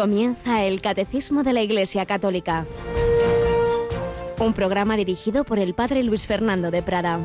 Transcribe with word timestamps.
Comienza 0.00 0.64
el 0.64 0.80
Catecismo 0.80 1.42
de 1.42 1.52
la 1.52 1.60
Iglesia 1.60 2.06
Católica. 2.06 2.64
Un 4.38 4.54
programa 4.54 4.96
dirigido 4.96 5.44
por 5.44 5.58
el 5.58 5.74
Padre 5.74 6.02
Luis 6.02 6.26
Fernando 6.26 6.70
de 6.70 6.82
Prada. 6.82 7.20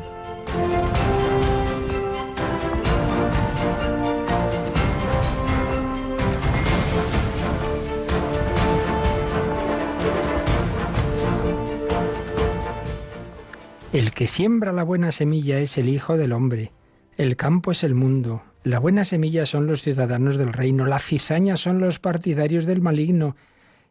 El 13.94 14.10
que 14.10 14.26
siembra 14.26 14.72
la 14.72 14.82
buena 14.82 15.12
semilla 15.12 15.60
es 15.60 15.78
el 15.78 15.88
Hijo 15.88 16.18
del 16.18 16.32
Hombre. 16.32 16.72
El 17.16 17.36
campo 17.36 17.70
es 17.70 17.82
el 17.84 17.94
mundo. 17.94 18.42
La 18.66 18.80
buena 18.80 19.04
semilla 19.04 19.46
son 19.46 19.68
los 19.68 19.80
ciudadanos 19.80 20.36
del 20.36 20.52
reino. 20.52 20.86
La 20.86 20.98
cizaña 20.98 21.56
son 21.56 21.78
los 21.78 22.00
partidarios 22.00 22.66
del 22.66 22.80
maligno. 22.80 23.36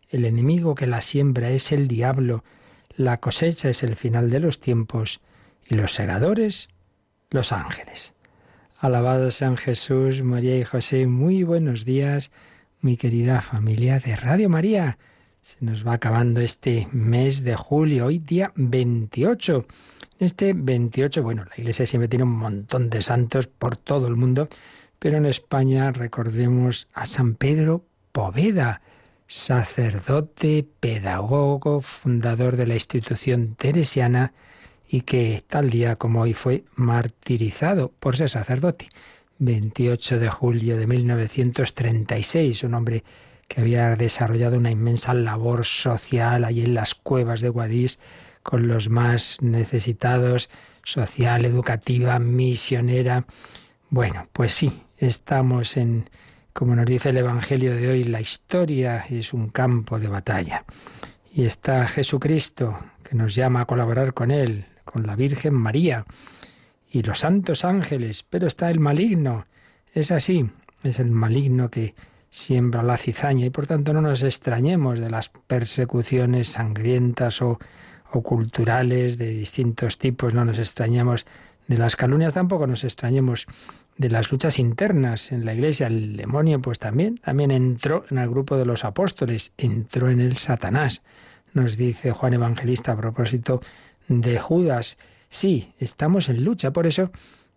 El 0.10 0.26
enemigo 0.26 0.76
que 0.76 0.86
la 0.86 1.00
siembra 1.00 1.50
es 1.52 1.72
el 1.72 1.88
diablo. 1.88 2.44
La 2.98 3.22
cosecha 3.22 3.70
es 3.70 3.84
el 3.84 3.96
final 3.96 4.30
de 4.30 4.42
los 4.42 4.60
tiempos. 4.60 5.22
Y 5.66 5.76
los 5.76 5.94
segadores, 5.94 6.68
los 7.30 7.54
ángeles. 7.54 8.16
Alabado 8.78 9.32
San 9.32 9.56
Jesús, 9.56 10.22
María 10.24 10.58
y 10.58 10.66
José. 10.66 11.08
Muy 11.08 11.44
buenos 11.44 11.86
días, 11.86 12.30
mi 12.82 12.98
querida 12.98 13.40
familia 13.40 14.02
de 14.02 14.18
Radio 14.18 14.50
María. 14.50 14.98
Se 15.42 15.64
nos 15.64 15.88
va 15.88 15.94
acabando 15.94 16.42
este 16.42 16.90
mes 16.92 17.46
de 17.46 17.56
julio, 17.56 18.08
hoy 18.08 18.20
día 18.20 18.52
28. 18.58 19.66
Este 20.18 20.54
28, 20.54 21.24
bueno, 21.24 21.44
la 21.44 21.56
Iglesia 21.58 21.86
siempre 21.86 22.08
tiene 22.08 22.24
un 22.24 22.38
montón 22.38 22.90
de 22.90 23.02
santos 23.02 23.48
por 23.48 23.76
todo 23.76 24.08
el 24.08 24.16
mundo, 24.16 24.48
pero 24.98 25.18
en 25.18 25.26
España 25.26 25.92
recordemos 25.92 26.88
a 26.94 27.06
San 27.06 27.36
Pedro 27.36 27.84
Poveda, 28.14 28.82
sacerdote, 29.28 30.66
pedagogo, 30.80 31.82
fundador 31.82 32.56
de 32.56 32.66
la 32.66 32.76
institución 32.76 33.56
teresiana 33.56 34.32
y 34.88 35.02
que 35.02 35.44
tal 35.46 35.70
día 35.70 35.98
como 35.98 36.22
hoy 36.22 36.34
fue 36.34 36.64
martirizado 36.76 37.92
por 38.00 38.16
ser 38.16 38.30
sacerdote. 38.30 38.88
28 39.40 40.18
de 40.18 40.30
julio 40.30 40.78
de 40.78 40.88
1936, 40.88 42.64
un 42.64 42.76
hombre 42.76 43.04
que 43.50 43.60
había 43.60 43.94
desarrollado 43.98 44.58
una 44.58 44.72
inmensa 44.72 45.14
labor 45.14 45.66
social 45.66 46.46
allí 46.46 46.64
en 46.64 46.74
las 46.74 46.96
cuevas 46.96 47.42
de 47.42 47.50
Guadix 47.50 48.00
con 48.46 48.68
los 48.68 48.90
más 48.90 49.42
necesitados, 49.42 50.52
social, 50.84 51.46
educativa, 51.46 52.20
misionera. 52.20 53.26
Bueno, 53.90 54.28
pues 54.32 54.54
sí, 54.54 54.84
estamos 54.98 55.78
en, 55.78 56.12
como 56.54 56.76
nos 56.76 56.86
dice 56.86 57.10
el 57.10 57.18
Evangelio 57.18 57.76
de 57.76 57.90
hoy, 57.90 58.04
la 58.04 58.22
historia 58.22 59.04
es 59.10 59.34
un 59.34 59.50
campo 59.50 59.98
de 59.98 60.10
batalla. 60.10 60.64
Y 61.34 61.46
está 61.46 61.88
Jesucristo, 61.88 62.78
que 63.04 63.16
nos 63.16 63.34
llama 63.34 63.62
a 63.62 63.66
colaborar 63.66 64.14
con 64.14 64.30
Él, 64.30 64.68
con 64.84 65.08
la 65.08 65.16
Virgen 65.16 65.56
María 65.56 66.06
y 66.88 67.02
los 67.02 67.22
santos 67.22 67.66
ángeles, 67.66 68.22
pero 68.30 68.46
está 68.46 68.70
el 68.70 68.80
maligno. 68.80 69.48
Es 69.92 70.12
así, 70.12 70.52
es 70.84 71.00
el 71.00 71.10
maligno 71.10 71.72
que 71.72 71.96
siembra 72.30 72.84
la 72.84 72.98
cizaña 72.98 73.48
y 73.48 73.50
por 73.50 73.66
tanto 73.66 73.92
no 73.92 74.02
nos 74.02 74.22
extrañemos 74.22 75.00
de 75.00 75.10
las 75.10 75.30
persecuciones 75.30 76.50
sangrientas 76.50 77.42
o 77.42 77.58
culturales 78.22 79.18
de 79.18 79.30
distintos 79.30 79.98
tipos, 79.98 80.34
no 80.34 80.46
nos 80.46 80.60
extrañamos 80.60 81.26
de 81.68 81.78
las 81.78 81.96
calumnias, 81.96 82.34
tampoco 82.34 82.68
nos 82.68 82.84
extrañemos 82.84 83.48
de 83.98 84.10
las 84.10 84.32
luchas 84.32 84.60
internas 84.60 85.32
en 85.32 85.46
la 85.46 85.54
iglesia. 85.54 85.88
El 85.88 86.18
demonio, 86.18 86.62
pues 86.62 86.80
también, 86.80 87.18
también 87.18 87.52
entró 87.52 88.06
en 88.10 88.18
el 88.18 88.30
grupo 88.30 88.58
de 88.58 88.66
los 88.66 88.84
apóstoles, 88.84 89.54
entró 89.58 90.10
en 90.10 90.20
el 90.20 90.38
Satanás. 90.38 91.02
Nos 91.54 91.78
dice 91.78 92.12
Juan 92.12 92.34
Evangelista 92.34 92.92
a 92.92 92.98
propósito 92.98 93.62
de 94.08 94.40
Judas. 94.40 94.98
Sí, 95.30 95.74
estamos 95.80 96.30
en 96.30 96.44
lucha, 96.44 96.72
por 96.72 96.88
eso, 96.88 97.12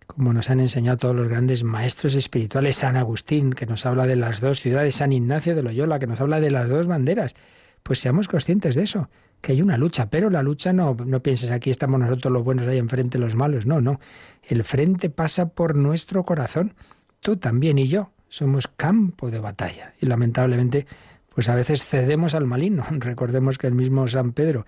como 0.06 0.32
nos 0.32 0.50
han 0.50 0.60
enseñado 0.60 0.96
todos 0.98 1.16
los 1.16 1.28
grandes 1.28 1.64
maestros 1.64 2.14
espirituales, 2.14 2.76
San 2.76 2.96
Agustín, 2.96 3.52
que 3.52 3.66
nos 3.66 3.84
habla 3.84 4.06
de 4.06 4.16
las 4.16 4.40
dos 4.40 4.60
ciudades, 4.60 4.94
San 4.96 5.12
Ignacio 5.12 5.54
de 5.54 5.62
Loyola, 5.62 5.98
que 5.98 6.06
nos 6.06 6.20
habla 6.20 6.40
de 6.40 6.50
las 6.50 6.68
dos 6.68 6.86
banderas, 6.86 7.34
pues 7.82 7.98
seamos 7.98 8.28
conscientes 8.28 8.74
de 8.74 8.84
eso, 8.84 9.10
que 9.40 9.52
hay 9.52 9.62
una 9.62 9.76
lucha, 9.76 10.10
pero 10.10 10.30
la 10.30 10.42
lucha 10.42 10.72
no, 10.72 10.94
no 10.94 11.20
pienses 11.20 11.50
aquí 11.50 11.70
estamos 11.70 12.00
nosotros 12.00 12.32
los 12.32 12.44
buenos 12.44 12.66
ahí 12.66 12.78
enfrente 12.78 13.18
los 13.18 13.34
malos, 13.34 13.66
no, 13.66 13.80
no. 13.80 14.00
El 14.42 14.64
frente 14.64 15.10
pasa 15.10 15.50
por 15.50 15.76
nuestro 15.76 16.24
corazón. 16.24 16.74
Tú 17.20 17.36
también 17.36 17.78
y 17.78 17.88
yo 17.88 18.10
somos 18.28 18.68
campo 18.68 19.30
de 19.30 19.38
batalla. 19.38 19.94
Y 20.00 20.06
lamentablemente, 20.06 20.86
pues 21.34 21.48
a 21.48 21.54
veces 21.54 21.86
cedemos 21.86 22.34
al 22.34 22.46
maligno. 22.46 22.84
Recordemos 22.90 23.58
que 23.58 23.66
el 23.66 23.74
mismo 23.74 24.06
San 24.08 24.32
Pedro 24.32 24.66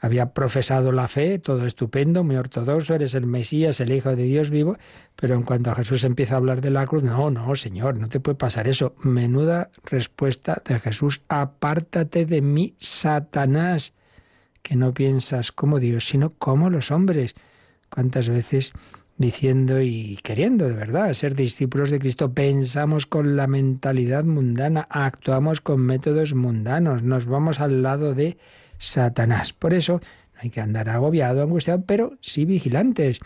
había 0.00 0.32
profesado 0.34 0.90
la 0.90 1.06
fe, 1.06 1.38
todo 1.38 1.64
estupendo, 1.64 2.24
muy 2.24 2.34
ortodoxo, 2.34 2.92
eres 2.92 3.14
el 3.14 3.26
Mesías, 3.26 3.78
el 3.78 3.92
Hijo 3.92 4.16
de 4.16 4.24
Dios 4.24 4.50
vivo, 4.50 4.76
pero 5.14 5.34
en 5.34 5.44
cuanto 5.44 5.70
a 5.70 5.76
Jesús 5.76 6.02
empieza 6.02 6.34
a 6.34 6.38
hablar 6.38 6.60
de 6.60 6.70
la 6.70 6.84
cruz, 6.86 7.04
no, 7.04 7.30
no, 7.30 7.54
Señor, 7.54 7.98
no 7.98 8.08
te 8.08 8.18
puede 8.18 8.34
pasar 8.34 8.66
eso. 8.66 8.96
Menuda 8.98 9.70
respuesta 9.84 10.60
de 10.66 10.80
Jesús, 10.80 11.22
apártate 11.28 12.26
de 12.26 12.42
mí, 12.42 12.74
Satanás 12.78 13.94
que 14.62 14.76
no 14.76 14.94
piensas 14.94 15.52
como 15.52 15.80
Dios, 15.80 16.06
sino 16.06 16.30
como 16.30 16.70
los 16.70 16.90
hombres. 16.90 17.34
¿Cuántas 17.90 18.28
veces 18.28 18.72
diciendo 19.22 19.80
y 19.80 20.18
queriendo 20.22 20.68
de 20.68 20.74
verdad 20.74 21.12
ser 21.12 21.34
discípulos 21.34 21.90
de 21.90 21.98
Cristo, 21.98 22.32
pensamos 22.32 23.06
con 23.06 23.36
la 23.36 23.46
mentalidad 23.46 24.24
mundana, 24.24 24.86
actuamos 24.90 25.60
con 25.60 25.80
métodos 25.80 26.34
mundanos, 26.34 27.02
nos 27.02 27.26
vamos 27.26 27.60
al 27.60 27.82
lado 27.82 28.14
de 28.14 28.36
Satanás. 28.78 29.52
Por 29.52 29.74
eso 29.74 30.00
no 30.34 30.40
hay 30.40 30.50
que 30.50 30.60
andar 30.60 30.88
agobiado, 30.88 31.42
angustiado, 31.42 31.84
pero 31.86 32.18
sí 32.20 32.44
vigilantes. 32.44 33.20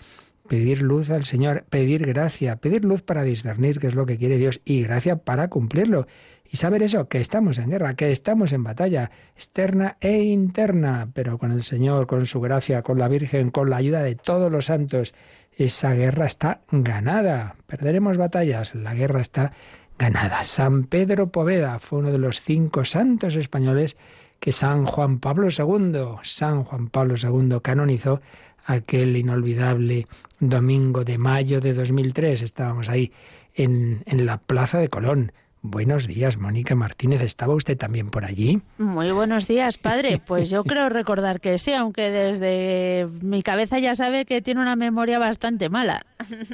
Pedir 0.48 0.80
luz 0.80 1.10
al 1.10 1.24
Señor, 1.24 1.64
pedir 1.70 2.06
gracia, 2.06 2.56
pedir 2.56 2.84
luz 2.84 3.02
para 3.02 3.24
discernir 3.24 3.80
qué 3.80 3.88
es 3.88 3.96
lo 3.96 4.06
que 4.06 4.16
quiere 4.16 4.38
Dios 4.38 4.60
y 4.64 4.82
gracia 4.82 5.16
para 5.16 5.48
cumplirlo 5.48 6.06
y 6.50 6.56
saber 6.56 6.82
eso, 6.82 7.08
que 7.08 7.20
estamos 7.20 7.58
en 7.58 7.70
guerra, 7.70 7.94
que 7.94 8.10
estamos 8.10 8.52
en 8.52 8.62
batalla 8.62 9.10
externa 9.34 9.96
e 10.00 10.22
interna, 10.22 11.08
pero 11.12 11.38
con 11.38 11.50
el 11.50 11.62
Señor, 11.62 12.06
con 12.06 12.26
su 12.26 12.40
gracia, 12.40 12.82
con 12.82 12.98
la 12.98 13.08
Virgen, 13.08 13.50
con 13.50 13.70
la 13.70 13.76
ayuda 13.76 14.02
de 14.02 14.14
todos 14.14 14.50
los 14.50 14.66
santos, 14.66 15.14
esa 15.56 15.94
guerra 15.94 16.26
está 16.26 16.60
ganada. 16.70 17.56
Perderemos 17.66 18.16
batallas, 18.16 18.74
la 18.74 18.94
guerra 18.94 19.20
está 19.20 19.52
ganada. 19.98 20.44
San 20.44 20.84
Pedro 20.84 21.30
Poveda 21.30 21.78
fue 21.78 22.00
uno 22.00 22.12
de 22.12 22.18
los 22.18 22.42
cinco 22.42 22.84
santos 22.84 23.34
españoles 23.34 23.96
que 24.38 24.52
San 24.52 24.84
Juan 24.84 25.18
Pablo 25.18 25.48
II, 25.48 26.18
San 26.22 26.64
Juan 26.64 26.88
Pablo 26.88 27.14
II 27.20 27.58
canonizó 27.62 28.20
aquel 28.66 29.16
inolvidable 29.16 30.06
domingo 30.38 31.04
de 31.04 31.18
mayo 31.18 31.60
de 31.60 31.72
2003. 31.72 32.42
Estábamos 32.42 32.88
ahí 32.88 33.12
en, 33.54 34.02
en 34.06 34.26
la 34.26 34.38
Plaza 34.38 34.78
de 34.78 34.88
Colón 34.88 35.32
Buenos 35.68 36.06
días, 36.06 36.36
Mónica 36.38 36.76
Martínez. 36.76 37.22
¿Estaba 37.22 37.52
usted 37.54 37.76
también 37.76 38.08
por 38.08 38.24
allí? 38.24 38.62
Muy 38.78 39.10
buenos 39.10 39.48
días, 39.48 39.78
padre. 39.78 40.20
Pues 40.26 40.48
yo 40.48 40.62
creo 40.64 40.88
recordar 40.88 41.40
que 41.40 41.58
sí, 41.58 41.72
aunque 41.72 42.10
desde 42.10 43.08
mi 43.20 43.42
cabeza 43.42 43.78
ya 43.78 43.94
sabe 43.94 44.24
que 44.24 44.42
tiene 44.42 44.60
una 44.60 44.76
memoria 44.76 45.18
bastante 45.18 45.68
mala. 45.68 46.06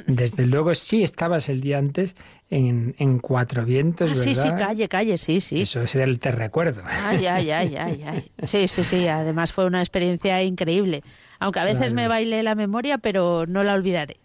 Desde 0.07 0.47
luego 0.47 0.73
sí 0.73 1.03
estabas 1.03 1.47
el 1.49 1.61
día 1.61 1.77
antes 1.77 2.15
en, 2.49 3.19
Cuatro 3.19 3.65
Vientos, 3.65 4.11
ah, 4.11 4.15
Sí, 4.15 4.33
sí, 4.33 4.49
calle, 4.57 4.87
calle, 4.87 5.17
sí, 5.17 5.41
sí. 5.41 5.61
Eso 5.61 5.81
es 5.81 5.95
el 5.95 6.19
te 6.19 6.31
recuerdo. 6.31 6.81
Ay, 6.85 7.25
ay, 7.27 7.51
ay, 7.51 7.75
ay, 7.75 8.03
ay. 8.05 8.31
Sí, 8.43 8.67
sí, 8.67 8.83
sí. 8.83 9.07
Además 9.07 9.53
fue 9.53 9.65
una 9.65 9.79
experiencia 9.79 10.41
increíble. 10.41 11.03
Aunque 11.39 11.59
a 11.59 11.65
veces 11.65 11.93
me 11.93 12.07
baile 12.07 12.41
la 12.41 12.55
memoria, 12.55 12.97
pero 12.97 13.45
no 13.45 13.63
la 13.63 13.75
olvidaré. 13.75 14.22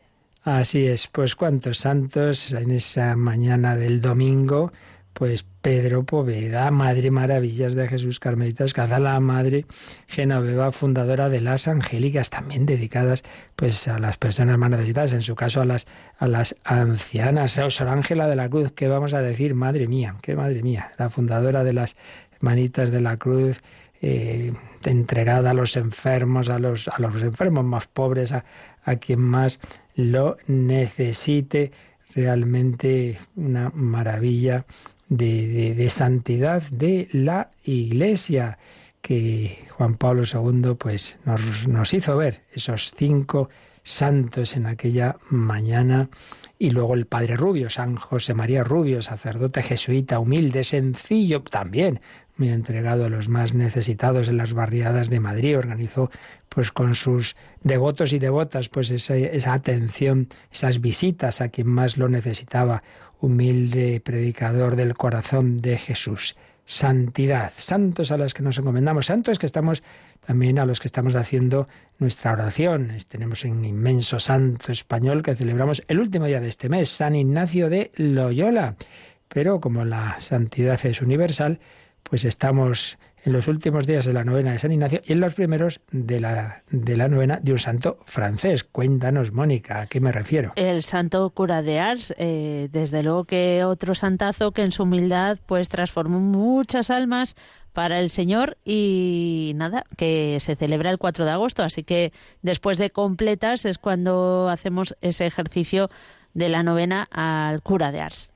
Así 0.49 0.87
es, 0.87 1.09
pues 1.09 1.37
cuántos 1.37 1.77
santos 1.77 2.55
en 2.55 2.71
esa 2.71 3.15
mañana 3.17 3.77
del 3.77 4.01
domingo, 4.01 4.73
pues 5.13 5.45
Pedro 5.61 6.05
Poveda, 6.05 6.71
Madre 6.71 7.11
Maravillas 7.11 7.75
de 7.75 7.87
Jesús 7.87 8.19
Carmelitas 8.19 8.73
la 8.75 9.21
Madre 9.21 9.67
Genoveva, 10.07 10.73
fundadora 10.73 11.29
de 11.29 11.43
las 11.43 11.69
Angélicas, 11.69 12.31
también 12.31 12.65
dedicadas 12.65 13.25
pues 13.57 13.89
a 13.89 13.99
las 13.99 14.17
personas 14.17 14.57
más 14.57 14.71
necesitadas, 14.71 15.13
en 15.13 15.21
su 15.21 15.35
caso 15.35 15.61
a 15.61 15.67
las, 15.67 15.87
a 16.19 16.27
las 16.27 16.57
ancianas, 16.65 17.53
Sor 17.53 17.89
Ángela 17.89 18.27
de 18.27 18.37
la 18.37 18.49
Cruz, 18.49 18.73
que 18.73 18.89
vamos 18.89 19.13
a 19.13 19.21
decir, 19.21 19.55
madre 19.55 19.87
mía, 19.87 20.17
qué 20.23 20.35
madre 20.35 20.63
mía, 20.63 20.93
la 20.97 21.11
fundadora 21.11 21.63
de 21.63 21.75
las 21.75 21.95
Manitas 22.41 22.91
de 22.91 23.03
la 23.03 23.19
Cruz, 23.19 23.61
eh, 24.01 24.55
entregada 24.85 25.51
a 25.51 25.55
los 25.55 25.77
enfermos, 25.77 26.49
a 26.49 26.59
los, 26.59 26.89
a 26.89 26.99
los 27.01 27.21
enfermos 27.21 27.67
más 27.67 27.87
pobres, 27.87 28.33
a, 28.33 28.45
a 28.85 28.97
quien 28.97 29.21
más 29.21 29.61
lo 29.99 30.39
necesite. 30.47 31.73
Realmente 32.15 33.19
una 33.37 33.71
maravilla 33.75 34.65
de, 35.09 35.75
de, 35.75 35.91
santidad 35.91 36.63
de 36.71 37.09
la 37.13 37.51
Iglesia 37.65 38.59
que 39.03 39.67
Juan 39.71 39.97
Pablo 39.97 40.23
II 40.25 40.75
pues, 40.79 41.19
nos, 41.27 41.69
nos 41.69 41.93
hizo 41.93 42.17
ver 42.17 42.43
esos 42.53 42.93
cinco 42.97 43.51
santos 43.83 44.57
en 44.57 44.67
aquella 44.67 45.17
mañana. 45.29 46.09
Y 46.59 46.71
luego 46.71 46.95
el 46.95 47.07
padre 47.07 47.37
Rubio, 47.37 47.69
San 47.69 47.97
José 47.97 48.35
María 48.35 48.65
Rubio, 48.65 49.03
sacerdote 49.03 49.63
jesuita, 49.63 50.19
humilde, 50.19 50.65
sencillo, 50.65 51.43
también 51.43 52.01
muy 52.39 52.51
entregado 52.51 53.05
a 53.05 53.09
los 53.09 53.29
más 53.29 53.55
necesitados 53.55 54.29
en 54.29 54.37
las 54.37 54.55
barriadas 54.55 55.11
de 55.11 55.21
Madrid. 55.21 55.59
Organizó 55.59 56.11
pues 56.49 56.73
con 56.73 56.95
sus 56.95 57.37
devotos 57.63 58.13
y 58.13 58.19
devotas 58.19 58.69
pues 58.69 58.91
esa, 58.91 59.17
esa 59.17 59.53
atención, 59.53 60.29
esas 60.51 60.81
visitas 60.81 61.41
a 61.41 61.49
quien 61.49 61.69
más 61.69 61.97
lo 61.97 62.09
necesitaba, 62.09 62.83
humilde 63.21 64.01
predicador 64.01 64.77
del 64.77 64.95
corazón 64.95 65.57
de 65.57 65.77
Jesús 65.77 66.37
santidad, 66.69 67.51
santos 67.57 68.13
a 68.13 68.19
los 68.19 68.35
que 68.35 68.43
nos 68.43 68.59
encomendamos, 68.59 69.07
santos 69.07 69.39
que 69.39 69.47
estamos 69.47 69.83
también 70.27 70.59
a 70.59 70.67
los 70.67 70.81
que 70.81 70.87
estamos 70.87 71.15
haciendo 71.15 71.67
nuestra 71.99 72.35
oración. 72.35 72.93
Tenemos 73.09 73.43
un 73.47 73.65
inmenso 73.65 74.19
santo 74.19 74.71
español 74.71 75.23
que 75.23 75.35
celebramos 75.35 75.83
el 75.89 75.99
último 75.99 76.27
día 76.27 76.43
de 76.43 76.49
este 76.49 76.69
mes, 76.69 76.91
San 76.91 77.15
Ignacio 77.15 77.71
de 77.71 77.91
Loyola. 77.97 78.77
Pero 79.29 79.63
como 79.63 79.87
la 79.87 80.21
santidad 80.21 80.79
es 80.85 81.01
universal, 81.01 81.59
pues 82.09 82.25
estamos 82.25 82.99
en 83.25 83.33
los 83.33 83.49
últimos 83.49 83.87
días 83.87 84.05
de 84.07 84.13
la 84.13 84.25
novena 84.25 84.53
de 84.53 84.59
San 84.59 84.73
Ignacio 84.73 85.01
y 85.05 85.13
en 85.13 85.21
los 85.21 85.35
primeros 85.35 85.81
de 85.91 86.21
la, 86.21 86.63
de 86.71 86.97
la 86.97 87.09
novena 87.09 87.41
de 87.43 87.53
un 87.53 87.59
santo 87.59 87.99
francés. 88.07 88.65
Cuéntanos, 88.65 89.33
Mónica, 89.33 89.83
¿a 89.83 89.87
qué 89.87 90.01
me 90.01 90.13
refiero? 90.13 90.53
El 90.57 90.83
santo 90.83 91.29
cura 91.31 91.63
de 91.63 91.81
Ars, 91.81 92.15
eh, 92.17 92.69
desde 92.71 93.03
luego 93.03 93.25
que 93.25 93.65
otro 93.65 93.95
santazo 93.95 94.53
que 94.53 94.63
en 94.63 94.73
su 94.73 94.85
humildad 94.85 95.39
pues 95.47 95.69
transformó 95.69 96.21
muchas 96.21 96.91
almas 96.91 97.35
para 97.73 98.01
el 98.01 98.11
Señor 98.11 98.57
y 98.65 99.53
nada, 99.57 99.85
que 99.97 100.39
se 100.41 100.57
celebra 100.57 100.91
el 100.91 100.99
4 100.99 101.25
de 101.25 101.31
agosto, 101.31 101.63
así 101.63 101.85
que 101.85 102.13
después 102.43 102.79
de 102.79 102.91
completas 102.91 103.65
es 103.65 103.79
cuando 103.79 104.49
hacemos 104.49 104.97
ese 105.01 105.27
ejercicio 105.27 105.91
de 106.35 106.49
la 106.49 106.63
novena 106.63 107.07
al 107.11 107.63
cura 107.63 107.93
de 107.93 108.01
Ars. 108.01 108.33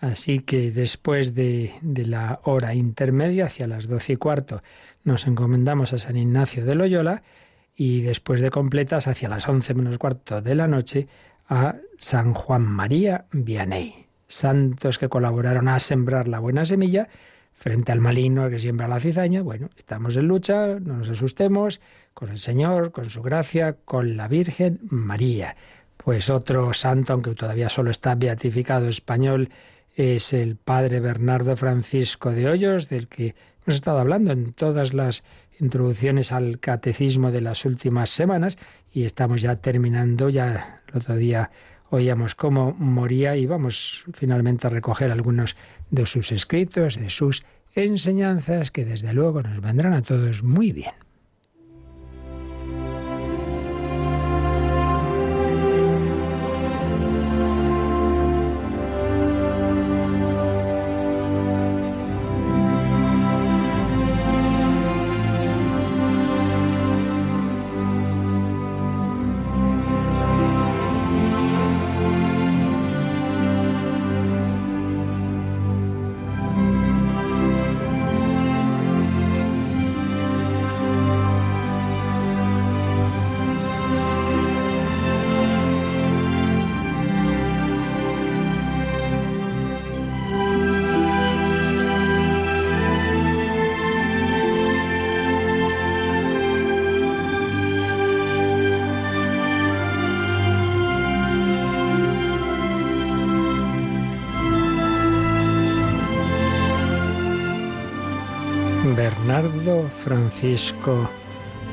Así 0.00 0.40
que 0.40 0.70
después 0.70 1.34
de, 1.34 1.74
la 1.82 2.40
hora 2.44 2.74
intermedia, 2.74 3.46
hacia 3.46 3.66
las 3.66 3.88
doce 3.88 4.14
y 4.14 4.16
cuarto, 4.16 4.62
nos 5.04 5.26
encomendamos 5.26 5.92
a 5.92 5.98
San 5.98 6.16
Ignacio 6.16 6.66
de 6.66 6.74
Loyola 6.74 7.22
y 7.74 8.02
después 8.02 8.40
de 8.40 8.50
completas, 8.50 9.06
hacia 9.06 9.28
las 9.28 9.48
once 9.48 9.74
menos 9.74 9.98
cuarto 9.98 10.42
de 10.42 10.54
la 10.54 10.66
noche, 10.66 11.08
a 11.48 11.76
San 11.98 12.34
Juan 12.34 12.62
María 12.62 13.26
Vianney. 13.32 14.06
Santos 14.28 14.98
que 14.98 15.08
colaboraron 15.08 15.68
a 15.68 15.78
sembrar 15.78 16.28
la 16.28 16.40
buena 16.40 16.64
semilla 16.64 17.08
frente 17.54 17.92
al 17.92 18.00
maligno 18.00 18.50
que 18.50 18.58
siembra 18.58 18.88
la 18.88 19.00
cizaña. 19.00 19.42
Bueno, 19.42 19.70
estamos 19.76 20.16
en 20.16 20.28
lucha, 20.28 20.78
no 20.80 20.98
nos 20.98 21.08
asustemos, 21.08 21.80
con 22.12 22.30
el 22.30 22.38
Señor, 22.38 22.92
con 22.92 23.08
su 23.08 23.22
gracia, 23.22 23.76
con 23.84 24.16
la 24.16 24.28
Virgen 24.28 24.80
María. 24.90 25.56
Pues 25.96 26.28
otro 26.28 26.72
santo, 26.74 27.12
aunque 27.12 27.34
todavía 27.34 27.68
solo 27.68 27.90
está 27.90 28.14
beatificado 28.14 28.88
español, 28.88 29.50
es 29.96 30.34
el 30.34 30.56
padre 30.56 31.00
Bernardo 31.00 31.56
Francisco 31.56 32.30
de 32.30 32.48
Hoyos, 32.48 32.90
del 32.90 33.08
que 33.08 33.34
hemos 33.64 33.76
estado 33.76 33.98
hablando 33.98 34.30
en 34.30 34.52
todas 34.52 34.92
las 34.92 35.24
introducciones 35.58 36.32
al 36.32 36.60
catecismo 36.60 37.32
de 37.32 37.40
las 37.40 37.64
últimas 37.64 38.10
semanas 38.10 38.58
y 38.92 39.04
estamos 39.04 39.40
ya 39.40 39.56
terminando, 39.56 40.28
ya 40.28 40.82
el 40.88 40.98
otro 40.98 41.16
día 41.16 41.50
oíamos 41.88 42.34
cómo 42.34 42.74
moría 42.78 43.36
y 43.36 43.46
vamos 43.46 44.04
finalmente 44.12 44.66
a 44.66 44.70
recoger 44.70 45.10
algunos 45.10 45.56
de 45.90 46.04
sus 46.04 46.30
escritos, 46.30 47.00
de 47.00 47.08
sus 47.08 47.42
enseñanzas 47.74 48.70
que 48.70 48.84
desde 48.84 49.14
luego 49.14 49.42
nos 49.42 49.62
vendrán 49.62 49.94
a 49.94 50.02
todos 50.02 50.42
muy 50.42 50.72
bien. 50.72 51.05
Francisco 110.04 111.10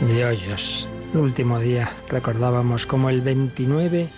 de 0.01 0.25
Hoyos. 0.25 0.87
El 1.13 1.19
último 1.19 1.59
día 1.59 1.91
recordábamos 2.09 2.87
como 2.87 3.11
el 3.11 3.21
29 3.21 4.09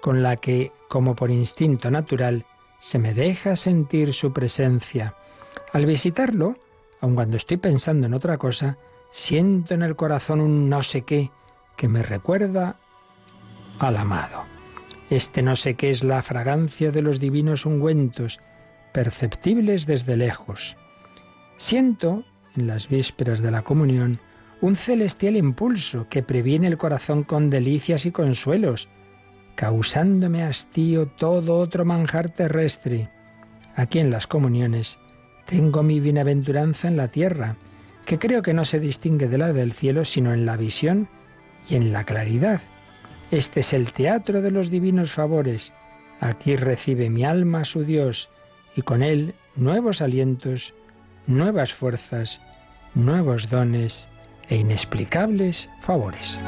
con 0.00 0.22
la 0.22 0.36
que, 0.36 0.72
como 0.88 1.14
por 1.14 1.30
instinto 1.30 1.90
natural, 1.90 2.46
se 2.78 2.98
me 2.98 3.14
deja 3.14 3.56
sentir 3.56 4.14
su 4.14 4.32
presencia. 4.32 5.14
Al 5.72 5.86
visitarlo, 5.86 6.56
aun 7.00 7.14
cuando 7.14 7.36
estoy 7.36 7.56
pensando 7.56 8.06
en 8.06 8.14
otra 8.14 8.38
cosa, 8.38 8.78
siento 9.10 9.74
en 9.74 9.82
el 9.82 9.96
corazón 9.96 10.40
un 10.40 10.68
no 10.68 10.82
sé 10.82 11.02
qué 11.02 11.30
que 11.76 11.88
me 11.88 12.02
recuerda 12.02 12.76
al 13.78 13.96
amado. 13.96 14.44
Este 15.10 15.42
no 15.42 15.56
sé 15.56 15.74
qué 15.74 15.90
es 15.90 16.04
la 16.04 16.22
fragancia 16.22 16.90
de 16.90 17.02
los 17.02 17.18
divinos 17.18 17.64
ungüentos, 17.64 18.40
perceptibles 18.92 19.86
desde 19.86 20.16
lejos. 20.16 20.76
Siento, 21.56 22.24
en 22.56 22.66
las 22.66 22.88
vísperas 22.88 23.40
de 23.40 23.50
la 23.50 23.62
comunión, 23.62 24.20
un 24.60 24.76
celestial 24.76 25.36
impulso 25.36 26.08
que 26.10 26.22
previene 26.22 26.66
el 26.66 26.78
corazón 26.78 27.22
con 27.22 27.48
delicias 27.48 28.06
y 28.06 28.10
consuelos, 28.10 28.88
causándome 29.58 30.44
hastío 30.44 31.08
todo 31.08 31.58
otro 31.58 31.84
manjar 31.84 32.30
terrestre. 32.30 33.08
Aquí 33.74 33.98
en 33.98 34.08
las 34.12 34.28
comuniones 34.28 35.00
tengo 35.46 35.82
mi 35.82 35.98
bienaventuranza 35.98 36.86
en 36.86 36.96
la 36.96 37.08
tierra, 37.08 37.56
que 38.04 38.20
creo 38.20 38.40
que 38.40 38.54
no 38.54 38.64
se 38.64 38.78
distingue 38.78 39.26
de 39.26 39.36
la 39.36 39.52
del 39.52 39.72
cielo, 39.72 40.04
sino 40.04 40.32
en 40.32 40.46
la 40.46 40.56
visión 40.56 41.08
y 41.68 41.74
en 41.74 41.92
la 41.92 42.04
claridad. 42.04 42.60
Este 43.32 43.58
es 43.58 43.72
el 43.72 43.90
teatro 43.90 44.42
de 44.42 44.52
los 44.52 44.70
divinos 44.70 45.10
favores. 45.10 45.72
Aquí 46.20 46.54
recibe 46.54 47.10
mi 47.10 47.24
alma 47.24 47.64
su 47.64 47.82
Dios, 47.82 48.30
y 48.76 48.82
con 48.82 49.02
él 49.02 49.34
nuevos 49.56 50.02
alientos, 50.02 50.72
nuevas 51.26 51.74
fuerzas, 51.74 52.40
nuevos 52.94 53.48
dones 53.48 54.08
e 54.48 54.54
inexplicables 54.54 55.68
favores. 55.80 56.40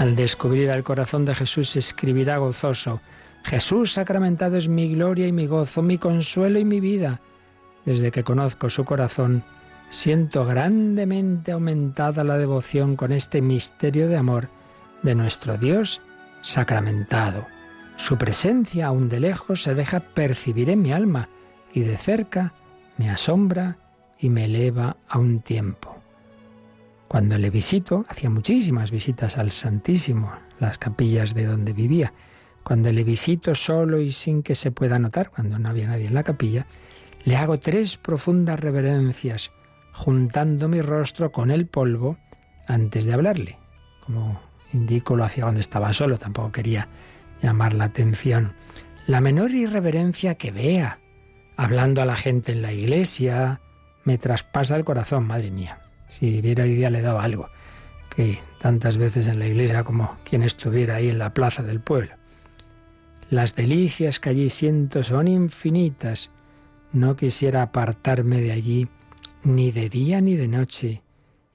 Al 0.00 0.16
descubrir 0.16 0.70
al 0.70 0.82
corazón 0.82 1.26
de 1.26 1.34
Jesús 1.34 1.76
escribirá 1.76 2.38
gozoso, 2.38 3.02
Jesús 3.44 3.92
sacramentado 3.92 4.56
es 4.56 4.66
mi 4.66 4.94
gloria 4.94 5.26
y 5.26 5.32
mi 5.32 5.46
gozo, 5.46 5.82
mi 5.82 5.98
consuelo 5.98 6.58
y 6.58 6.64
mi 6.64 6.80
vida. 6.80 7.20
Desde 7.84 8.10
que 8.10 8.24
conozco 8.24 8.70
su 8.70 8.86
corazón, 8.86 9.44
siento 9.90 10.46
grandemente 10.46 11.52
aumentada 11.52 12.24
la 12.24 12.38
devoción 12.38 12.96
con 12.96 13.12
este 13.12 13.42
misterio 13.42 14.08
de 14.08 14.16
amor 14.16 14.48
de 15.02 15.14
nuestro 15.14 15.58
Dios 15.58 16.00
sacramentado. 16.40 17.46
Su 17.96 18.16
presencia 18.16 18.86
aún 18.86 19.10
de 19.10 19.20
lejos 19.20 19.64
se 19.64 19.74
deja 19.74 20.00
percibir 20.00 20.70
en 20.70 20.80
mi 20.80 20.94
alma 20.94 21.28
y 21.74 21.80
de 21.80 21.98
cerca 21.98 22.54
me 22.96 23.10
asombra 23.10 23.76
y 24.18 24.30
me 24.30 24.46
eleva 24.46 24.96
a 25.06 25.18
un 25.18 25.40
tiempo. 25.40 25.89
Cuando 27.10 27.36
le 27.38 27.50
visito, 27.50 28.04
hacía 28.08 28.30
muchísimas 28.30 28.92
visitas 28.92 29.36
al 29.36 29.50
Santísimo, 29.50 30.30
las 30.60 30.78
capillas 30.78 31.34
de 31.34 31.44
donde 31.44 31.72
vivía. 31.72 32.12
Cuando 32.62 32.92
le 32.92 33.02
visito 33.02 33.56
solo 33.56 34.00
y 34.00 34.12
sin 34.12 34.44
que 34.44 34.54
se 34.54 34.70
pueda 34.70 34.96
notar, 35.00 35.30
cuando 35.30 35.58
no 35.58 35.68
había 35.70 35.88
nadie 35.88 36.06
en 36.06 36.14
la 36.14 36.22
capilla, 36.22 36.66
le 37.24 37.36
hago 37.36 37.58
tres 37.58 37.96
profundas 37.96 38.60
reverencias, 38.60 39.50
juntando 39.92 40.68
mi 40.68 40.82
rostro 40.82 41.32
con 41.32 41.50
el 41.50 41.66
polvo 41.66 42.16
antes 42.68 43.06
de 43.06 43.12
hablarle. 43.12 43.58
Como 44.06 44.40
indico, 44.72 45.16
lo 45.16 45.24
hacía 45.24 45.42
cuando 45.42 45.58
estaba 45.58 45.92
solo, 45.92 46.16
tampoco 46.16 46.52
quería 46.52 46.86
llamar 47.42 47.74
la 47.74 47.86
atención. 47.86 48.52
La 49.08 49.20
menor 49.20 49.50
irreverencia 49.50 50.36
que 50.36 50.52
vea, 50.52 51.00
hablando 51.56 52.02
a 52.02 52.06
la 52.06 52.14
gente 52.14 52.52
en 52.52 52.62
la 52.62 52.72
iglesia, 52.72 53.60
me 54.04 54.16
traspasa 54.16 54.76
el 54.76 54.84
corazón, 54.84 55.26
madre 55.26 55.50
mía. 55.50 55.79
Si 56.10 56.40
hubiera 56.40 56.64
hoy 56.64 56.74
día 56.74 56.90
le 56.90 57.00
daba 57.00 57.22
algo, 57.22 57.48
que 58.14 58.40
tantas 58.60 58.98
veces 58.98 59.26
en 59.28 59.38
la 59.38 59.46
iglesia 59.46 59.84
como 59.84 60.18
quien 60.24 60.42
estuviera 60.42 60.96
ahí 60.96 61.08
en 61.08 61.18
la 61.18 61.32
plaza 61.32 61.62
del 61.62 61.80
pueblo. 61.80 62.10
Las 63.30 63.54
delicias 63.54 64.18
que 64.18 64.30
allí 64.30 64.50
siento 64.50 65.04
son 65.04 65.28
infinitas. 65.28 66.30
No 66.92 67.14
quisiera 67.14 67.62
apartarme 67.62 68.42
de 68.42 68.50
allí 68.50 68.88
ni 69.44 69.70
de 69.70 69.88
día 69.88 70.20
ni 70.20 70.34
de 70.34 70.48
noche. 70.48 71.02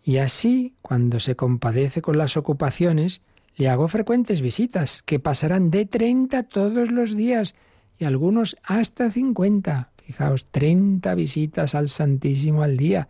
Y 0.02 0.18
así, 0.18 0.74
cuando 0.82 1.20
se 1.20 1.36
compadece 1.36 2.02
con 2.02 2.18
las 2.18 2.38
ocupaciones, 2.38 3.22
le 3.58 3.68
hago 3.68 3.90
frecuentes 3.90 4.42
visitas, 4.42 5.04
que 5.04 5.20
pasarán 5.20 5.70
de 5.70 5.86
treinta 5.86 6.44
todos 6.44 6.92
los 6.92 7.16
días 7.16 7.56
y 8.00 8.06
algunos 8.06 8.56
hasta 8.64 9.10
cincuenta. 9.10 9.92
Fijaos, 9.98 10.46
30 10.46 11.14
visitas 11.16 11.76
al 11.76 11.90
Santísimo 11.90 12.64
al 12.64 12.78
día. 12.78 13.10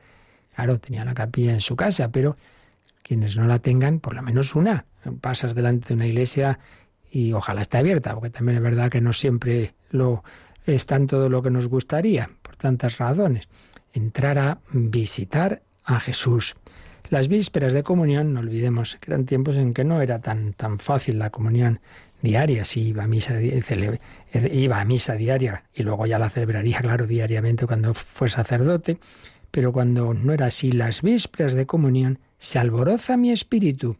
Claro, 0.55 0.79
tenía 0.79 1.03
la 1.03 1.13
capilla 1.13 1.53
en 1.53 1.61
su 1.61 1.75
casa, 1.75 2.09
pero 2.09 2.37
quienes 3.03 3.37
no 3.37 3.45
la 3.45 3.59
tengan, 3.59 3.99
por 3.99 4.15
lo 4.15 4.21
menos 4.21 4.55
una. 4.55 4.85
Pasas 5.21 5.53
delante 5.53 5.89
de 5.89 5.93
una 5.95 6.07
iglesia 6.07 6.59
y 7.11 7.33
ojalá 7.33 7.61
esté 7.61 7.77
abierta, 7.77 8.13
porque 8.13 8.29
también 8.29 8.57
es 8.57 8.63
verdad 8.63 8.89
que 8.89 9.01
no 9.01 9.13
siempre 9.13 9.75
lo 9.91 10.23
está 10.65 10.95
en 10.95 11.07
todo 11.07 11.29
lo 11.29 11.43
que 11.43 11.51
nos 11.51 11.67
gustaría, 11.67 12.29
por 12.41 12.55
tantas 12.55 12.97
razones. 12.97 13.47
Entrar 13.93 14.39
a 14.39 14.59
visitar 14.71 15.61
a 15.83 15.99
Jesús. 15.99 16.55
Las 17.09 17.27
vísperas 17.27 17.73
de 17.73 17.83
comunión, 17.83 18.33
no 18.33 18.39
olvidemos 18.39 18.97
que 18.99 19.11
eran 19.11 19.25
tiempos 19.25 19.57
en 19.57 19.73
que 19.73 19.83
no 19.83 20.01
era 20.01 20.19
tan, 20.19 20.53
tan 20.53 20.79
fácil 20.79 21.19
la 21.19 21.29
comunión 21.29 21.79
diaria, 22.21 22.65
si 22.65 22.87
iba 22.87 23.03
a 23.03 23.07
misa, 23.07 23.39
iba 23.39 24.81
a 24.81 24.85
misa 24.85 25.13
diaria 25.13 25.63
y 25.73 25.83
luego 25.83 26.07
ya 26.07 26.17
la 26.17 26.29
celebraría, 26.29 26.79
claro, 26.79 27.05
diariamente 27.05 27.67
cuando 27.67 27.93
fue 27.93 28.29
sacerdote, 28.29 28.97
pero 29.55 29.71
cuando 29.71 30.13
no 30.13 30.33
era 30.33 30.47
así, 30.47 30.73
las 30.73 31.01
vísperas 31.01 31.53
de 31.53 31.65
comunión, 31.65 32.19
se 32.37 32.59
alboroza 32.59 33.15
mi 33.15 33.31
espíritu. 33.31 33.95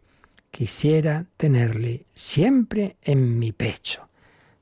Quisiera 0.50 1.24
tenerle 1.38 2.04
siempre 2.14 2.96
en 3.00 3.38
mi 3.38 3.52
pecho. 3.52 4.06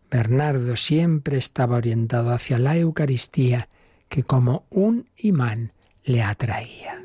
Bernardo 0.09 0.77
siempre 0.77 1.37
estaba 1.37 1.79
orientado 1.79 2.31
hacia 2.31 2.61
la 2.61 2.77
Eucaristía, 2.77 3.69
que 4.09 4.23
como 4.23 4.67
un 4.71 5.09
imán 5.17 5.73
le 6.05 6.23
atraía. 6.23 7.05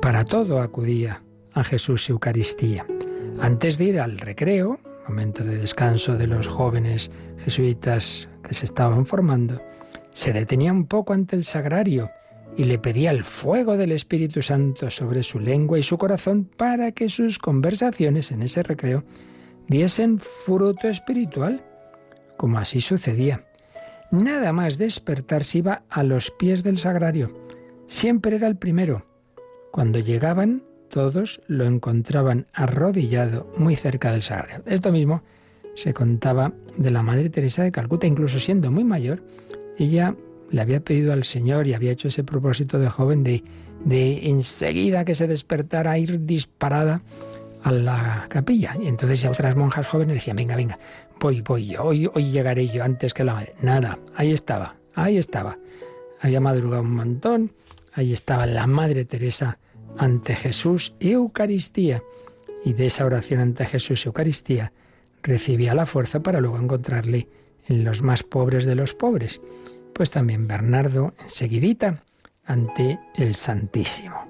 Para 0.00 0.24
todo 0.24 0.62
acudía 0.62 1.22
a 1.52 1.64
Jesús 1.64 2.08
Eucaristía. 2.08 2.86
Antes 3.40 3.76
de 3.76 3.84
ir 3.84 4.00
al 4.00 4.16
recreo, 4.16 4.80
momento 5.06 5.44
de 5.44 5.58
descanso 5.58 6.16
de 6.16 6.28
los 6.28 6.48
jóvenes 6.48 7.10
jesuitas 7.44 8.26
que 8.42 8.54
se 8.54 8.64
estaban 8.64 9.04
formando, 9.04 9.60
se 10.16 10.32
detenía 10.32 10.72
un 10.72 10.86
poco 10.86 11.12
ante 11.12 11.36
el 11.36 11.44
sagrario 11.44 12.10
y 12.56 12.64
le 12.64 12.78
pedía 12.78 13.10
el 13.10 13.22
fuego 13.22 13.76
del 13.76 13.92
Espíritu 13.92 14.40
Santo 14.40 14.90
sobre 14.90 15.22
su 15.22 15.38
lengua 15.38 15.78
y 15.78 15.82
su 15.82 15.98
corazón 15.98 16.46
para 16.56 16.92
que 16.92 17.10
sus 17.10 17.38
conversaciones 17.38 18.32
en 18.32 18.40
ese 18.40 18.62
recreo 18.62 19.04
diesen 19.68 20.18
fruto 20.18 20.88
espiritual, 20.88 21.62
como 22.38 22.56
así 22.56 22.80
sucedía. 22.80 23.44
Nada 24.10 24.54
más 24.54 24.78
despertarse 24.78 25.58
iba 25.58 25.82
a 25.90 26.02
los 26.02 26.30
pies 26.30 26.62
del 26.62 26.78
sagrario. 26.78 27.30
Siempre 27.86 28.36
era 28.36 28.46
el 28.46 28.56
primero. 28.56 29.04
Cuando 29.70 29.98
llegaban, 29.98 30.62
todos 30.88 31.42
lo 31.46 31.66
encontraban 31.66 32.46
arrodillado 32.54 33.52
muy 33.58 33.76
cerca 33.76 34.12
del 34.12 34.22
sagrario. 34.22 34.62
Esto 34.64 34.92
mismo 34.92 35.22
se 35.74 35.92
contaba 35.92 36.54
de 36.78 36.90
la 36.90 37.02
Madre 37.02 37.28
Teresa 37.28 37.64
de 37.64 37.70
Calcuta, 37.70 38.06
incluso 38.06 38.38
siendo 38.38 38.70
muy 38.70 38.82
mayor, 38.82 39.22
ella 39.78 40.14
le 40.50 40.60
había 40.60 40.80
pedido 40.80 41.12
al 41.12 41.24
Señor 41.24 41.66
y 41.66 41.74
había 41.74 41.92
hecho 41.92 42.08
ese 42.08 42.24
propósito 42.24 42.78
de 42.78 42.88
joven 42.88 43.24
de, 43.24 43.42
de 43.84 44.28
enseguida 44.28 45.04
que 45.04 45.14
se 45.14 45.26
despertara 45.26 45.98
ir 45.98 46.24
disparada 46.24 47.02
a 47.62 47.72
la 47.72 48.26
capilla. 48.28 48.76
Y 48.80 48.86
entonces 48.86 49.20
ya 49.20 49.30
otras 49.30 49.56
monjas 49.56 49.88
jóvenes 49.88 50.14
decían, 50.14 50.36
venga, 50.36 50.56
venga, 50.56 50.78
voy, 51.20 51.40
voy 51.42 51.66
yo, 51.66 51.84
hoy, 51.84 52.08
hoy 52.12 52.30
llegaré 52.30 52.68
yo 52.68 52.84
antes 52.84 53.12
que 53.12 53.24
la 53.24 53.34
madre. 53.34 53.54
Nada, 53.62 53.98
ahí 54.14 54.32
estaba, 54.32 54.76
ahí 54.94 55.16
estaba. 55.16 55.58
Había 56.20 56.40
madrugado 56.40 56.82
un 56.82 56.94
montón, 56.94 57.52
ahí 57.92 58.12
estaba 58.12 58.46
la 58.46 58.66
Madre 58.66 59.04
Teresa 59.04 59.58
ante 59.98 60.34
Jesús 60.36 60.94
y 61.00 61.12
Eucaristía. 61.12 62.02
Y 62.64 62.72
de 62.72 62.86
esa 62.86 63.04
oración 63.04 63.40
ante 63.40 63.64
Jesús 63.64 64.04
y 64.04 64.08
Eucaristía 64.08 64.72
recibía 65.22 65.74
la 65.74 65.86
fuerza 65.86 66.20
para 66.20 66.40
luego 66.40 66.58
encontrarle 66.58 67.28
en 67.66 67.84
los 67.84 68.02
más 68.02 68.22
pobres 68.22 68.64
de 68.64 68.74
los 68.74 68.94
pobres. 68.94 69.40
Pues 69.96 70.10
también 70.10 70.46
Bernardo 70.46 71.14
enseguidita 71.24 72.02
ante 72.44 73.00
el 73.14 73.34
Santísimo. 73.34 74.26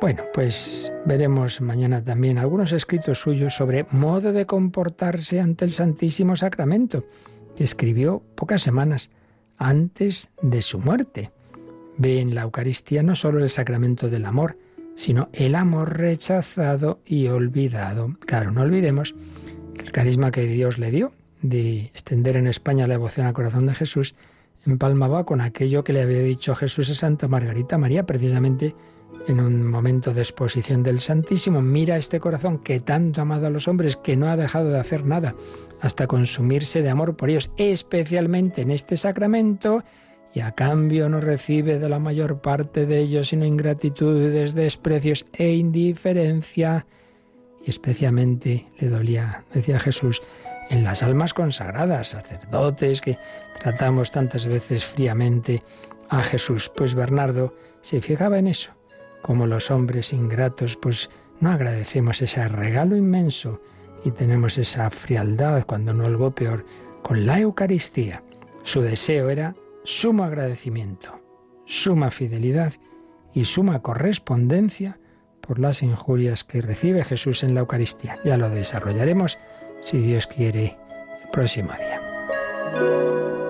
Bueno, 0.00 0.22
pues 0.32 0.92
veremos 1.04 1.60
mañana 1.60 2.04
también 2.04 2.38
algunos 2.38 2.70
escritos 2.70 3.18
suyos 3.18 3.56
sobre 3.56 3.86
modo 3.90 4.32
de 4.32 4.46
comportarse 4.46 5.40
ante 5.40 5.64
el 5.64 5.72
Santísimo 5.72 6.36
Sacramento, 6.36 7.04
que 7.56 7.64
escribió 7.64 8.22
pocas 8.36 8.62
semanas 8.62 9.10
antes 9.56 10.30
de 10.42 10.62
su 10.62 10.78
muerte. 10.78 11.32
Ve 11.96 12.20
en 12.20 12.36
la 12.36 12.42
Eucaristía 12.42 13.02
no 13.02 13.16
solo 13.16 13.42
el 13.42 13.50
sacramento 13.50 14.08
del 14.08 14.26
amor, 14.26 14.58
sino 14.94 15.28
el 15.32 15.56
amor 15.56 15.98
rechazado 15.98 17.00
y 17.04 17.26
olvidado. 17.26 18.16
Claro, 18.20 18.52
no 18.52 18.62
olvidemos 18.62 19.16
que 19.74 19.86
el 19.86 19.90
carisma 19.90 20.30
que 20.30 20.44
Dios 20.44 20.78
le 20.78 20.92
dio 20.92 21.10
de 21.42 21.86
extender 21.86 22.36
en 22.36 22.46
España 22.46 22.86
la 22.86 22.94
devoción 22.94 23.26
al 23.26 23.32
corazón 23.32 23.66
de 23.66 23.74
Jesús 23.74 24.14
empalmaba 24.68 25.24
con 25.24 25.40
aquello 25.40 25.82
que 25.82 25.92
le 25.92 26.02
había 26.02 26.20
dicho 26.20 26.54
Jesús 26.54 26.90
a 26.90 26.94
Santa 26.94 27.26
Margarita 27.28 27.78
María, 27.78 28.04
precisamente 28.04 28.74
en 29.26 29.40
un 29.40 29.66
momento 29.66 30.12
de 30.12 30.20
exposición 30.20 30.82
del 30.82 31.00
Santísimo. 31.00 31.62
Mira 31.62 31.96
este 31.96 32.20
corazón 32.20 32.58
que 32.58 32.80
tanto 32.80 33.20
ha 33.20 33.22
amado 33.22 33.46
a 33.46 33.50
los 33.50 33.68
hombres, 33.68 33.96
que 33.96 34.16
no 34.16 34.28
ha 34.28 34.36
dejado 34.36 34.70
de 34.70 34.78
hacer 34.78 35.04
nada 35.04 35.34
hasta 35.80 36.06
consumirse 36.06 36.82
de 36.82 36.90
amor 36.90 37.16
por 37.16 37.30
ellos, 37.30 37.50
especialmente 37.56 38.62
en 38.62 38.70
este 38.70 38.96
sacramento, 38.96 39.84
y 40.34 40.40
a 40.40 40.52
cambio 40.52 41.08
no 41.08 41.20
recibe 41.20 41.78
de 41.78 41.88
la 41.88 41.98
mayor 41.98 42.40
parte 42.40 42.84
de 42.84 42.98
ellos 42.98 43.28
sino 43.28 43.46
ingratitudes, 43.46 44.54
desprecios 44.54 45.26
e 45.32 45.52
indiferencia. 45.52 46.86
Y 47.64 47.70
especialmente 47.70 48.66
le 48.78 48.88
dolía, 48.88 49.44
decía 49.54 49.78
Jesús, 49.78 50.22
en 50.70 50.84
las 50.84 51.02
almas 51.02 51.32
consagradas, 51.32 52.08
sacerdotes 52.08 53.00
que 53.00 53.16
tratamos 53.60 54.10
tantas 54.10 54.46
veces 54.46 54.84
fríamente 54.84 55.62
a 56.08 56.22
Jesús. 56.22 56.70
Pues 56.74 56.94
Bernardo 56.94 57.54
se 57.80 58.00
fijaba 58.00 58.38
en 58.38 58.46
eso, 58.46 58.72
como 59.22 59.46
los 59.46 59.70
hombres 59.70 60.12
ingratos, 60.12 60.76
pues 60.76 61.10
no 61.40 61.50
agradecemos 61.50 62.22
ese 62.22 62.46
regalo 62.48 62.96
inmenso 62.96 63.60
y 64.04 64.10
tenemos 64.10 64.58
esa 64.58 64.90
frialdad, 64.90 65.64
cuando 65.66 65.92
no 65.92 66.06
algo 66.06 66.34
peor, 66.34 66.64
con 67.02 67.26
la 67.26 67.40
Eucaristía. 67.40 68.22
Su 68.62 68.82
deseo 68.82 69.30
era 69.30 69.54
sumo 69.84 70.24
agradecimiento, 70.24 71.20
suma 71.64 72.10
fidelidad 72.10 72.74
y 73.32 73.44
suma 73.44 73.82
correspondencia 73.82 74.98
por 75.40 75.58
las 75.58 75.82
injurias 75.82 76.44
que 76.44 76.60
recibe 76.60 77.04
Jesús 77.04 77.42
en 77.42 77.54
la 77.54 77.60
Eucaristía. 77.60 78.18
Ya 78.24 78.36
lo 78.36 78.50
desarrollaremos, 78.50 79.38
si 79.80 79.98
Dios 79.98 80.26
quiere, 80.26 80.76
el 81.24 81.30
próximo 81.30 81.70
día. 81.72 83.47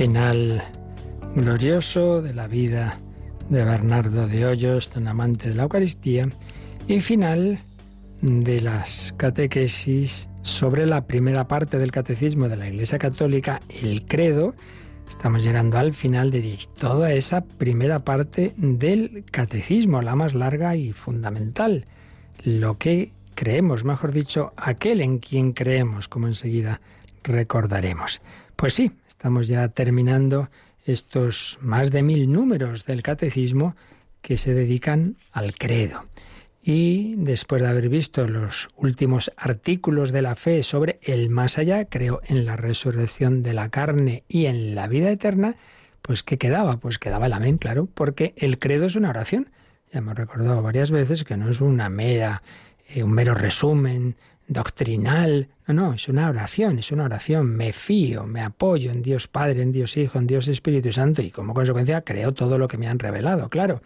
Final 0.00 0.62
glorioso 1.34 2.22
de 2.22 2.32
la 2.32 2.46
vida 2.46 2.96
de 3.50 3.64
Bernardo 3.64 4.26
de 4.26 4.46
Hoyos, 4.46 4.88
tan 4.88 5.06
amante 5.06 5.50
de 5.50 5.54
la 5.54 5.64
Eucaristía, 5.64 6.26
y 6.88 7.02
final 7.02 7.58
de 8.22 8.62
las 8.62 9.12
catequesis 9.18 10.30
sobre 10.40 10.86
la 10.86 11.06
primera 11.06 11.46
parte 11.48 11.76
del 11.76 11.92
catecismo 11.92 12.48
de 12.48 12.56
la 12.56 12.70
Iglesia 12.70 12.98
Católica, 12.98 13.60
el 13.68 14.06
credo. 14.06 14.54
Estamos 15.06 15.44
llegando 15.44 15.76
al 15.76 15.92
final 15.92 16.30
de 16.30 16.56
toda 16.78 17.12
esa 17.12 17.42
primera 17.44 17.98
parte 17.98 18.54
del 18.56 19.26
catecismo, 19.30 20.00
la 20.00 20.16
más 20.16 20.32
larga 20.32 20.76
y 20.76 20.94
fundamental. 20.94 21.84
Lo 22.42 22.78
que 22.78 23.12
creemos, 23.34 23.84
mejor 23.84 24.12
dicho, 24.12 24.54
aquel 24.56 25.02
en 25.02 25.18
quien 25.18 25.52
creemos, 25.52 26.08
como 26.08 26.26
enseguida 26.26 26.80
recordaremos. 27.22 28.22
Pues 28.56 28.72
sí, 28.72 28.92
Estamos 29.20 29.48
ya 29.48 29.68
terminando 29.68 30.48
estos 30.86 31.58
más 31.60 31.90
de 31.90 32.02
mil 32.02 32.32
números 32.32 32.86
del 32.86 33.02
catecismo 33.02 33.76
que 34.22 34.38
se 34.38 34.54
dedican 34.54 35.18
al 35.30 35.54
credo. 35.56 36.06
Y 36.62 37.16
después 37.16 37.60
de 37.60 37.68
haber 37.68 37.90
visto 37.90 38.26
los 38.26 38.70
últimos 38.76 39.30
artículos 39.36 40.10
de 40.10 40.22
la 40.22 40.36
fe 40.36 40.62
sobre 40.62 41.00
el 41.02 41.28
más 41.28 41.58
allá, 41.58 41.84
creo 41.84 42.22
en 42.24 42.46
la 42.46 42.56
resurrección 42.56 43.42
de 43.42 43.52
la 43.52 43.68
carne 43.68 44.24
y 44.26 44.46
en 44.46 44.74
la 44.74 44.86
vida 44.86 45.10
eterna, 45.10 45.56
pues 46.00 46.22
¿qué 46.22 46.38
quedaba? 46.38 46.78
Pues 46.78 46.98
quedaba 46.98 47.26
el 47.26 47.34
amén, 47.34 47.58
claro, 47.58 47.90
porque 47.92 48.32
el 48.38 48.58
credo 48.58 48.86
es 48.86 48.96
una 48.96 49.10
oración. 49.10 49.50
Ya 49.92 49.98
hemos 49.98 50.14
recordado 50.14 50.62
varias 50.62 50.90
veces 50.90 51.24
que 51.24 51.36
no 51.36 51.50
es 51.50 51.60
una 51.60 51.90
mera, 51.90 52.42
eh, 52.88 53.02
un 53.02 53.12
mero 53.12 53.34
resumen 53.34 54.16
doctrinal. 54.50 55.48
No, 55.68 55.74
no, 55.74 55.94
es 55.94 56.08
una 56.08 56.28
oración, 56.28 56.78
es 56.80 56.90
una 56.90 57.04
oración. 57.04 57.46
Me 57.46 57.72
fío, 57.72 58.26
me 58.26 58.42
apoyo 58.42 58.90
en 58.90 59.00
Dios 59.00 59.28
Padre, 59.28 59.62
en 59.62 59.72
Dios 59.72 59.96
Hijo, 59.96 60.18
en 60.18 60.26
Dios 60.26 60.48
Espíritu 60.48 60.92
Santo 60.92 61.22
y 61.22 61.30
como 61.30 61.54
consecuencia 61.54 62.02
creo 62.02 62.34
todo 62.34 62.58
lo 62.58 62.68
que 62.68 62.76
me 62.76 62.88
han 62.88 62.98
revelado, 62.98 63.48
claro. 63.48 63.80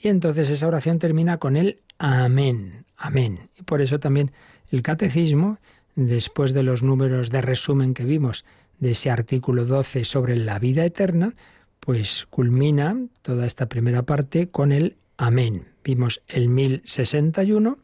Y 0.00 0.08
entonces 0.08 0.48
esa 0.48 0.68
oración 0.68 0.98
termina 0.98 1.38
con 1.38 1.56
el 1.56 1.80
amén, 1.98 2.84
amén. 2.96 3.50
Y 3.58 3.62
por 3.62 3.82
eso 3.82 3.98
también 3.98 4.30
el 4.70 4.82
catecismo, 4.82 5.58
después 5.96 6.54
de 6.54 6.62
los 6.62 6.82
números 6.82 7.30
de 7.30 7.42
resumen 7.42 7.92
que 7.92 8.04
vimos 8.04 8.44
de 8.78 8.92
ese 8.92 9.10
artículo 9.10 9.64
12 9.64 10.04
sobre 10.04 10.36
la 10.36 10.60
vida 10.60 10.84
eterna, 10.84 11.34
pues 11.80 12.26
culmina 12.30 12.96
toda 13.22 13.44
esta 13.44 13.66
primera 13.66 14.02
parte 14.02 14.48
con 14.50 14.70
el 14.70 14.96
amén. 15.16 15.66
Vimos 15.82 16.22
el 16.28 16.48
1061 16.48 17.78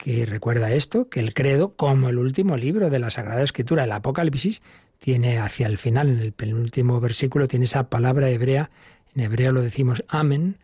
que 0.00 0.24
recuerda 0.24 0.72
esto, 0.72 1.10
que 1.10 1.20
el 1.20 1.34
credo, 1.34 1.74
como 1.76 2.08
el 2.08 2.18
último 2.18 2.56
libro 2.56 2.88
de 2.88 2.98
la 2.98 3.10
Sagrada 3.10 3.42
Escritura, 3.42 3.84
el 3.84 3.92
Apocalipsis, 3.92 4.62
tiene 4.98 5.38
hacia 5.38 5.66
el 5.66 5.76
final, 5.76 6.08
en 6.08 6.20
el 6.20 6.32
penúltimo 6.32 7.00
versículo, 7.00 7.46
tiene 7.46 7.66
esa 7.66 7.90
palabra 7.90 8.30
hebrea, 8.30 8.70
en 9.14 9.22
hebreo 9.22 9.52
lo 9.52 9.60
decimos 9.60 10.02
amén, 10.08 10.56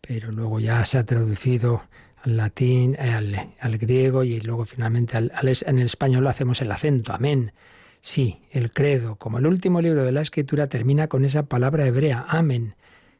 pero 0.00 0.32
luego 0.32 0.58
ya 0.58 0.82
se 0.86 0.96
ha 0.96 1.04
traducido 1.04 1.82
al 2.22 2.38
latín, 2.38 2.96
eh, 2.98 3.54
al, 3.60 3.78
griego 3.78 4.24
y 4.24 4.40
luego 4.40 4.64
finalmente 4.64 5.18
en 5.18 5.78
el 5.78 5.86
español 5.86 6.24
lo 6.24 6.30
hacemos 6.30 6.62
el 6.62 6.72
acento, 6.72 7.12
amén. 7.12 7.52
Sí, 8.00 8.40
el 8.52 8.72
credo, 8.72 9.16
como 9.16 9.36
el 9.36 9.46
último 9.46 9.82
libro 9.82 10.04
de 10.04 10.12
la 10.12 10.22
Escritura, 10.22 10.66
termina 10.66 11.08
con 11.08 11.26
esa 11.26 11.42
palabra 11.42 11.86
hebrea, 11.86 12.24
amén 12.26 12.74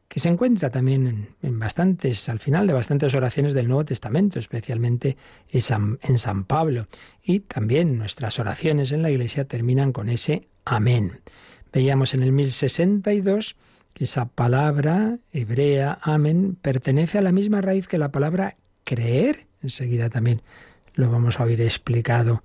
que 0.09 0.19
se 0.19 0.27
encuentra 0.27 0.71
también 0.71 1.35
en, 1.43 1.59
bastantes, 1.59 2.27
al 2.29 2.39
final 2.39 2.65
de 2.65 2.73
bastantes 2.73 3.13
oraciones 3.13 3.53
del 3.53 3.67
Nuevo 3.67 3.85
Testamento, 3.85 4.39
especialmente 4.39 5.17
en 5.51 6.17
San 6.17 6.45
Pablo. 6.45 6.87
Y 7.23 7.41
también 7.41 7.97
nuestras 7.99 8.39
oraciones 8.39 8.91
en 8.91 9.03
la 9.03 9.11
Iglesia 9.11 9.45
terminan 9.45 9.93
con 9.93 10.09
ese 10.09 10.47
amén. 10.65 11.21
Veíamos 11.71 12.15
en 12.15 12.23
el 12.23 12.31
1062 12.31 13.55
que 13.93 14.05
esa 14.05 14.25
palabra 14.25 15.19
hebrea, 15.31 15.99
amén, 16.01 16.57
pertenece 16.59 17.19
a 17.19 17.21
la 17.21 17.31
misma 17.31 17.61
raíz 17.61 17.87
que 17.87 17.99
la 17.99 18.11
palabra 18.11 18.57
creer. 18.83 19.45
Enseguida 19.61 20.09
también 20.09 20.41
lo 20.95 21.11
vamos 21.11 21.39
a 21.39 21.43
oír 21.43 21.61
explicado 21.61 22.43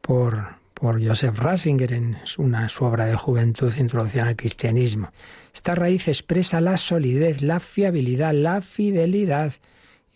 por, 0.00 0.56
por 0.74 1.04
Joseph 1.06 1.38
Ratzinger 1.38 1.92
en 1.92 2.16
su 2.24 2.84
obra 2.84 3.06
de 3.06 3.14
juventud, 3.14 3.72
Introducción 3.78 4.26
al 4.26 4.34
Cristianismo. 4.34 5.10
Esta 5.54 5.76
raíz 5.76 6.08
expresa 6.08 6.60
la 6.60 6.76
solidez, 6.76 7.40
la 7.40 7.60
fiabilidad, 7.60 8.34
la 8.34 8.60
fidelidad 8.60 9.54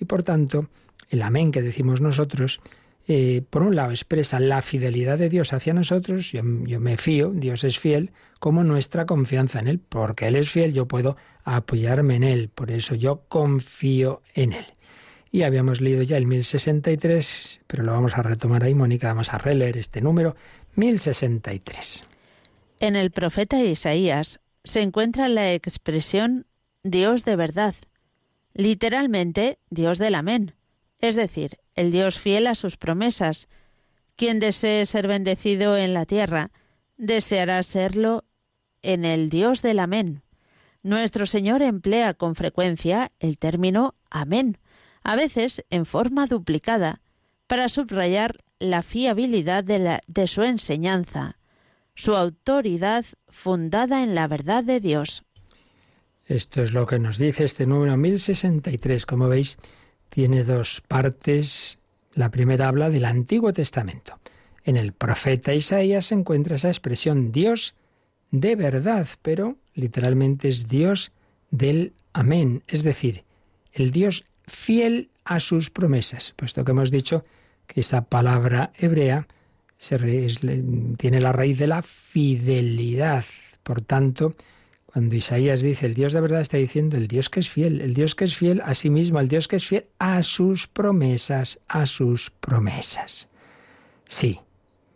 y 0.01 0.05
por 0.05 0.25
tanto 0.25 0.69
el 1.11 1.23
amén 1.23 1.53
que 1.53 1.63
decimos 1.63 2.01
nosotros, 2.01 2.61
eh, 3.07 3.43
por 3.49 3.63
un 3.63 3.75
lado 3.75 3.91
expresa 3.91 4.41
la 4.41 4.61
fidelidad 4.61 5.17
de 5.17 5.31
Dios 5.31 5.53
hacia 5.53 5.73
nosotros, 5.73 6.33
yo, 6.33 6.43
yo 6.65 6.81
me 6.81 6.97
fío, 6.99 7.31
Dios 7.31 7.65
es 7.65 7.79
fiel, 7.79 8.11
como 8.41 8.65
nuestra 8.65 9.07
confianza 9.07 9.61
en 9.61 9.69
Él, 9.69 9.81
porque 9.89 10.27
Él 10.27 10.37
es 10.37 10.51
fiel, 10.51 10.75
yo 10.75 10.87
puedo 10.87 11.17
apoyarme 11.45 12.17
en 12.17 12.25
Él, 12.25 12.51
por 12.55 12.71
eso 12.71 12.95
yo 12.95 13.23
confío 13.29 14.21
en 14.35 14.53
Él. 14.53 14.67
Y 15.31 15.43
habíamos 15.43 15.81
leído 15.81 16.03
ya 16.03 16.17
el 16.17 16.27
1063, 16.27 17.63
pero 17.67 17.83
lo 17.83 17.93
vamos 17.93 18.19
a 18.19 18.23
retomar 18.23 18.65
ahí, 18.65 18.75
Mónica, 18.75 19.09
vamos 19.09 19.33
a 19.33 19.39
releer 19.39 19.79
este 19.79 20.01
número, 20.01 20.37
1063. 20.75 22.05
En 22.81 22.97
el 22.97 23.11
profeta 23.11 23.63
Isaías 23.63 24.41
se 24.65 24.81
encuentra 24.81 25.29
la 25.29 25.53
expresión 25.53 26.47
Dios 26.83 27.25
de 27.25 27.37
verdad, 27.37 27.75
literalmente 28.55 29.59
Dios 29.71 29.99
del 29.99 30.15
Amén, 30.15 30.55
es 30.99 31.15
decir, 31.15 31.59
el 31.75 31.93
Dios 31.93 32.19
fiel 32.19 32.47
a 32.47 32.55
sus 32.55 32.77
promesas. 32.77 33.49
Quien 34.17 34.41
desee 34.41 34.85
ser 34.85 35.07
bendecido 35.07 35.77
en 35.77 35.95
la 35.95 36.07
tierra, 36.07 36.51
deseará 36.97 37.63
serlo 37.63 38.25
en 38.83 39.05
el 39.05 39.31
Dios 39.31 39.63
del 39.63 39.79
Amén. 39.79 40.23
nuestro 40.83 41.27
Señor 41.27 41.63
emplea 41.63 42.15
con 42.15 42.35
frecuencia 42.35 43.13
el 43.19 43.39
término 43.39 43.95
amén, 44.11 44.59
a 45.03 45.17
veces 45.17 45.65
en 45.71 45.87
forma 45.87 46.27
duplicada, 46.27 47.01
para 47.47 47.69
subrayar 47.69 48.45
la 48.59 48.83
fiabilidad 48.83 49.65
de, 49.65 50.01
de 50.07 50.27
su 50.27 50.43
enseñanza, 50.43 51.38
su 51.99 52.15
autoridad 52.15 53.05
fundada 53.29 54.05
en 54.05 54.15
la 54.15 54.29
verdad 54.29 54.63
de 54.63 54.79
Dios. 54.79 55.25
Esto 56.27 56.63
es 56.63 56.73
lo 56.73 56.87
que 56.87 57.01
nos 57.01 57.19
dice 57.19 57.45
este 57.45 57.67
número 57.67 57.97
1063. 57.97 59.05
Como 59.05 59.29
veis, 59.29 59.59
tiene 60.09 60.45
dos 60.45 60.81
partes. 60.87 61.81
La 62.15 62.31
primera 62.31 62.69
habla 62.69 62.89
del 62.89 63.05
Antiguo 63.05 63.53
Testamento. 63.53 64.21
En 64.63 64.77
el 64.77 64.93
profeta 64.93 65.55
Isaías 65.55 66.07
se 66.07 66.15
encuentra 66.15 66.55
esa 66.55 66.69
expresión 66.69 67.33
Dios 67.33 67.75
de 68.31 68.55
verdad, 68.55 69.09
pero 69.23 69.57
literalmente 69.75 70.49
es 70.49 70.69
Dios 70.69 71.11
del 71.51 71.95
amén, 72.13 72.63
es 72.69 72.83
decir, 72.85 73.25
el 73.73 73.91
Dios 73.91 74.25
fiel 74.47 75.11
a 75.25 75.41
sus 75.41 75.71
promesas, 75.71 76.35
puesto 76.37 76.65
que 76.65 76.73
hemos 76.73 76.91
dicho 76.91 77.25
que 77.67 77.81
esa 77.81 78.03
palabra 78.03 78.73
hebrea 78.77 79.27
tiene 79.79 81.21
la 81.21 81.33
raíz 81.33 81.59
de 81.59 81.67
la 81.67 81.83
fidelidad. 81.83 83.25
Por 83.63 83.81
tanto, 83.81 84.35
cuando 84.87 85.15
Isaías 85.15 85.61
dice 85.61 85.87
el 85.87 85.95
Dios 85.95 86.13
de 86.13 86.21
verdad 86.21 86.41
está 86.41 86.57
diciendo 86.57 86.97
el 86.97 87.09
Dios 87.09 87.31
que 87.31 87.41
es 87.41 87.51
fiel, 87.51 87.81
el 87.81 87.95
Dios 87.95 88.15
que 88.15 88.25
es 88.25 88.37
fiel 88.37 88.61
a 88.65 88.75
sí 88.75 88.91
mismo, 88.91 89.21
el 89.21 89.29
Dios 89.29 89.47
que 89.47 89.57
es 89.57 89.67
fiel 89.67 89.87
a 89.99 90.23
sus 90.23 90.67
promesas, 90.67 91.61
a 91.69 91.87
sus 91.87 92.31
promesas. 92.31 93.29
Sí, 94.07 94.41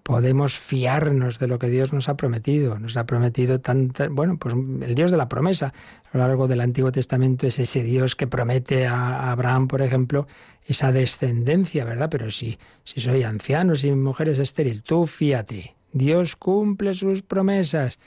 podemos 0.03 0.59
fiarnos 0.59 1.39
de 1.39 1.47
lo 1.47 1.59
que 1.59 1.69
Dios 1.69 1.93
nos 1.93 2.09
ha 2.09 2.17
prometido. 2.17 2.79
Nos 2.79 2.97
ha 2.97 3.07
prometido 3.07 3.61
tanto, 3.61 4.09
bueno, 4.11 4.37
pues 4.39 4.55
el 4.55 4.95
Dios 4.95 5.11
de 5.11 5.17
la 5.17 5.29
promesa. 5.29 5.73
A 6.13 6.19
lo 6.19 6.27
largo 6.27 6.49
del 6.49 6.61
Antiguo 6.61 6.93
Testamento 6.93 7.47
es 7.47 7.59
ese 7.59 7.83
Dios 7.83 8.17
que 8.17 8.27
promete 8.27 8.87
a 8.87 9.31
Abraham, 9.31 9.69
por 9.69 9.83
ejemplo, 9.83 10.27
esa 10.67 10.93
descendencia, 10.93 11.85
¿verdad? 11.85 12.09
Pero 12.11 12.31
si, 12.31 12.59
si 12.85 13.01
soy 13.01 13.23
anciano, 13.23 13.77
si 13.77 13.91
mi 13.91 13.97
mujer 13.97 14.29
es 14.29 14.39
estéril, 14.39 14.83
tú 14.83 15.07
fíate. 15.07 15.75
Dios 15.93 16.37
cumple 16.37 16.95
sus 16.95 17.23
promesas. 17.23 17.99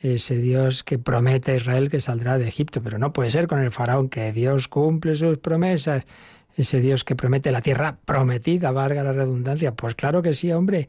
Ese 0.00 0.36
Dios 0.36 0.82
que 0.82 0.98
promete 0.98 1.52
a 1.52 1.56
Israel 1.56 1.88
que 1.88 2.00
saldrá 2.00 2.36
de 2.38 2.48
Egipto, 2.48 2.82
pero 2.82 2.98
no 2.98 3.12
puede 3.12 3.30
ser 3.30 3.46
con 3.46 3.60
el 3.60 3.70
faraón 3.70 4.08
que 4.08 4.32
Dios 4.32 4.68
cumple 4.68 5.14
sus 5.14 5.38
promesas. 5.38 6.04
Ese 6.56 6.80
Dios 6.80 7.04
que 7.04 7.16
promete 7.16 7.52
la 7.52 7.62
tierra 7.62 7.98
prometida, 8.04 8.72
valga 8.72 9.04
la 9.04 9.12
redundancia. 9.12 9.74
Pues 9.74 9.94
claro 9.94 10.20
que 10.20 10.34
sí, 10.34 10.52
hombre. 10.52 10.88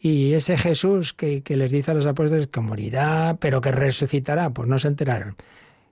Y 0.00 0.34
ese 0.34 0.56
Jesús 0.56 1.12
que, 1.14 1.42
les 1.46 1.70
dice 1.70 1.90
a 1.90 1.94
los 1.94 2.06
apóstoles 2.06 2.46
que 2.46 2.60
morirá, 2.60 3.36
pero 3.40 3.60
que 3.60 3.72
resucitará, 3.72 4.50
pues 4.50 4.68
no 4.68 4.78
se 4.78 4.88
enteraron. 4.88 5.34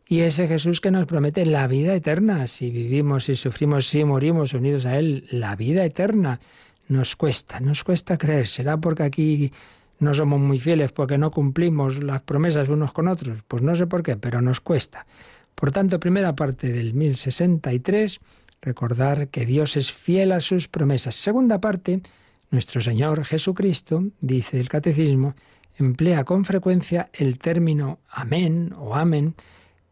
Y 0.06 0.20
ese 0.20 0.48
Jesús 0.48 0.80
que 0.80 0.90
nos 0.90 1.06
promete 1.06 1.46
la 1.46 1.66
vida 1.66 1.94
eterna, 1.94 2.46
si 2.46 2.70
vivimos, 2.70 3.24
si 3.24 3.34
sufrimos, 3.34 3.86
si 3.86 4.04
morimos 4.04 4.52
unidos 4.52 4.84
a 4.84 4.98
Él, 4.98 5.26
la 5.30 5.56
vida 5.56 5.84
eterna. 5.84 6.40
Nos 6.88 7.16
cuesta, 7.16 7.60
nos 7.60 7.84
cuesta 7.84 8.18
creer. 8.18 8.46
¿Será 8.46 8.76
porque 8.76 9.04
aquí 9.04 9.52
no 10.00 10.12
somos 10.12 10.40
muy 10.40 10.58
fieles, 10.58 10.92
porque 10.92 11.16
no 11.16 11.30
cumplimos 11.30 12.02
las 12.02 12.22
promesas 12.22 12.68
unos 12.68 12.92
con 12.92 13.08
otros? 13.08 13.42
Pues 13.46 13.62
no 13.62 13.74
sé 13.76 13.86
por 13.86 14.02
qué, 14.02 14.16
pero 14.16 14.42
nos 14.42 14.60
cuesta. 14.60 15.06
Por 15.54 15.70
tanto, 15.70 16.00
primera 16.00 16.34
parte 16.34 16.72
del 16.72 16.94
1063, 16.94 18.20
recordar 18.60 19.28
que 19.28 19.46
Dios 19.46 19.76
es 19.76 19.92
fiel 19.92 20.32
a 20.32 20.40
sus 20.40 20.68
promesas. 20.68 21.14
Segunda 21.14 21.60
parte, 21.60 22.02
nuestro 22.50 22.80
Señor 22.80 23.24
Jesucristo, 23.24 24.04
dice 24.20 24.60
el 24.60 24.68
Catecismo, 24.68 25.34
emplea 25.78 26.24
con 26.24 26.44
frecuencia 26.44 27.10
el 27.12 27.38
término 27.38 28.00
amén 28.10 28.74
o 28.76 28.94
amén, 28.94 29.34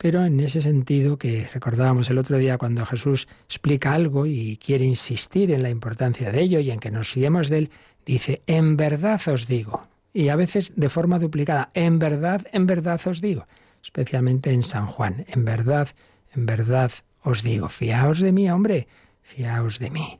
pero 0.02 0.24
en 0.24 0.40
ese 0.40 0.62
sentido 0.62 1.18
que 1.18 1.46
recordábamos 1.52 2.08
el 2.08 2.16
otro 2.16 2.38
día 2.38 2.56
cuando 2.56 2.86
Jesús 2.86 3.28
explica 3.44 3.92
algo 3.92 4.24
y 4.24 4.56
quiere 4.56 4.86
insistir 4.86 5.50
en 5.50 5.62
la 5.62 5.68
importancia 5.68 6.32
de 6.32 6.40
ello 6.40 6.58
y 6.60 6.70
en 6.70 6.80
que 6.80 6.90
nos 6.90 7.10
fiemos 7.10 7.50
de 7.50 7.58
él, 7.58 7.70
dice, 8.06 8.40
en 8.46 8.78
verdad 8.78 9.20
os 9.28 9.46
digo, 9.46 9.88
y 10.14 10.30
a 10.30 10.36
veces 10.36 10.72
de 10.74 10.88
forma 10.88 11.18
duplicada, 11.18 11.68
en 11.74 11.98
verdad, 11.98 12.46
en 12.50 12.66
verdad 12.66 12.98
os 13.04 13.20
digo, 13.20 13.46
especialmente 13.82 14.52
en 14.52 14.62
San 14.62 14.86
Juan, 14.86 15.26
en 15.28 15.44
verdad, 15.44 15.88
en 16.34 16.46
verdad 16.46 16.92
os 17.22 17.42
digo, 17.42 17.68
fiaos 17.68 18.20
de 18.20 18.32
mí, 18.32 18.50
hombre, 18.50 18.88
fiaos 19.20 19.78
de 19.78 19.90
mí. 19.90 20.18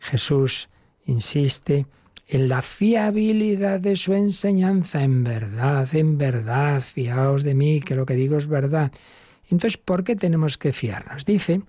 Jesús 0.00 0.68
insiste 1.06 1.86
en 2.32 2.48
la 2.48 2.62
fiabilidad 2.62 3.80
de 3.80 3.96
su 3.96 4.14
enseñanza, 4.14 5.02
en 5.02 5.24
verdad, 5.24 5.88
en 5.92 6.16
verdad, 6.16 6.80
fiaos 6.80 7.42
de 7.42 7.54
mí, 7.54 7.80
que 7.80 7.96
lo 7.96 8.06
que 8.06 8.14
digo 8.14 8.36
es 8.36 8.46
verdad. 8.46 8.92
Entonces, 9.50 9.76
¿por 9.76 10.04
qué 10.04 10.14
tenemos 10.14 10.56
que 10.56 10.72
fiarnos? 10.72 11.24
Dice 11.24 11.62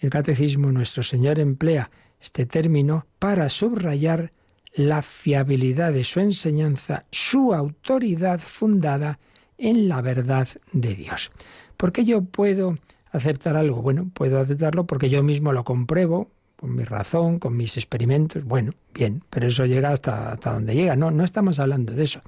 el 0.00 0.10
catecismo, 0.10 0.72
nuestro 0.72 1.04
Señor 1.04 1.38
emplea 1.38 1.92
este 2.20 2.46
término 2.46 3.06
para 3.20 3.48
subrayar 3.48 4.32
la 4.74 5.02
fiabilidad 5.02 5.92
de 5.92 6.02
su 6.02 6.18
enseñanza, 6.18 7.04
su 7.12 7.54
autoridad 7.54 8.40
fundada 8.40 9.20
en 9.56 9.88
la 9.88 10.00
verdad 10.00 10.48
de 10.72 10.96
Dios. 10.96 11.30
¿Por 11.76 11.92
qué 11.92 12.04
yo 12.04 12.22
puedo 12.22 12.76
aceptar 13.12 13.56
algo? 13.56 13.82
Bueno, 13.82 14.10
puedo 14.12 14.40
aceptarlo 14.40 14.84
porque 14.84 15.10
yo 15.10 15.22
mismo 15.22 15.52
lo 15.52 15.62
compruebo, 15.62 16.32
con 16.58 16.74
mi 16.74 16.82
razón, 16.82 17.38
con 17.38 17.56
mis 17.56 17.76
experimentos, 17.76 18.42
bueno, 18.42 18.72
bien, 18.92 19.22
pero 19.30 19.46
eso 19.46 19.64
llega 19.64 19.90
hasta, 19.90 20.32
hasta 20.32 20.54
donde 20.54 20.74
llega. 20.74 20.96
No, 20.96 21.12
no 21.12 21.22
estamos 21.22 21.60
hablando 21.60 21.92
de 21.92 22.02
eso. 22.02 22.20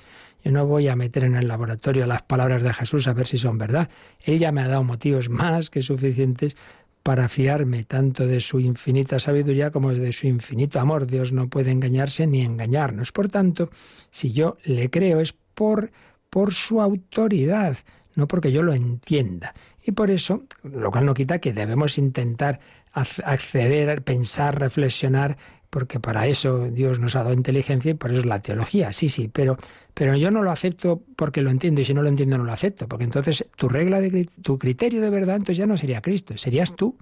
Yo 0.44 0.52
no 0.52 0.66
voy 0.66 0.86
a 0.86 0.94
meter 0.94 1.24
en 1.24 1.34
el 1.34 1.48
laboratorio 1.48 2.06
las 2.06 2.22
palabras 2.22 2.62
de 2.62 2.72
Jesús 2.72 3.08
a 3.08 3.12
ver 3.12 3.26
si 3.26 3.38
son 3.38 3.58
verdad. 3.58 3.90
Él 4.22 4.38
ya 4.38 4.52
me 4.52 4.62
ha 4.62 4.68
dado 4.68 4.84
motivos 4.84 5.28
más 5.28 5.68
que 5.68 5.82
suficientes 5.82 6.56
para 7.02 7.28
fiarme 7.28 7.82
tanto 7.82 8.24
de 8.24 8.40
su 8.40 8.60
infinita 8.60 9.18
sabiduría 9.18 9.72
como 9.72 9.92
de 9.92 10.12
su 10.12 10.28
infinito 10.28 10.78
amor. 10.78 11.08
Dios 11.08 11.32
no 11.32 11.48
puede 11.48 11.72
engañarse 11.72 12.28
ni 12.28 12.42
engañarnos. 12.42 13.10
Por 13.10 13.26
tanto, 13.26 13.70
si 14.10 14.32
yo 14.32 14.58
le 14.62 14.90
creo 14.90 15.18
es 15.18 15.32
por, 15.32 15.90
por 16.30 16.54
su 16.54 16.80
autoridad, 16.80 17.78
no 18.14 18.28
porque 18.28 18.52
yo 18.52 18.62
lo 18.62 18.74
entienda. 18.74 19.54
Y 19.82 19.92
por 19.92 20.10
eso, 20.10 20.44
lo 20.62 20.92
cual 20.92 21.06
no 21.06 21.14
quita 21.14 21.40
que 21.40 21.52
debemos 21.52 21.98
intentar 21.98 22.60
acceder, 22.92 24.02
pensar, 24.02 24.58
reflexionar, 24.58 25.36
porque 25.70 26.00
para 26.00 26.26
eso 26.26 26.68
Dios 26.70 26.98
nos 26.98 27.14
ha 27.14 27.22
dado 27.22 27.32
inteligencia 27.32 27.92
y 27.92 27.94
por 27.94 28.10
eso 28.10 28.20
es 28.20 28.26
la 28.26 28.40
teología, 28.40 28.92
sí, 28.92 29.08
sí, 29.08 29.28
pero, 29.28 29.56
pero 29.94 30.16
yo 30.16 30.30
no 30.30 30.42
lo 30.42 30.50
acepto 30.50 31.02
porque 31.16 31.42
lo 31.42 31.50
entiendo 31.50 31.80
y 31.80 31.84
si 31.84 31.94
no 31.94 32.02
lo 32.02 32.08
entiendo 32.08 32.36
no 32.36 32.44
lo 32.44 32.52
acepto, 32.52 32.88
porque 32.88 33.04
entonces 33.04 33.46
tu 33.56 33.68
regla, 33.68 34.00
de, 34.00 34.26
tu 34.42 34.58
criterio 34.58 35.00
de 35.00 35.10
verdad 35.10 35.36
entonces 35.36 35.58
ya 35.58 35.66
no 35.66 35.76
sería 35.76 36.02
Cristo, 36.02 36.36
serías 36.36 36.74
tú, 36.74 36.98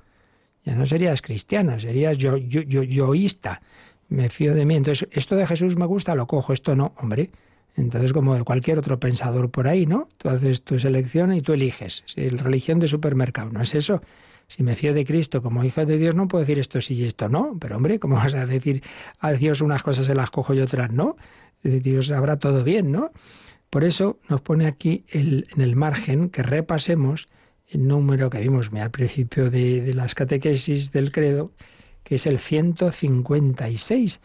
ya 0.65 0.75
no 0.75 0.87
serías 0.87 1.23
cristiano, 1.23 1.81
serías 1.81 2.19
yo, 2.19 2.37
yo, 2.37 2.61
yo, 2.63 2.83
yoísta, 2.83 3.63
me 4.11 4.29
fío 4.29 4.55
de 4.55 4.67
mí, 4.67 4.75
entonces 4.75 5.09
esto 5.13 5.37
de 5.37 5.47
Jesús 5.47 5.77
me 5.77 5.87
gusta, 5.87 6.15
lo 6.15 6.27
cojo, 6.27 6.53
esto 6.53 6.77
no, 6.77 6.93
hombre, 6.99 7.31
entonces, 7.79 8.13
como 8.13 8.45
cualquier 8.45 8.79
otro 8.79 8.99
pensador 8.99 9.51
por 9.51 9.69
ahí, 9.69 9.87
¿no? 9.87 10.09
Tú 10.17 10.29
haces 10.29 10.63
tu 10.63 10.81
selección 10.81 11.33
y 11.33 11.43
tú 11.43 11.53
eliges. 11.53 12.03
Si 12.07 12.29
religión 12.29 12.81
de 12.81 12.89
supermercado, 12.89 13.51
¿no 13.53 13.63
es 13.63 13.73
eso? 13.73 14.03
Si 14.49 14.63
me 14.63 14.75
fío 14.75 14.95
de 14.95 15.05
Cristo 15.05 15.43
como 15.43 15.63
hijo 15.63 15.85
de 15.85 15.99
Dios, 15.99 16.15
no 16.15 16.27
puedo 16.27 16.41
decir 16.41 16.59
esto 16.59 16.81
sí 16.81 16.95
y 16.95 17.05
esto 17.05 17.29
no. 17.29 17.59
Pero 17.61 17.77
hombre, 17.77 17.99
¿cómo 17.99 18.17
vas 18.17 18.35
a 18.35 18.47
decir 18.47 18.83
a 19.21 19.33
Dios 19.33 19.61
unas 19.61 19.83
cosas 19.83 20.07
se 20.07 20.15
las 20.15 20.31
cojo 20.31 20.55
y 20.55 20.61
otras 20.61 20.91
no? 20.91 21.17
Dios 21.63 22.11
habrá 22.11 22.39
todo 22.39 22.65
bien, 22.65 22.91
¿no? 22.91 23.13
Por 23.69 23.85
eso 23.85 24.19
nos 24.29 24.41
pone 24.41 24.67
aquí 24.67 25.05
en 25.11 25.45
el 25.59 25.77
margen 25.77 26.31
que 26.31 26.43
repasemos 26.43 27.27
el 27.69 27.87
número 27.87 28.31
que 28.31 28.39
vimos 28.39 28.71
al 28.73 28.91
principio 28.91 29.51
de, 29.51 29.83
de 29.83 29.93
las 29.93 30.15
catequesis 30.15 30.91
del 30.93 31.13
credo, 31.13 31.53
que 32.03 32.15
es 32.15 32.27
el 32.27 32.39
156. 32.39 34.21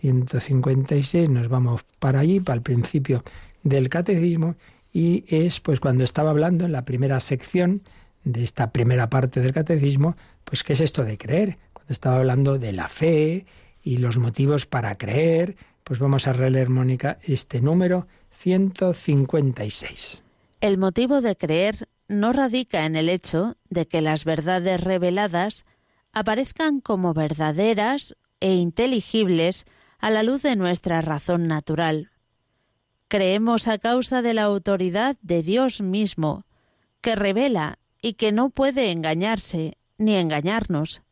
156, 0.00 1.28
nos 1.28 1.48
vamos 1.48 1.84
para 1.98 2.20
allí, 2.20 2.40
para 2.40 2.56
el 2.56 2.62
principio 2.62 3.22
del 3.62 3.90
catecismo, 3.90 4.56
y 4.92 5.24
es 5.28 5.60
pues 5.60 5.80
cuando 5.80 6.02
estaba 6.02 6.30
hablando 6.30 6.64
en 6.64 6.72
la 6.72 6.86
primera 6.86 7.20
sección 7.20 7.82
de 8.26 8.42
esta 8.42 8.72
primera 8.72 9.08
parte 9.08 9.40
del 9.40 9.54
catecismo, 9.54 10.16
pues 10.44 10.64
qué 10.64 10.74
es 10.74 10.80
esto 10.80 11.04
de 11.04 11.16
creer. 11.16 11.58
Cuando 11.72 11.92
estaba 11.92 12.16
hablando 12.16 12.58
de 12.58 12.72
la 12.72 12.88
fe 12.88 13.46
y 13.82 13.98
los 13.98 14.18
motivos 14.18 14.66
para 14.66 14.98
creer, 14.98 15.56
pues 15.84 16.00
vamos 16.00 16.26
a 16.26 16.32
releer, 16.32 16.68
Mónica, 16.68 17.18
este 17.22 17.60
número 17.60 18.08
156. 18.32 20.24
El 20.60 20.76
motivo 20.76 21.20
de 21.20 21.36
creer 21.36 21.88
no 22.08 22.32
radica 22.32 22.84
en 22.84 22.96
el 22.96 23.08
hecho 23.08 23.56
de 23.70 23.86
que 23.86 24.00
las 24.00 24.24
verdades 24.24 24.80
reveladas 24.80 25.64
aparezcan 26.12 26.80
como 26.80 27.14
verdaderas 27.14 28.16
e 28.40 28.54
inteligibles 28.54 29.66
a 30.00 30.10
la 30.10 30.24
luz 30.24 30.42
de 30.42 30.56
nuestra 30.56 31.00
razón 31.00 31.46
natural. 31.46 32.10
Creemos 33.06 33.68
a 33.68 33.78
causa 33.78 34.20
de 34.20 34.34
la 34.34 34.42
autoridad 34.42 35.16
de 35.22 35.44
Dios 35.44 35.80
mismo, 35.80 36.44
que 37.00 37.14
revela 37.14 37.78
y 38.06 38.14
que 38.14 38.30
no 38.30 38.50
puede 38.50 38.92
engañarse 38.92 39.78
ni 39.98 40.14
engañarnos. 40.14 41.02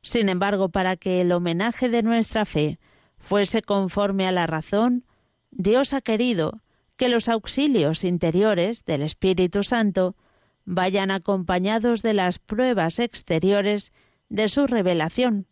Sin 0.00 0.30
embargo, 0.30 0.70
para 0.70 0.96
que 0.96 1.20
el 1.20 1.32
homenaje 1.32 1.90
de 1.90 2.02
nuestra 2.02 2.46
fe 2.46 2.78
fuese 3.18 3.60
conforme 3.60 4.26
a 4.26 4.32
la 4.32 4.46
razón, 4.46 5.04
Dios 5.50 5.92
ha 5.92 6.00
querido 6.00 6.62
que 6.96 7.10
los 7.10 7.28
auxilios 7.28 8.04
interiores 8.04 8.86
del 8.86 9.02
Espíritu 9.02 9.64
Santo 9.64 10.16
vayan 10.64 11.10
acompañados 11.10 12.00
de 12.00 12.14
las 12.14 12.38
pruebas 12.38 13.00
exteriores 13.00 13.92
de 14.30 14.48
su 14.48 14.66
revelación. 14.66 15.46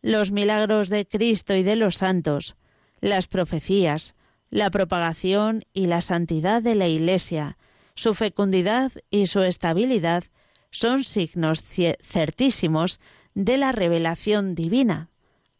Los 0.00 0.30
milagros 0.30 0.88
de 0.88 1.06
Cristo 1.06 1.54
y 1.54 1.62
de 1.62 1.76
los 1.76 1.98
santos, 1.98 2.56
las 3.02 3.26
profecías, 3.26 4.14
la 4.48 4.70
propagación 4.70 5.66
y 5.74 5.86
la 5.86 6.00
santidad 6.00 6.62
de 6.62 6.76
la 6.76 6.88
Iglesia, 6.88 7.57
su 7.98 8.14
fecundidad 8.14 8.92
y 9.10 9.26
su 9.26 9.40
estabilidad 9.40 10.22
son 10.70 11.02
signos 11.02 11.64
certísimos 12.00 13.00
de 13.34 13.58
la 13.58 13.72
revelación 13.72 14.54
divina, 14.54 15.10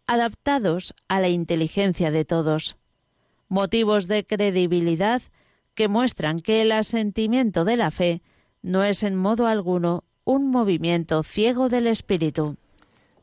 adaptados 0.07 0.95
a 1.09 1.19
la 1.19 1.31
inteligencia 1.31 2.13
de 2.13 2.25
todos, 2.25 2.77
motivos 3.49 4.07
de 4.07 4.25
credibilidad 4.25 5.21
que 5.75 5.89
muestran 5.89 6.39
que 6.39 6.63
el 6.63 6.71
asentimiento 6.71 7.65
de 7.65 7.77
la 7.77 7.91
fe 7.91 8.23
no 8.63 8.85
es 8.85 9.03
en 9.03 9.17
modo 9.17 9.49
alguno 9.49 10.05
un 10.23 10.49
movimiento 10.49 11.25
ciego 11.25 11.69
del 11.69 11.89
espíritu. 11.89 12.57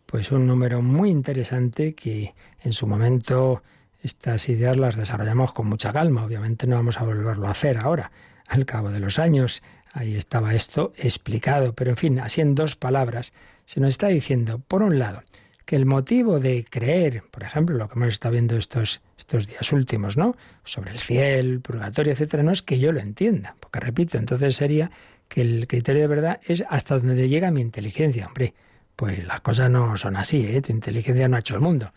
Pues 0.08 0.30
un 0.34 0.46
número 0.46 0.82
muy 0.82 1.10
interesante 1.10 1.96
que 1.96 2.36
en 2.60 2.74
su 2.74 2.86
momento 2.86 3.64
estas 4.02 4.50
ideas 4.50 4.76
las 4.76 4.98
desarrollamos 4.98 5.54
con 5.54 5.68
mucha 5.68 5.94
calma. 5.94 6.26
Obviamente 6.26 6.68
no 6.68 6.76
vamos 6.76 7.00
a 7.00 7.06
volverlo 7.06 7.48
a 7.48 7.52
hacer 7.52 7.78
ahora. 7.78 8.12
Al 8.48 8.66
cabo 8.66 8.92
de 8.92 9.00
los 9.00 9.20
años, 9.20 9.64
ahí 9.94 10.16
estaba 10.16 10.54
esto 10.54 10.94
explicado. 10.98 11.74
Pero 11.74 11.92
en 11.92 11.98
fin, 11.98 12.20
así 12.20 12.42
en 12.42 12.56
dos 12.56 12.76
palabras, 12.76 13.34
se 13.66 13.80
nos 13.80 13.90
está 13.90 14.08
diciendo, 14.08 14.60
por 14.68 14.84
un 14.84 15.00
lado, 15.00 15.24
que 15.66 15.76
el 15.76 15.86
motivo 15.86 16.40
de 16.40 16.66
creer, 16.70 17.24
por 17.32 17.44
ejemplo, 17.44 17.76
lo 17.76 17.90
que 17.90 17.96
hemos 17.96 18.10
estado 18.10 18.34
viendo 18.34 18.56
estos, 18.56 19.02
estos 19.18 19.48
días 19.48 19.72
últimos, 19.72 20.16
¿no? 20.16 20.38
Sobre 20.64 20.92
el 20.92 21.00
cielo, 21.00 21.60
purgatorio, 21.62 22.14
etcétera, 22.14 22.44
no 22.44 22.52
es 22.52 22.62
que 22.62 22.78
yo 22.78 22.92
lo 22.92 23.00
entienda, 23.00 23.56
porque 23.60 23.80
repito, 23.80 24.18
entonces 24.18 24.56
sería 24.56 24.92
que 25.28 25.42
el 25.42 25.68
criterio 25.68 26.04
de 26.04 26.08
verdad 26.08 26.40
es 26.46 26.64
hasta 26.70 27.00
donde 27.00 27.28
llega 27.28 27.50
mi 27.50 27.62
inteligencia. 27.62 28.28
Hombre, 28.28 28.54
pues 28.96 29.26
las 29.26 29.42
cosas 29.42 29.70
no 29.70 29.98
son 29.98 30.16
así, 30.16 30.46
¿eh? 30.46 30.62
Tu 30.62 30.72
inteligencia 30.72 31.28
no 31.28 31.36
ha 31.36 31.40
hecho 31.40 31.56
el 31.56 31.62
mundo. 31.62 31.92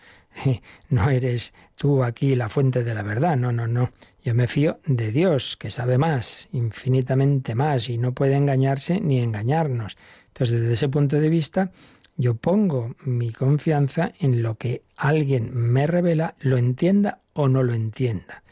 No 0.88 1.10
eres 1.10 1.52
tú 1.76 2.02
aquí 2.04 2.34
la 2.34 2.48
fuente 2.48 2.84
de 2.84 2.94
la 2.94 3.02
verdad, 3.02 3.36
no, 3.36 3.52
no, 3.52 3.66
no. 3.66 3.90
Yo 4.24 4.34
me 4.34 4.46
fío 4.46 4.80
de 4.86 5.10
Dios, 5.10 5.56
que 5.56 5.70
sabe 5.70 5.98
más, 5.98 6.48
infinitamente 6.52 7.54
más, 7.54 7.88
y 7.88 7.98
no 7.98 8.12
puede 8.12 8.36
engañarse 8.36 9.00
ni 9.00 9.20
engañarnos. 9.20 9.96
Entonces, 10.28 10.60
desde 10.60 10.74
ese 10.74 10.88
punto 10.88 11.18
de 11.18 11.28
vista, 11.28 11.70
yo 12.16 12.34
pongo 12.34 12.96
mi 13.04 13.32
confianza 13.32 14.12
en 14.18 14.42
lo 14.42 14.56
que 14.56 14.82
alguien 14.96 15.54
me 15.54 15.86
revela, 15.86 16.34
lo 16.40 16.56
entienda 16.56 17.20
o 17.32 17.48
no 17.48 17.62
lo 17.62 17.74
entienda. 17.74 18.42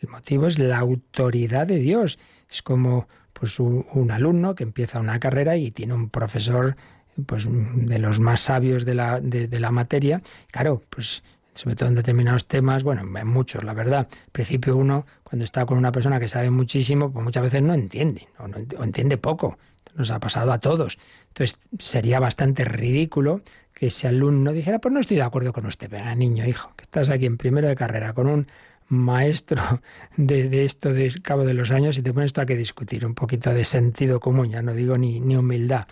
El 0.00 0.08
motivo 0.08 0.46
es 0.46 0.58
la 0.58 0.78
autoridad 0.78 1.66
de 1.66 1.78
Dios. 1.78 2.18
Es 2.48 2.62
como 2.62 3.08
pues 3.32 3.58
un, 3.60 4.10
alumno 4.10 4.54
que 4.54 4.62
empieza 4.62 5.00
una 5.00 5.18
carrera 5.18 5.56
y 5.56 5.70
tiene 5.70 5.94
un 5.94 6.08
profesor 6.08 6.76
pues 7.24 7.46
de 7.48 7.98
los 7.98 8.20
más 8.20 8.40
sabios 8.40 8.84
de 8.84 8.94
la, 8.94 9.20
de, 9.20 9.60
la 9.60 9.70
materia. 9.70 10.22
Claro, 10.50 10.82
pues 10.90 11.22
sobre 11.54 11.76
todo 11.76 11.88
en 11.88 11.94
determinados 11.94 12.46
temas, 12.46 12.82
bueno, 12.82 13.02
en 13.18 13.26
muchos, 13.26 13.64
la 13.64 13.72
verdad. 13.72 14.08
Al 14.10 14.30
principio 14.32 14.76
uno, 14.76 15.06
cuando 15.22 15.44
está 15.44 15.64
con 15.64 15.78
una 15.78 15.92
persona 15.92 16.20
que 16.20 16.28
sabe 16.28 16.50
muchísimo, 16.50 17.10
pues 17.10 17.24
muchas 17.24 17.42
veces 17.42 17.62
no 17.62 17.72
entiende, 17.72 18.28
o, 18.38 18.48
no, 18.48 18.58
o 18.78 18.84
entiende 18.84 19.16
poco. 19.16 19.58
Nos 19.94 20.10
ha 20.10 20.20
pasado 20.20 20.52
a 20.52 20.58
todos. 20.58 20.98
Entonces 21.28 21.58
sería 21.78 22.20
bastante 22.20 22.64
ridículo 22.64 23.40
que 23.74 23.88
ese 23.88 24.08
alumno 24.08 24.52
dijera, 24.52 24.78
pues 24.78 24.92
no 24.92 25.00
estoy 25.00 25.18
de 25.18 25.22
acuerdo 25.22 25.52
con 25.52 25.66
usted. 25.66 25.90
Venga, 25.90 26.14
niño, 26.14 26.46
hijo, 26.46 26.72
que 26.76 26.82
estás 26.82 27.10
aquí 27.10 27.26
en 27.26 27.36
primero 27.36 27.68
de 27.68 27.76
carrera 27.76 28.12
con 28.14 28.26
un 28.26 28.46
maestro 28.88 29.62
de, 30.16 30.64
esto 30.64 30.92
de 30.92 31.12
cabo 31.22 31.44
de 31.44 31.54
los 31.54 31.70
años 31.70 31.98
y 31.98 32.02
te 32.02 32.12
pones 32.12 32.28
esto 32.28 32.40
a 32.40 32.46
que 32.46 32.56
discutir, 32.56 33.04
un 33.04 33.14
poquito 33.14 33.52
de 33.52 33.64
sentido 33.64 34.20
común, 34.20 34.48
ya 34.48 34.62
no 34.62 34.72
digo 34.72 34.96
ni, 34.96 35.20
ni 35.20 35.36
humildad. 35.36 35.86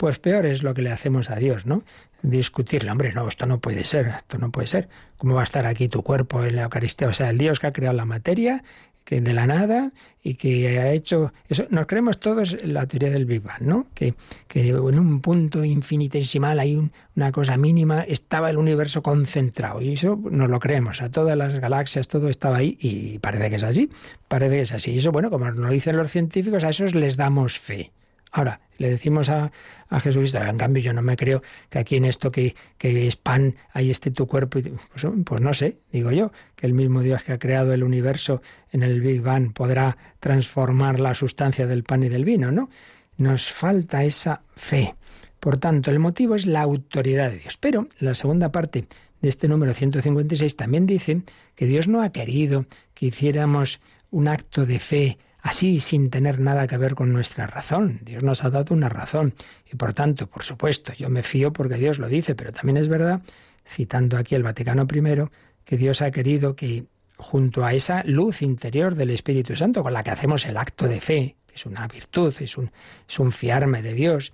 Pues 0.00 0.18
peor 0.18 0.46
es 0.46 0.62
lo 0.62 0.72
que 0.72 0.80
le 0.80 0.90
hacemos 0.90 1.28
a 1.28 1.36
Dios, 1.36 1.66
¿no? 1.66 1.82
Discutirle, 2.22 2.90
hombre, 2.90 3.12
no, 3.12 3.28
esto 3.28 3.44
no 3.44 3.58
puede 3.58 3.84
ser, 3.84 4.06
esto 4.16 4.38
no 4.38 4.50
puede 4.50 4.66
ser. 4.66 4.88
¿Cómo 5.18 5.34
va 5.34 5.42
a 5.42 5.44
estar 5.44 5.66
aquí 5.66 5.88
tu 5.88 6.02
cuerpo 6.02 6.42
en 6.42 6.56
la 6.56 6.62
Eucaristía? 6.62 7.08
O 7.08 7.12
sea, 7.12 7.28
el 7.28 7.36
Dios 7.36 7.60
que 7.60 7.66
ha 7.66 7.72
creado 7.74 7.94
la 7.94 8.06
materia, 8.06 8.64
que 9.04 9.20
de 9.20 9.34
la 9.34 9.46
nada 9.46 9.92
y 10.22 10.36
que 10.36 10.78
ha 10.78 10.90
hecho 10.90 11.34
eso 11.50 11.66
nos 11.68 11.84
creemos 11.86 12.18
todos 12.18 12.56
la 12.64 12.86
teoría 12.86 13.10
del 13.10 13.26
Big 13.26 13.42
Bang 13.42 13.60
no 13.60 13.86
que, 13.92 14.14
que 14.48 14.68
en 14.68 14.98
un 14.98 15.20
punto 15.20 15.64
infinitesimal 15.64 16.60
hay 16.60 16.80
una 17.16 17.32
cosa 17.32 17.56
mínima 17.56 18.02
estaba 18.02 18.50
el 18.50 18.56
universo 18.56 19.02
concentrado 19.02 19.82
y 19.82 19.92
eso 19.92 20.18
nos 20.30 20.48
lo 20.48 20.60
creemos 20.60 21.02
a 21.02 21.10
todas 21.10 21.36
las 21.36 21.58
galaxias 21.58 22.08
todo 22.08 22.28
estaba 22.28 22.58
ahí 22.58 22.76
y 22.78 23.18
parece 23.18 23.50
que 23.50 23.56
es 23.56 23.64
así 23.64 23.90
parece 24.28 24.56
que 24.56 24.62
es 24.62 24.72
así 24.72 24.92
y 24.92 24.98
eso 24.98 25.12
bueno 25.12 25.30
como 25.30 25.46
nos 25.46 25.56
lo 25.56 25.70
dicen 25.70 25.96
los 25.96 26.10
científicos 26.10 26.64
a 26.64 26.68
esos 26.68 26.94
les 26.94 27.16
damos 27.16 27.58
fe 27.58 27.92
Ahora, 28.32 28.60
le 28.78 28.88
decimos 28.88 29.28
a, 29.28 29.52
a 29.88 30.00
Jesucristo, 30.00 30.38
en 30.38 30.56
cambio 30.56 30.82
yo 30.82 30.92
no 30.92 31.02
me 31.02 31.16
creo 31.16 31.42
que 31.68 31.78
aquí 31.78 31.96
en 31.96 32.04
esto 32.04 32.32
que, 32.32 32.54
que 32.78 33.06
es 33.06 33.16
pan, 33.16 33.56
ahí 33.72 33.90
esté 33.90 34.10
tu 34.10 34.26
cuerpo. 34.26 34.58
Pues, 34.60 35.06
pues, 35.24 35.40
no 35.40 35.52
sé, 35.52 35.78
digo 35.92 36.12
yo, 36.12 36.32
que 36.56 36.66
el 36.66 36.72
mismo 36.72 37.02
Dios 37.02 37.22
que 37.22 37.32
ha 37.32 37.38
creado 37.38 37.74
el 37.74 37.82
universo 37.82 38.40
en 38.72 38.82
el 38.82 39.00
Big 39.00 39.20
Bang 39.20 39.52
podrá 39.52 39.98
transformar 40.18 40.98
la 40.98 41.14
sustancia 41.14 41.66
del 41.66 41.84
pan 41.84 42.04
y 42.04 42.08
del 42.08 42.24
vino, 42.24 42.52
¿no? 42.52 42.70
Nos 43.18 43.50
falta 43.50 44.04
esa 44.04 44.42
fe. 44.56 44.94
Por 45.40 45.56
tanto, 45.58 45.90
el 45.90 45.98
motivo 45.98 46.34
es 46.34 46.46
la 46.46 46.62
autoridad 46.62 47.30
de 47.30 47.38
Dios. 47.38 47.56
Pero 47.58 47.88
la 47.98 48.14
segunda 48.14 48.52
parte 48.52 48.86
de 49.20 49.28
este 49.28 49.48
número 49.48 49.74
156 49.74 50.56
también 50.56 50.86
dice 50.86 51.22
que 51.54 51.66
Dios 51.66 51.88
no 51.88 52.02
ha 52.02 52.12
querido 52.12 52.66
que 52.94 53.06
hiciéramos 53.06 53.80
un 54.10 54.28
acto 54.28 54.66
de 54.66 54.78
fe 54.78 55.18
así 55.42 55.80
sin 55.80 56.10
tener 56.10 56.40
nada 56.40 56.66
que 56.66 56.76
ver 56.76 56.94
con 56.94 57.12
nuestra 57.12 57.46
razón. 57.46 58.00
Dios 58.02 58.22
nos 58.22 58.44
ha 58.44 58.50
dado 58.50 58.74
una 58.74 58.88
razón 58.88 59.34
y 59.70 59.76
por 59.76 59.94
tanto, 59.94 60.26
por 60.26 60.42
supuesto, 60.42 60.92
yo 60.92 61.08
me 61.08 61.22
fío 61.22 61.52
porque 61.52 61.76
Dios 61.76 61.98
lo 61.98 62.08
dice, 62.08 62.34
pero 62.34 62.52
también 62.52 62.76
es 62.76 62.88
verdad, 62.88 63.22
citando 63.68 64.16
aquí 64.16 64.34
el 64.34 64.42
Vaticano 64.42 64.86
I, 64.92 65.28
que 65.64 65.76
Dios 65.76 66.02
ha 66.02 66.10
querido 66.10 66.56
que 66.56 66.84
junto 67.16 67.64
a 67.64 67.74
esa 67.74 68.02
luz 68.04 68.42
interior 68.42 68.94
del 68.94 69.10
Espíritu 69.10 69.54
Santo 69.54 69.82
con 69.82 69.92
la 69.92 70.02
que 70.02 70.10
hacemos 70.10 70.46
el 70.46 70.56
acto 70.56 70.88
de 70.88 71.00
fe, 71.00 71.36
que 71.46 71.54
es 71.54 71.66
una 71.66 71.86
virtud, 71.86 72.34
es 72.40 72.56
un, 72.56 73.32
fiarme 73.32 73.82
de 73.82 73.94
Dios, 73.94 74.32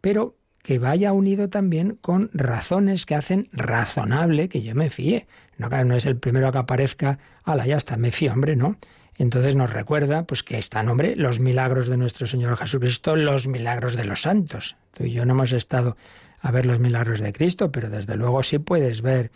pero 0.00 0.36
que 0.62 0.78
vaya 0.78 1.12
unido 1.12 1.48
también 1.48 1.98
con 2.00 2.30
razones 2.32 3.06
que 3.06 3.14
hacen 3.14 3.48
razonable 3.52 4.48
que 4.48 4.62
yo 4.62 4.74
me 4.74 4.90
fíe. 4.90 5.26
No, 5.58 5.68
no 5.68 5.94
es 5.94 6.06
el 6.06 6.16
primero 6.16 6.50
que 6.50 6.58
aparezca, 6.58 7.18
ala, 7.44 7.66
ya 7.66 7.76
está, 7.76 7.96
me 7.96 8.10
fío, 8.10 8.32
hombre, 8.32 8.56
no. 8.56 8.76
Entonces 9.16 9.54
nos 9.54 9.72
recuerda 9.72 10.24
pues 10.24 10.42
que 10.42 10.58
está 10.58 10.82
nombre 10.82 11.14
los 11.16 11.40
milagros 11.40 11.88
de 11.88 11.96
nuestro 11.96 12.26
Señor 12.26 12.56
Jesucristo, 12.56 13.16
los 13.16 13.46
milagros 13.46 13.96
de 13.96 14.04
los 14.04 14.22
santos. 14.22 14.76
Tú 14.92 15.04
y 15.04 15.12
yo 15.12 15.24
no 15.24 15.32
hemos 15.32 15.52
estado 15.52 15.96
a 16.40 16.50
ver 16.50 16.66
los 16.66 16.78
milagros 16.78 17.20
de 17.20 17.32
Cristo, 17.32 17.70
pero 17.72 17.88
desde 17.88 18.16
luego 18.16 18.42
sí 18.42 18.58
puedes 18.58 19.02
ver 19.02 19.30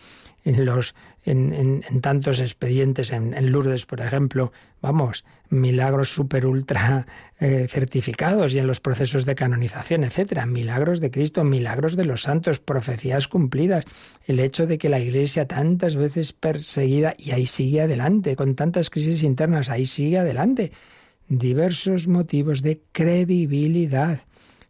en 0.48 0.64
los 0.64 0.94
en, 1.24 1.82
tantos 2.00 2.40
expedientes 2.40 3.12
en, 3.12 3.52
Lourdes, 3.52 3.84
por 3.84 4.00
ejemplo, 4.00 4.50
vamos, 4.80 5.26
milagros 5.50 6.08
super 6.08 6.46
ultra 6.46 7.06
eh, 7.38 7.66
certificados 7.68 8.54
y 8.54 8.58
en 8.58 8.66
los 8.66 8.80
procesos 8.80 9.26
de 9.26 9.34
canonización, 9.34 10.04
etcétera, 10.04 10.46
milagros 10.46 11.00
de 11.00 11.10
Cristo, 11.10 11.44
milagros 11.44 11.96
de 11.96 12.04
los 12.04 12.22
santos, 12.22 12.60
profecías 12.60 13.28
cumplidas, 13.28 13.84
el 14.26 14.40
hecho 14.40 14.66
de 14.66 14.78
que 14.78 14.88
la 14.88 15.00
Iglesia 15.00 15.46
tantas 15.46 15.96
veces 15.96 16.32
perseguida 16.32 17.14
y 17.18 17.32
ahí 17.32 17.44
sigue 17.44 17.82
adelante, 17.82 18.34
con 18.34 18.54
tantas 18.54 18.88
crisis 18.88 19.22
internas, 19.22 19.68
ahí 19.68 19.84
sigue 19.84 20.18
adelante, 20.18 20.72
diversos 21.28 22.08
motivos 22.08 22.62
de 22.62 22.80
credibilidad 22.92 24.20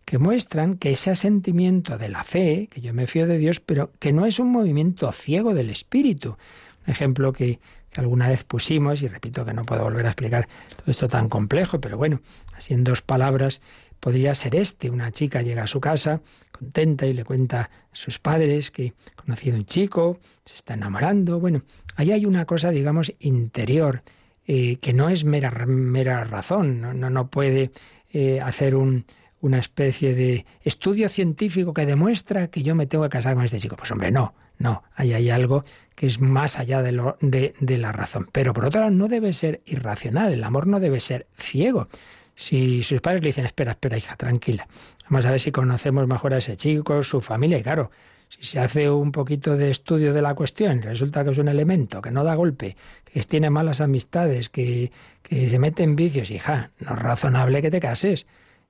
que 0.09 0.17
muestran 0.17 0.79
que 0.79 0.93
ese 0.93 1.15
sentimiento 1.15 1.99
de 1.99 2.09
la 2.09 2.25
fe, 2.25 2.71
que 2.73 2.81
yo 2.81 2.95
me 2.95 3.07
fío 3.07 3.27
de 3.27 3.37
Dios, 3.37 3.61
pero 3.61 3.93
que 3.99 4.11
no 4.11 4.25
es 4.25 4.39
un 4.39 4.51
movimiento 4.51 5.13
ciego 5.13 5.53
del 5.53 5.69
espíritu. 5.69 6.39
Un 6.87 6.93
ejemplo 6.93 7.31
que, 7.35 7.61
alguna 7.95 8.27
vez 8.27 8.43
pusimos, 8.43 9.03
y 9.03 9.09
repito 9.09 9.45
que 9.45 9.53
no 9.53 9.65
puedo 9.65 9.83
volver 9.83 10.07
a 10.07 10.09
explicar 10.09 10.49
todo 10.77 10.91
esto 10.91 11.09
tan 11.09 11.29
complejo, 11.29 11.79
pero 11.79 11.99
bueno, 11.99 12.23
así 12.55 12.73
en 12.73 12.85
dos 12.85 13.03
palabras, 13.03 13.61
podría 14.01 14.35
ser 14.35 14.55
este. 14.55 14.89
Una 14.89 15.13
chica 15.13 15.43
llega 15.43 15.65
a 15.65 15.67
su 15.67 15.79
casa 15.79 16.23
contenta 16.53 17.05
y 17.05 17.13
le 17.13 17.27
cuenta 17.27 17.61
a 17.61 17.71
sus 17.93 18.19
padres 18.19 18.71
que 18.71 18.95
ha 19.15 19.23
conocido 19.23 19.59
un 19.59 19.67
chico, 19.67 20.21
se 20.47 20.55
está 20.55 20.73
enamorando. 20.73 21.39
Bueno, 21.39 21.65
ahí 21.97 22.13
hay 22.13 22.25
una 22.25 22.47
cosa, 22.47 22.71
digamos, 22.71 23.13
interior, 23.19 24.01
eh, 24.47 24.77
que 24.77 24.95
no 24.95 25.11
es 25.11 25.27
mera, 25.27 25.51
mera 25.67 26.25
razón, 26.25 26.81
no, 26.81 26.95
no, 26.95 27.11
no 27.11 27.29
puede 27.29 27.73
eh, 28.11 28.41
hacer 28.41 28.75
un, 28.75 29.05
una 29.41 29.59
especie 29.59 30.15
de 30.15 30.47
estudio 30.63 31.09
científico 31.09 31.73
que 31.73 31.87
demuestra 31.87 32.49
que 32.49 32.63
yo 32.63 32.75
me 32.75 32.87
tengo 32.87 33.05
que 33.05 33.11
casar 33.11 33.35
con 33.35 33.45
este 33.45 33.59
chico. 33.59 33.77
Pues 33.77 33.91
hombre, 33.91 34.11
no, 34.11 34.35
no, 34.59 34.83
ahí 34.95 35.13
hay 35.13 35.31
algo 35.31 35.65
que 35.95 36.07
es 36.07 36.21
más 36.21 36.59
allá 36.59 36.83
de, 36.83 36.93
lo, 36.93 37.17
de, 37.21 37.55
la 37.79 37.93
razón. 37.93 38.29
Pero 38.33 38.53
por 38.53 38.65
otro 38.65 38.81
lado, 38.81 38.93
no 38.93 39.09
debe 39.09 39.33
ser 39.33 39.63
irracional, 39.67 40.33
el 40.33 40.45
amor 40.45 40.67
no 40.67 40.81
debe 40.81 41.01
ser 41.01 41.27
ciego. 41.37 41.89
Si 42.35 42.83
sus 42.83 43.01
padres 43.01 43.23
le 43.23 43.29
dicen, 43.29 43.45
espera, 43.45 43.73
espera, 43.73 43.97
hija, 43.97 44.17
tranquila, 44.17 44.69
vamos 45.09 45.27
a 45.27 45.31
ver 45.31 45.41
si 45.41 45.51
conocemos 45.51 46.07
mejor 46.07 46.35
a 46.35 46.39
ese 46.39 46.57
chico, 46.57 47.03
su 47.03 47.21
familia, 47.21 47.59
y 47.59 47.63
claro, 47.63 47.91
si 48.29 48.45
se 48.45 48.61
hace 48.61 48.91
un 48.91 49.11
poquito 49.11 49.57
de 49.57 49.71
estudio 49.71 50.13
de 50.13 50.23
la 50.23 50.35
cuestión, 50.35 50.83
resulta 50.83 51.25
que 51.25 51.31
es 51.31 51.39
un 51.39 51.49
elemento 51.49 52.01
que 52.01 52.13
no 52.13 52.23
da 52.23 52.37
golpe, 52.37 52.77
que 53.05 53.21
tiene 53.23 53.51
malas 53.51 53.81
amistades, 53.81 54.49
que 54.49 54.93
se 55.29 55.59
mete 55.59 55.83
en 55.83 55.97
vicios, 55.97 56.31
hija, 56.31 56.71
no 56.79 56.95
es 56.95 56.99
razonable 56.99 57.63
que 57.63 57.71
te 57.71 57.81
cases. 57.81 58.27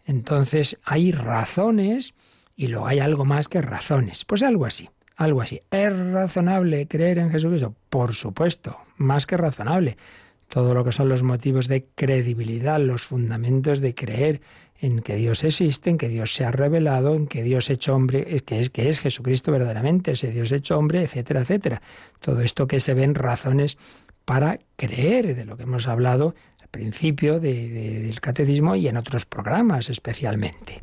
Entonces 0.09 0.79
hay 0.85 1.12
razones 1.12 2.14
y 2.57 2.68
luego 2.68 2.87
hay 2.87 2.99
algo 2.99 3.27
más 3.27 3.47
que 3.47 3.61
razones. 3.61 4.25
Pues 4.25 4.42
algo 4.42 4.64
así, 4.64 4.88
algo 5.16 5.42
así. 5.42 5.61
¿Es 5.71 5.94
razonable 5.94 6.88
creer 6.88 7.18
en 7.18 7.31
Jesucristo? 7.31 7.75
Por 7.90 8.14
supuesto, 8.14 8.79
más 8.97 9.27
que 9.27 9.37
razonable. 9.37 9.99
Todo 10.49 10.73
lo 10.73 10.83
que 10.83 10.92
son 10.92 11.11
los 11.11 11.23
motivos 11.23 11.68
de 11.68 11.85
credibilidad, 11.94 12.81
los 12.81 13.03
fundamentos 13.03 13.81
de 13.81 13.94
creer 13.94 14.40
en 14.81 15.01
que 15.01 15.16
Dios 15.16 15.44
existe, 15.44 15.90
en 15.90 15.99
que 15.99 16.09
Dios 16.09 16.35
se 16.35 16.47
ha 16.47 16.53
revelado, 16.53 17.14
en 17.14 17.27
que 17.27 17.42
Dios 17.42 17.68
hecho 17.68 17.94
hombre, 17.94 18.40
que 18.47 18.61
es, 18.61 18.71
que 18.71 18.88
es 18.88 19.01
Jesucristo 19.01 19.53
verdaderamente, 19.53 20.12
ese 20.12 20.31
Dios 20.31 20.53
hecho 20.53 20.79
hombre, 20.79 21.03
etcétera, 21.03 21.42
etcétera. 21.42 21.83
Todo 22.21 22.40
esto 22.40 22.66
que 22.66 22.81
se 22.81 22.94
ven 22.94 23.14
razones 23.14 23.77
para 24.25 24.59
creer, 24.77 25.37
de 25.37 25.44
lo 25.44 25.59
que 25.59 25.64
hemos 25.64 25.87
hablado 25.87 26.35
principio 26.70 27.40
del 27.40 28.20
catecismo 28.20 28.76
y 28.76 28.88
en 28.88 28.96
otros 28.96 29.26
programas 29.26 29.90
especialmente. 29.90 30.83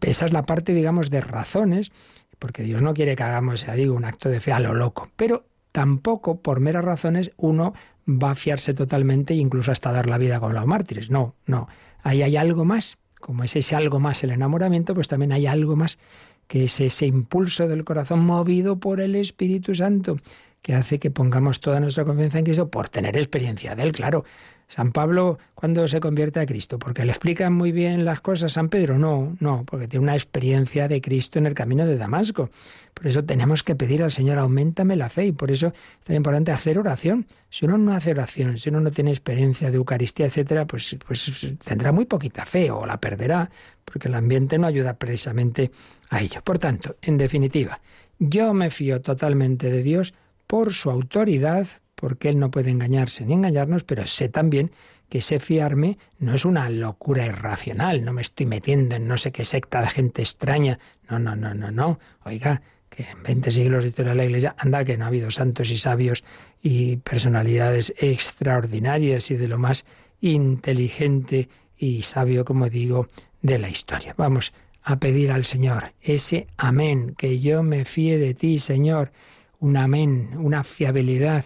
Esa 0.00 0.26
es 0.26 0.32
la 0.32 0.42
parte, 0.44 0.74
digamos, 0.74 1.10
de 1.10 1.20
razones, 1.20 1.92
porque 2.38 2.62
Dios 2.62 2.82
no 2.82 2.94
quiere 2.94 3.16
que 3.16 3.22
hagamos, 3.22 3.66
ya 3.66 3.74
digo, 3.74 3.94
un 3.94 4.04
acto 4.04 4.28
de 4.28 4.40
fe 4.40 4.52
a 4.52 4.60
lo 4.60 4.74
loco, 4.74 5.08
pero 5.16 5.44
tampoco 5.72 6.40
por 6.40 6.60
meras 6.60 6.84
razones 6.84 7.32
uno 7.36 7.74
va 8.08 8.32
a 8.32 8.34
fiarse 8.34 8.72
totalmente 8.74 9.34
e 9.34 9.36
incluso 9.36 9.72
hasta 9.72 9.92
dar 9.92 10.08
la 10.08 10.18
vida 10.18 10.40
con 10.40 10.54
los 10.54 10.66
mártires. 10.66 11.10
No, 11.10 11.34
no. 11.46 11.68
Ahí 12.02 12.22
hay 12.22 12.36
algo 12.36 12.64
más. 12.64 12.98
Como 13.20 13.44
es 13.44 13.56
ese 13.56 13.74
algo 13.74 13.98
más 13.98 14.22
el 14.22 14.30
enamoramiento, 14.30 14.94
pues 14.94 15.08
también 15.08 15.32
hay 15.32 15.46
algo 15.46 15.74
más 15.76 15.98
que 16.46 16.64
es 16.64 16.80
ese 16.80 17.06
impulso 17.06 17.66
del 17.66 17.84
corazón 17.84 18.20
movido 18.20 18.78
por 18.78 19.00
el 19.00 19.16
Espíritu 19.16 19.74
Santo 19.74 20.18
que 20.62 20.74
hace 20.74 20.98
que 20.98 21.10
pongamos 21.10 21.60
toda 21.60 21.80
nuestra 21.80 22.04
confianza 22.04 22.38
en 22.38 22.44
Cristo 22.44 22.70
por 22.70 22.88
tener 22.88 23.16
experiencia 23.16 23.74
de 23.74 23.84
Él, 23.84 23.92
claro. 23.92 24.24
San 24.68 24.90
Pablo, 24.90 25.38
cuando 25.54 25.86
se 25.86 26.00
convierte 26.00 26.40
a 26.40 26.46
Cristo? 26.46 26.78
¿Porque 26.78 27.04
le 27.04 27.12
explican 27.12 27.52
muy 27.52 27.70
bien 27.70 28.04
las 28.04 28.20
cosas 28.20 28.54
San 28.54 28.68
Pedro? 28.68 28.98
No, 28.98 29.36
no, 29.38 29.64
porque 29.64 29.86
tiene 29.86 30.02
una 30.02 30.14
experiencia 30.14 30.88
de 30.88 31.00
Cristo 31.00 31.38
en 31.38 31.46
el 31.46 31.54
camino 31.54 31.86
de 31.86 31.96
Damasco. 31.96 32.50
Por 32.92 33.06
eso 33.06 33.24
tenemos 33.24 33.62
que 33.62 33.76
pedir 33.76 34.02
al 34.02 34.10
Señor, 34.10 34.38
aumentame 34.38 34.96
la 34.96 35.08
fe, 35.08 35.26
y 35.26 35.32
por 35.32 35.50
eso 35.50 35.68
es 35.68 36.06
tan 36.06 36.16
importante 36.16 36.50
hacer 36.50 36.78
oración. 36.78 37.26
Si 37.48 37.64
uno 37.64 37.78
no 37.78 37.94
hace 37.94 38.10
oración, 38.10 38.58
si 38.58 38.70
uno 38.70 38.80
no 38.80 38.90
tiene 38.90 39.10
experiencia 39.10 39.70
de 39.70 39.76
Eucaristía, 39.76 40.26
etcétera, 40.26 40.66
pues, 40.66 40.96
pues 41.06 41.46
tendrá 41.64 41.92
muy 41.92 42.06
poquita 42.06 42.44
fe 42.44 42.70
o 42.70 42.86
la 42.86 42.98
perderá, 42.98 43.50
porque 43.84 44.08
el 44.08 44.14
ambiente 44.14 44.58
no 44.58 44.66
ayuda 44.66 44.94
precisamente 44.94 45.70
a 46.10 46.20
ello. 46.20 46.42
Por 46.42 46.58
tanto, 46.58 46.96
en 47.02 47.18
definitiva, 47.18 47.80
yo 48.18 48.52
me 48.52 48.70
fío 48.70 49.00
totalmente 49.00 49.70
de 49.70 49.82
Dios 49.82 50.14
por 50.46 50.72
su 50.72 50.90
autoridad, 50.90 51.66
porque 51.96 52.28
Él 52.28 52.38
no 52.38 52.52
puede 52.52 52.70
engañarse 52.70 53.24
ni 53.24 53.32
engañarnos, 53.32 53.82
pero 53.82 54.06
sé 54.06 54.28
también 54.28 54.70
que 55.08 55.18
ese 55.18 55.40
fiarme 55.40 55.98
no 56.18 56.34
es 56.34 56.44
una 56.44 56.68
locura 56.68 57.26
irracional, 57.26 58.04
no 58.04 58.12
me 58.12 58.22
estoy 58.22 58.46
metiendo 58.46 58.96
en 58.96 59.08
no 59.08 59.16
sé 59.16 59.32
qué 59.32 59.44
secta 59.44 59.80
de 59.80 59.88
gente 59.88 60.22
extraña, 60.22 60.78
no, 61.08 61.18
no, 61.18 61.34
no, 61.34 61.54
no, 61.54 61.70
no. 61.70 61.98
Oiga, 62.24 62.62
que 62.90 63.04
en 63.04 63.22
20 63.22 63.50
siglos 63.50 63.82
de 63.82 63.88
historia 63.88 64.12
de 64.12 64.18
la 64.18 64.24
Iglesia, 64.24 64.54
anda 64.58 64.84
que 64.84 64.96
no 64.96 65.04
ha 65.04 65.08
habido 65.08 65.30
santos 65.30 65.70
y 65.70 65.76
sabios 65.76 66.24
y 66.62 66.96
personalidades 66.98 67.94
extraordinarias 67.98 69.30
y 69.30 69.36
de 69.36 69.48
lo 69.48 69.58
más 69.58 69.84
inteligente 70.20 71.48
y 71.76 72.02
sabio, 72.02 72.44
como 72.44 72.68
digo, 72.68 73.08
de 73.42 73.58
la 73.58 73.68
historia. 73.68 74.14
Vamos 74.16 74.52
a 74.82 74.98
pedir 74.98 75.30
al 75.30 75.44
Señor 75.44 75.92
ese 76.00 76.46
amén, 76.56 77.14
que 77.16 77.40
yo 77.40 77.62
me 77.62 77.84
fíe 77.84 78.18
de 78.18 78.34
ti, 78.34 78.58
Señor, 78.58 79.12
un 79.58 79.76
amén, 79.76 80.30
una 80.38 80.64
fiabilidad 80.64 81.44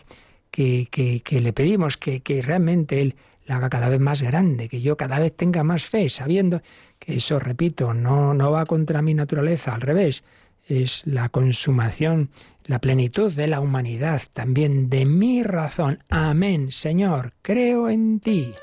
que, 0.50 0.88
que, 0.90 1.40
le 1.40 1.52
pedimos, 1.52 1.96
que, 1.96 2.20
que 2.20 2.42
realmente 2.42 3.00
Él 3.00 3.14
la 3.46 3.56
haga 3.56 3.70
cada 3.70 3.88
vez 3.88 4.00
más 4.00 4.22
grande, 4.22 4.68
que 4.68 4.80
yo 4.80 4.96
cada 4.96 5.18
vez 5.18 5.34
tenga 5.34 5.64
más 5.64 5.84
fe, 5.84 6.08
sabiendo 6.08 6.62
que 6.98 7.16
eso, 7.16 7.38
repito, 7.38 7.94
no, 7.94 8.34
no 8.34 8.50
va 8.50 8.66
contra 8.66 9.02
mi 9.02 9.14
naturaleza, 9.14 9.74
al 9.74 9.80
revés, 9.80 10.22
es 10.68 11.02
la 11.06 11.28
consumación, 11.28 12.30
la 12.64 12.78
plenitud 12.78 13.32
de 13.32 13.48
la 13.48 13.60
humanidad, 13.60 14.22
también 14.32 14.88
de 14.88 15.06
mi 15.06 15.42
razón. 15.42 16.04
Amén, 16.08 16.70
Señor, 16.70 17.32
creo 17.42 17.88
en 17.88 18.20
ti. 18.20 18.54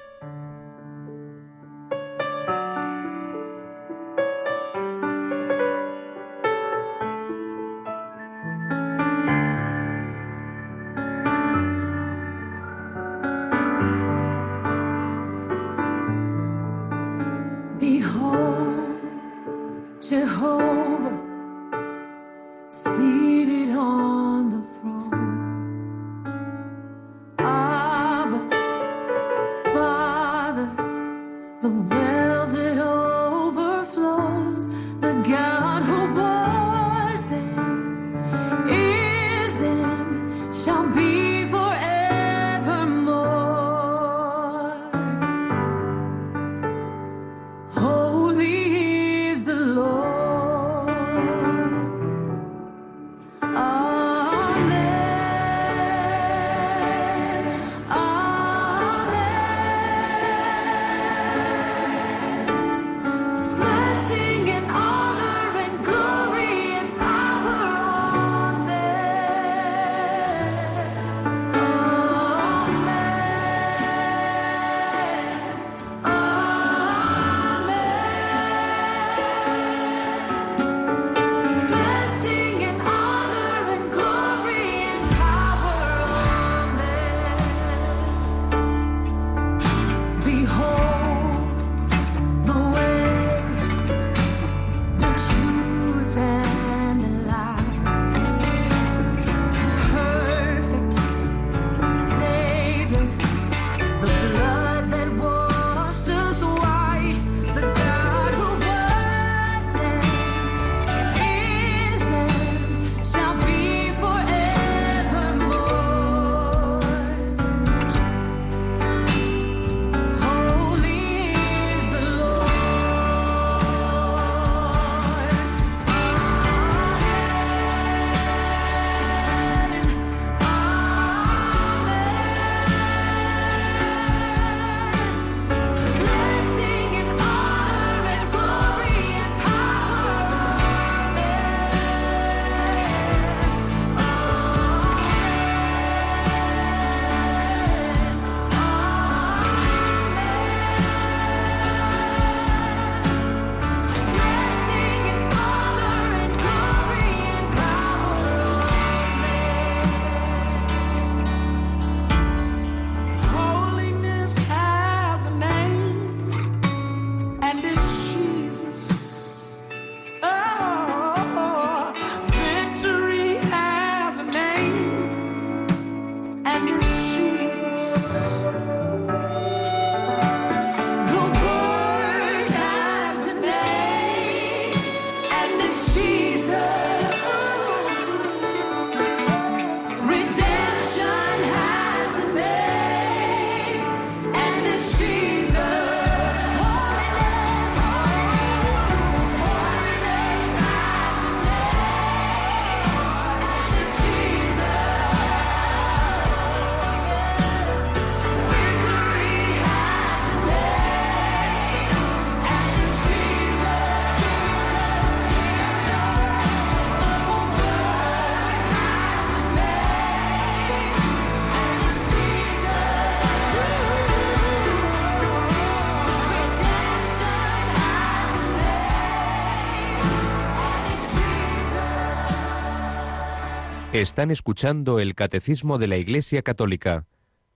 Están 234.02 234.30
escuchando 234.30 235.00
el 235.00 235.16
Catecismo 235.16 235.80
de 235.80 235.88
la 235.88 235.98
Iglesia 235.98 236.44
Católica 236.44 237.08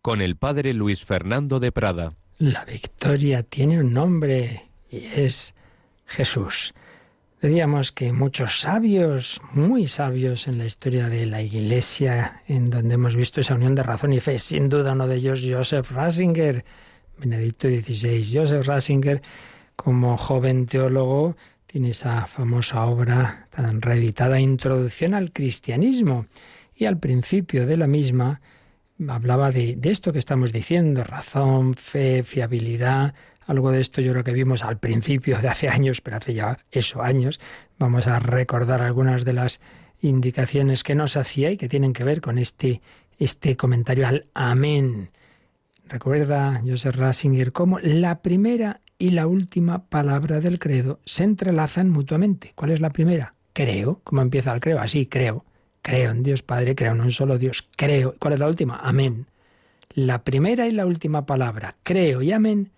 con 0.01 0.21
el 0.21 0.37
Padre 0.37 0.73
Luis 0.73 1.05
Fernando 1.05 1.59
de 1.59 1.71
Prada. 1.71 2.13
La 2.39 2.65
victoria 2.65 3.43
tiene 3.43 3.79
un 3.79 3.93
nombre 3.93 4.71
y 4.89 5.05
es 5.05 5.53
Jesús. 6.07 6.73
Diríamos 7.43 7.91
que 7.91 8.11
muchos 8.11 8.59
sabios, 8.59 9.39
muy 9.53 9.85
sabios 9.85 10.47
en 10.47 10.57
la 10.57 10.65
historia 10.65 11.09
de 11.09 11.27
la 11.27 11.43
Iglesia, 11.43 12.41
en 12.47 12.71
donde 12.71 12.95
hemos 12.95 13.15
visto 13.15 13.39
esa 13.39 13.53
unión 13.53 13.75
de 13.75 13.83
razón 13.83 14.11
y 14.11 14.19
fe, 14.19 14.39
sin 14.39 14.67
duda 14.67 14.93
uno 14.93 15.07
de 15.07 15.17
ellos 15.17 15.43
Joseph 15.47 15.91
Ratzinger, 15.91 16.65
Benedicto 17.19 17.67
XVI. 17.67 18.27
Joseph 18.33 18.65
Ratzinger, 18.65 19.21
como 19.75 20.17
joven 20.17 20.65
teólogo, 20.65 21.35
tiene 21.71 21.91
esa 21.91 22.27
famosa 22.27 22.83
obra 22.85 23.47
tan 23.49 23.81
reeditada, 23.81 24.41
Introducción 24.41 25.13
al 25.13 25.31
Cristianismo. 25.31 26.25
Y 26.75 26.83
al 26.83 26.97
principio 26.97 27.65
de 27.65 27.77
la 27.77 27.87
misma 27.87 28.41
hablaba 29.07 29.51
de, 29.51 29.79
esto 29.83 30.11
que 30.11 30.19
estamos 30.19 30.51
diciendo, 30.51 31.05
razón, 31.05 31.75
fe, 31.75 32.23
fiabilidad. 32.23 33.13
Algo 33.47 33.71
de 33.71 33.79
esto 33.79 34.01
yo 34.01 34.11
creo 34.11 34.25
que 34.25 34.33
vimos 34.33 34.65
al 34.65 34.79
principio 34.79 35.39
de 35.39 35.47
hace 35.47 35.69
años, 35.69 36.01
pero 36.01 36.17
hace 36.17 36.33
ya 36.33 36.59
eso 36.71 37.01
años. 37.01 37.39
Vamos 37.79 38.05
a 38.05 38.19
recordar 38.19 38.81
algunas 38.81 39.23
de 39.23 39.31
las 39.31 39.61
indicaciones 40.01 40.83
que 40.83 40.95
nos 40.95 41.15
hacía 41.15 41.51
y 41.51 41.57
que 41.57 41.69
tienen 41.69 41.93
que 41.93 42.03
ver 42.03 42.19
con 42.19 42.37
este, 42.37 42.81
este 43.17 43.55
comentario 43.55 44.09
al 44.09 44.25
amén. 44.33 45.11
Recuerda 45.87 46.61
Joseph 46.65 46.97
Rasinger 46.97 47.53
cómo 47.53 47.79
la 47.79 48.21
primera 48.21 48.81
y 49.01 49.09
la 49.09 49.25
última 49.25 49.89
palabra 49.89 50.41
del 50.41 50.59
credo 50.59 50.99
se 51.05 51.23
entrelazan 51.23 51.89
mutuamente. 51.89 52.53
¿Cuál 52.53 52.69
es 52.69 52.81
la 52.81 52.91
primera? 52.91 53.33
Creo. 53.51 53.99
¿Cómo 54.03 54.21
empieza 54.21 54.53
el 54.53 54.59
creo? 54.61 54.79
Así, 54.79 55.07
creo. 55.07 55.43
Creo 55.81 56.11
en 56.11 56.21
Dios 56.21 56.43
Padre, 56.43 56.75
creo 56.75 56.91
en 56.91 57.01
un 57.01 57.09
solo 57.09 57.39
Dios. 57.39 57.67
Creo. 57.75 58.13
¿Cuál 58.19 58.35
es 58.35 58.39
la 58.39 58.47
última? 58.47 58.77
Amén. 58.77 59.25
La 59.89 60.23
primera 60.23 60.67
y 60.67 60.71
la 60.71 60.85
última 60.85 61.25
palabra, 61.25 61.77
creo 61.81 62.21
y 62.21 62.31
amén, 62.31 62.69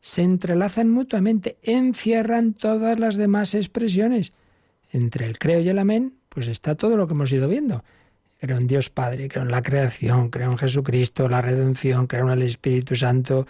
se 0.00 0.22
entrelazan 0.22 0.88
mutuamente, 0.88 1.58
encierran 1.64 2.54
todas 2.54 3.00
las 3.00 3.16
demás 3.16 3.54
expresiones. 3.54 4.32
Entre 4.92 5.26
el 5.26 5.36
creo 5.38 5.60
y 5.60 5.68
el 5.68 5.80
amén, 5.80 6.14
pues 6.28 6.46
está 6.46 6.76
todo 6.76 6.96
lo 6.96 7.08
que 7.08 7.14
hemos 7.14 7.32
ido 7.32 7.48
viendo 7.48 7.82
creo 8.42 8.56
en 8.56 8.66
Dios 8.66 8.90
Padre, 8.90 9.28
creo 9.28 9.44
en 9.44 9.52
la 9.52 9.62
creación, 9.62 10.28
creo 10.28 10.50
en 10.50 10.58
Jesucristo, 10.58 11.28
la 11.28 11.40
redención, 11.40 12.08
creo 12.08 12.26
en 12.26 12.32
el 12.32 12.42
Espíritu 12.42 12.96
Santo, 12.96 13.46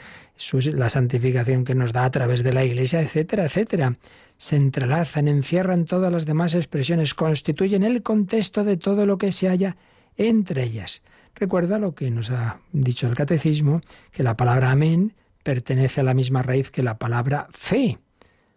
la 0.74 0.90
santificación 0.90 1.64
que 1.64 1.74
nos 1.74 1.94
da 1.94 2.04
a 2.04 2.10
través 2.10 2.42
de 2.42 2.52
la 2.52 2.62
Iglesia, 2.62 3.00
etcétera, 3.00 3.46
etcétera. 3.46 3.94
Se 4.36 4.56
entrelazan, 4.56 5.28
encierran 5.28 5.86
todas 5.86 6.12
las 6.12 6.26
demás 6.26 6.52
expresiones, 6.52 7.14
constituyen 7.14 7.84
el 7.84 8.02
contexto 8.02 8.64
de 8.64 8.76
todo 8.76 9.06
lo 9.06 9.16
que 9.16 9.32
se 9.32 9.48
halla 9.48 9.78
entre 10.18 10.62
ellas. 10.64 11.00
Recuerda 11.36 11.78
lo 11.78 11.94
que 11.94 12.10
nos 12.10 12.28
ha 12.28 12.60
dicho 12.72 13.06
el 13.06 13.14
catecismo, 13.14 13.80
que 14.10 14.22
la 14.22 14.36
palabra 14.36 14.72
amén 14.72 15.14
pertenece 15.42 16.02
a 16.02 16.04
la 16.04 16.12
misma 16.12 16.42
raíz 16.42 16.70
que 16.70 16.82
la 16.82 16.98
palabra 16.98 17.48
fe. 17.52 17.98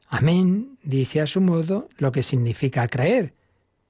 Amén 0.10 0.78
dice 0.84 1.22
a 1.22 1.28
su 1.28 1.40
modo 1.40 1.88
lo 1.98 2.12
que 2.12 2.24
significa 2.24 2.90
creer 2.90 3.34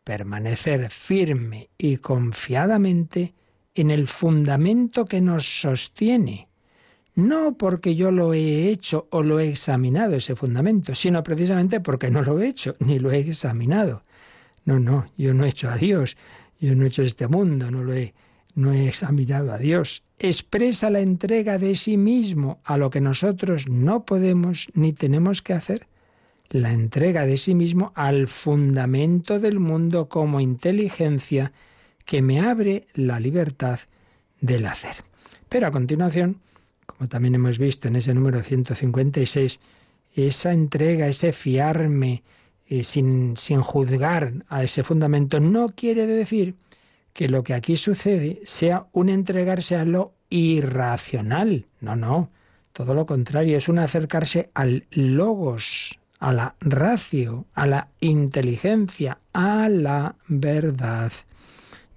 permanecer 0.05 0.89
firme 0.91 1.69
y 1.77 1.97
confiadamente 1.97 3.33
en 3.73 3.91
el 3.91 4.07
fundamento 4.07 5.03
que 5.03 5.19
nos 5.19 5.61
sostiene, 5.61 6.47
no 7.15 7.57
porque 7.57 7.95
yo 7.95 8.11
lo 8.11 8.33
he 8.33 8.69
hecho 8.69 9.07
o 9.09 9.23
lo 9.23 9.39
he 9.39 9.49
examinado 9.49 10.15
ese 10.15 10.35
fundamento, 10.35 10.95
sino 10.95 11.23
precisamente 11.23 11.81
porque 11.81 12.09
no 12.09 12.21
lo 12.21 12.39
he 12.39 12.47
hecho 12.47 12.77
ni 12.79 12.99
lo 12.99 13.11
he 13.11 13.19
examinado. 13.19 14.03
No, 14.63 14.79
no, 14.79 15.07
yo 15.17 15.33
no 15.33 15.43
he 15.43 15.49
hecho 15.49 15.69
a 15.69 15.75
Dios, 15.75 16.15
yo 16.59 16.75
no 16.75 16.85
he 16.85 16.87
hecho 16.87 17.01
este 17.01 17.27
mundo, 17.27 17.69
no 17.69 17.83
lo 17.83 17.93
he 17.93 18.13
no 18.53 18.71
he 18.71 18.87
examinado 18.87 19.51
a 19.51 19.57
Dios. 19.57 20.03
Expresa 20.17 20.89
la 20.89 21.01
entrega 21.01 21.57
de 21.57 21.75
sí 21.75 21.97
mismo 21.97 22.61
a 22.63 22.77
lo 22.77 22.89
que 22.89 23.01
nosotros 23.01 23.67
no 23.67 24.05
podemos 24.05 24.69
ni 24.73 24.93
tenemos 24.93 25.41
que 25.41 25.51
hacer 25.51 25.87
la 26.61 26.71
entrega 26.71 27.25
de 27.25 27.37
sí 27.37 27.53
mismo 27.53 27.91
al 27.95 28.27
fundamento 28.27 29.39
del 29.39 29.59
mundo 29.59 30.07
como 30.07 30.39
inteligencia 30.39 31.51
que 32.05 32.21
me 32.21 32.39
abre 32.39 32.87
la 32.93 33.19
libertad 33.19 33.79
del 34.39 34.65
hacer. 34.65 35.03
Pero 35.49 35.67
a 35.67 35.71
continuación, 35.71 36.41
como 36.85 37.07
también 37.09 37.35
hemos 37.35 37.57
visto 37.57 37.87
en 37.87 37.97
ese 37.97 38.13
número 38.13 38.41
156, 38.41 39.59
esa 40.13 40.53
entrega, 40.53 41.07
ese 41.07 41.33
fiarme 41.33 42.23
eh, 42.67 42.83
sin, 42.83 43.35
sin 43.37 43.61
juzgar 43.61 44.33
a 44.47 44.63
ese 44.63 44.83
fundamento, 44.83 45.39
no 45.39 45.69
quiere 45.69 46.07
decir 46.07 46.55
que 47.13 47.27
lo 47.27 47.43
que 47.43 47.53
aquí 47.53 47.77
sucede 47.77 48.41
sea 48.43 48.87
un 48.91 49.09
entregarse 49.09 49.75
a 49.75 49.85
lo 49.85 50.13
irracional. 50.29 51.65
No, 51.81 51.95
no. 51.95 52.29
Todo 52.71 52.93
lo 52.93 53.05
contrario, 53.05 53.57
es 53.57 53.69
un 53.69 53.79
acercarse 53.79 54.51
al 54.53 54.85
logos, 54.91 55.97
a 56.25 56.33
la 56.33 56.55
ratio, 56.59 57.45
a 57.53 57.67
la 57.67 57.89
inteligencia, 57.99 59.19
a 59.31 59.69
la 59.69 60.15
verdad, 60.27 61.11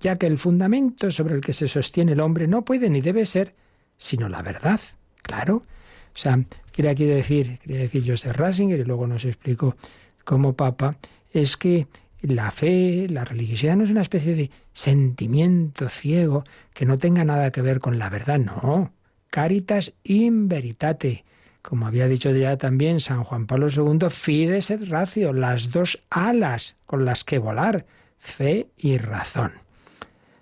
ya 0.01 0.19
que 0.19 0.27
el 0.27 0.37
fundamento 0.37 1.11
sobre 1.11 1.35
el 1.35 1.41
que 1.41 1.55
se 1.55 1.67
sostiene 1.67 2.13
el 2.13 2.21
hombre 2.21 2.47
no 2.47 2.63
puede 2.63 2.91
ni 2.91 3.01
debe 3.01 3.25
ser 3.25 3.55
sino 3.97 4.29
la 4.29 4.43
verdad, 4.43 4.81
claro. 5.23 5.57
O 5.57 6.19
sea, 6.19 6.39
quiere 6.73 6.91
aquí 6.91 7.07
decir, 7.07 7.59
quiere 7.65 7.85
decir 7.85 8.05
Joseph 8.07 8.37
Ratzinger, 8.37 8.79
y 8.79 8.85
luego 8.85 9.07
nos 9.07 9.25
explicó 9.25 9.77
como 10.25 10.53
papa, 10.53 10.99
es 11.33 11.57
que 11.57 11.87
la 12.21 12.51
fe, 12.51 13.07
la 13.09 13.25
religiosidad 13.25 13.77
no 13.77 13.85
es 13.85 13.91
una 13.91 14.03
especie 14.03 14.35
de 14.35 14.51
sentimiento 14.75 15.89
ciego 15.89 16.45
que 16.75 16.85
no 16.85 16.99
tenga 16.99 17.25
nada 17.25 17.51
que 17.51 17.63
ver 17.63 17.81
con 17.81 17.99
la 17.99 18.11
verdad, 18.11 18.39
no. 18.39 18.93
Caritas 19.31 19.95
in 20.05 20.49
veritate, 20.49 21.25
como 21.63 21.87
había 21.87 22.09
dicho 22.09 22.31
ya 22.31 22.57
también 22.57 23.01
San 23.01 23.25
Juan 23.25 23.47
Pablo 23.47 23.69
II, 23.69 24.09
fides 24.11 24.71
et 24.71 24.89
ratio, 24.89 25.33
las 25.33 25.71
dos 25.71 26.03
alas 26.11 26.77
con 26.87 27.05
las 27.05 27.25
que 27.25 27.39
volar, 27.39 27.87
fe 28.19 28.69
y 28.77 28.99
razón. 28.99 29.53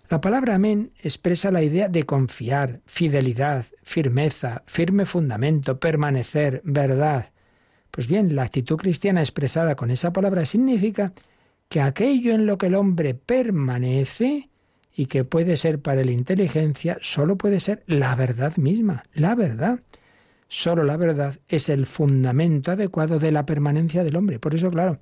La 0.08 0.20
palabra 0.20 0.54
amén 0.54 0.92
expresa 1.02 1.50
la 1.50 1.62
idea 1.62 1.88
de 1.88 2.04
confiar, 2.04 2.80
fidelidad, 2.86 3.66
firmeza, 3.82 4.62
firme 4.66 5.04
fundamento, 5.04 5.80
permanecer, 5.80 6.60
verdad. 6.64 7.30
Pues 7.90 8.06
bien, 8.06 8.36
la 8.36 8.44
actitud 8.44 8.76
cristiana 8.76 9.20
expresada 9.20 9.74
con 9.74 9.90
esa 9.90 10.12
palabra 10.12 10.44
significa 10.44 11.12
que 11.68 11.80
aquello 11.80 12.34
en 12.34 12.46
lo 12.46 12.56
que 12.56 12.66
el 12.66 12.76
hombre 12.76 13.14
permanece 13.14 14.50
y 14.94 15.06
que 15.06 15.24
puede 15.24 15.56
ser 15.56 15.80
para 15.80 16.04
la 16.04 16.12
inteligencia, 16.12 16.98
solo 17.00 17.36
puede 17.36 17.58
ser 17.58 17.82
la 17.86 18.14
verdad 18.14 18.56
misma, 18.56 19.04
la 19.12 19.34
verdad. 19.34 19.80
Solo 20.48 20.84
la 20.84 20.96
verdad 20.96 21.38
es 21.48 21.68
el 21.68 21.86
fundamento 21.86 22.72
adecuado 22.72 23.18
de 23.18 23.32
la 23.32 23.44
permanencia 23.44 24.04
del 24.04 24.16
hombre. 24.16 24.38
Por 24.38 24.54
eso, 24.54 24.70
claro, 24.70 25.00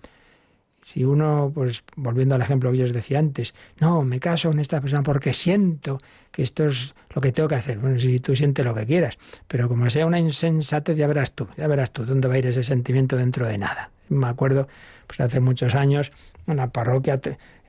si 0.85 1.03
uno, 1.03 1.51
pues 1.55 1.83
volviendo 1.97 2.35
al 2.35 2.43
ejemplo 2.43 2.71
que 2.71 2.79
yo 2.79 2.85
os 2.85 2.93
decía 2.93 3.19
antes, 3.19 3.55
no, 3.81 4.03
me 4.03 4.21
caso 4.21 4.51
con 4.51 4.59
esta 4.59 4.81
persona 4.81 5.03
porque 5.03 5.33
siento 5.33 5.99
que 6.31 6.43
esto 6.43 6.67
es 6.67 6.95
lo 7.15 7.23
que 7.23 7.33
tengo 7.33 7.49
que 7.49 7.55
hacer. 7.55 7.79
Bueno, 7.79 7.99
si 7.99 8.21
tú 8.21 8.37
sientes 8.37 8.65
lo 8.65 8.75
que 8.75 8.85
quieras, 8.85 9.19
pero 9.49 9.69
como 9.69 9.89
sea 9.89 10.05
una 10.05 10.19
insensatez, 10.19 10.97
ya 10.97 11.07
verás 11.07 11.33
tú, 11.33 11.49
ya 11.57 11.67
verás 11.67 11.91
tú 11.91 12.05
dónde 12.05 12.29
va 12.29 12.35
a 12.35 12.39
ir 12.39 12.47
ese 12.47 12.63
sentimiento 12.63 13.17
dentro 13.17 13.47
de 13.47 13.57
nada. 13.57 13.91
Me 14.11 14.27
acuerdo, 14.27 14.69
pues 15.07 15.21
hace 15.21 15.41
muchos 15.41 15.75
años, 15.75 16.13
una 16.47 16.71
parroquia, 16.71 17.19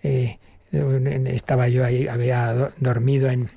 eh, 0.04 0.38
estaba 0.72 1.70
yo 1.70 1.86
ahí, 1.86 2.08
había 2.08 2.72
dormido 2.78 3.30
en, 3.30 3.50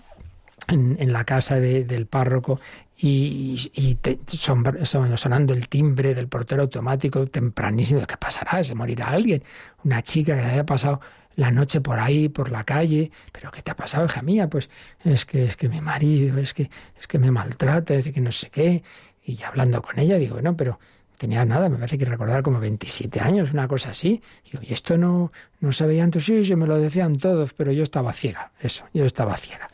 en, 0.69 1.13
la 1.13 1.25
casa 1.25 1.59
del 1.59 2.07
párroco 2.07 2.61
y, 3.01 3.71
y 3.75 3.97
sonando 4.37 5.53
el 5.53 5.69
timbre 5.69 6.15
del 6.15 6.27
portero 6.27 6.63
automático 6.63 7.27
tempranísimo. 7.27 8.05
¿Qué 8.07 8.17
pasará? 8.17 8.63
¿Se 8.65 8.75
morirá 8.75 9.11
alguien? 9.11 9.45
Una 9.85 10.03
chica 10.03 10.35
que 10.37 10.45
haya 10.45 10.67
pasado 10.67 11.01
la 11.37 11.53
noche 11.53 11.81
por 11.81 12.01
ahí, 12.01 12.29
por 12.29 12.51
la 12.51 12.65
calle, 12.65 13.13
pero 13.31 13.53
¿qué 13.53 13.63
te 13.63 13.71
ha 13.71 13.77
pasado, 13.77 14.07
hija 14.07 14.23
mía? 14.23 14.49
Pues 14.51 14.69
es 15.05 15.25
que 15.25 15.45
es 15.45 15.57
que 15.57 15.69
mi 15.69 15.81
marido, 15.81 16.39
es 16.39 16.53
que 16.53 16.69
es 16.99 17.07
que 17.07 17.21
me 17.21 17.31
maltrata, 17.31 17.95
es 17.95 18.13
que 18.13 18.21
no 18.21 18.33
sé 18.33 18.51
qué. 18.51 18.83
Y 19.25 19.37
ya 19.37 19.49
hablando 19.49 19.81
con 19.81 20.01
ella, 20.01 20.19
digo, 20.19 20.43
no, 20.43 20.57
pero 20.57 20.81
tenía 21.17 21.45
nada, 21.45 21.69
me 21.69 21.77
parece 21.77 21.99
que 21.99 22.05
recordar 22.05 22.43
como 22.43 22.59
27 22.59 23.21
años, 23.21 23.53
una 23.53 23.69
cosa 23.69 23.91
así. 23.91 24.21
Digo, 24.51 24.65
y 24.69 24.73
esto 24.73 24.99
no, 24.99 25.31
no 25.61 25.71
se 25.71 25.87
veía 25.87 26.03
antes, 26.03 26.25
sí, 26.25 26.45
se 26.45 26.57
me 26.57 26.67
lo 26.67 26.77
decían 26.79 27.19
todos, 27.19 27.55
pero 27.55 27.71
yo 27.71 27.85
estaba 27.85 28.13
ciega, 28.13 28.51
eso, 28.61 28.87
yo 28.93 29.05
estaba 29.05 29.37
ciega. 29.37 29.71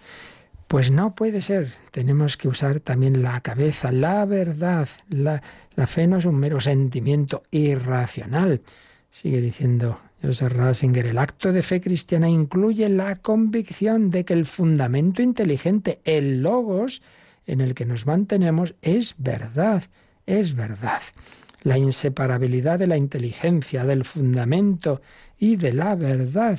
Pues 0.69 0.91
no 0.91 1.15
puede 1.15 1.43
ser, 1.43 1.73
tenemos 1.91 2.37
que 2.37 2.49
usar 2.49 2.81
también 2.81 3.23
la 3.23 3.41
cabeza, 3.41 3.93
la 3.93 4.25
verdad. 4.25 4.89
La, 5.09 5.43
fe 5.87 6.07
no 6.07 6.19
es 6.19 6.25
un 6.25 6.37
mero 6.37 6.61
sentimiento 6.61 7.43
irracional. 7.51 8.63
Sigue 9.11 9.41
diciendo 9.41 10.01
Joseph 10.23 10.53
Ratzinger, 10.53 11.07
el 11.07 11.19
acto 11.19 11.53
de 11.53 11.63
fe 11.63 11.81
cristiana 11.81 12.29
incluye 12.29 12.89
la 12.89 13.17
convicción 13.17 14.11
de 14.11 14.25
que 14.25 14.33
el 14.33 14.47
fundamento 14.47 15.23
inteligente, 15.23 16.01
el 16.05 16.43
logos, 16.43 17.03
en 17.47 17.61
el 17.61 17.75
que 17.75 17.85
nos 17.85 18.07
mantenemos, 18.07 18.75
es 18.81 19.15
verdad 19.19 19.85
es 20.27 20.55
verdad. 20.55 21.03
La 21.63 21.79
inseparabilidad 21.79 22.79
de 22.79 22.87
la 22.87 22.97
inteligencia, 22.97 23.85
del 23.85 24.05
fundamento 24.05 25.01
y 25.39 25.57
de 25.57 25.73
la 25.73 25.95
verdad, 25.95 26.59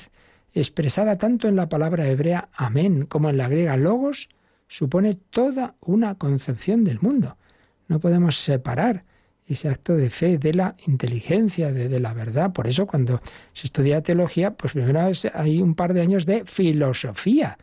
expresada 0.59 1.17
tanto 1.17 1.47
en 1.47 1.55
la 1.55 1.69
palabra 1.69 2.07
hebrea 2.07 2.49
amén 2.53 3.05
como 3.05 3.29
en 3.29 3.37
la 3.37 3.49
griega 3.49 3.77
logos, 3.77 4.29
supone 4.67 5.15
toda 5.15 5.75
una 5.81 6.15
concepción 6.15 6.83
del 6.83 6.99
mundo. 7.01 7.37
No 7.87 7.99
podemos 7.99 8.37
separar 8.37 9.03
ese 9.47 9.69
acto 9.69 9.95
de 9.95 10.09
fe 10.09 10.37
de 10.37 10.53
la 10.53 10.75
inteligencia, 10.87 11.71
de, 11.71 11.99
la 11.99 12.13
verdad. 12.13 12.51
Por 12.51 12.67
eso 12.67 12.87
cuando 12.87 13.21
se 13.53 13.67
estudia 13.67 14.01
teología, 14.01 14.55
pues 14.55 14.73
primero 14.73 15.11
hay 15.33 15.61
un 15.61 15.75
par 15.75 15.93
de 15.93 16.01
años 16.01 16.25
de 16.25 16.45
filosofía, 16.45 17.57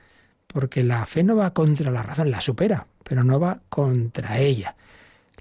porque 0.46 0.84
la 0.84 1.06
fe 1.06 1.24
no 1.24 1.34
va 1.34 1.52
contra 1.52 1.90
la 1.90 2.02
razón, 2.02 2.30
la 2.30 2.40
supera, 2.40 2.86
pero 3.02 3.24
no 3.24 3.40
va 3.40 3.62
contra 3.68 4.38
ella. 4.38 4.76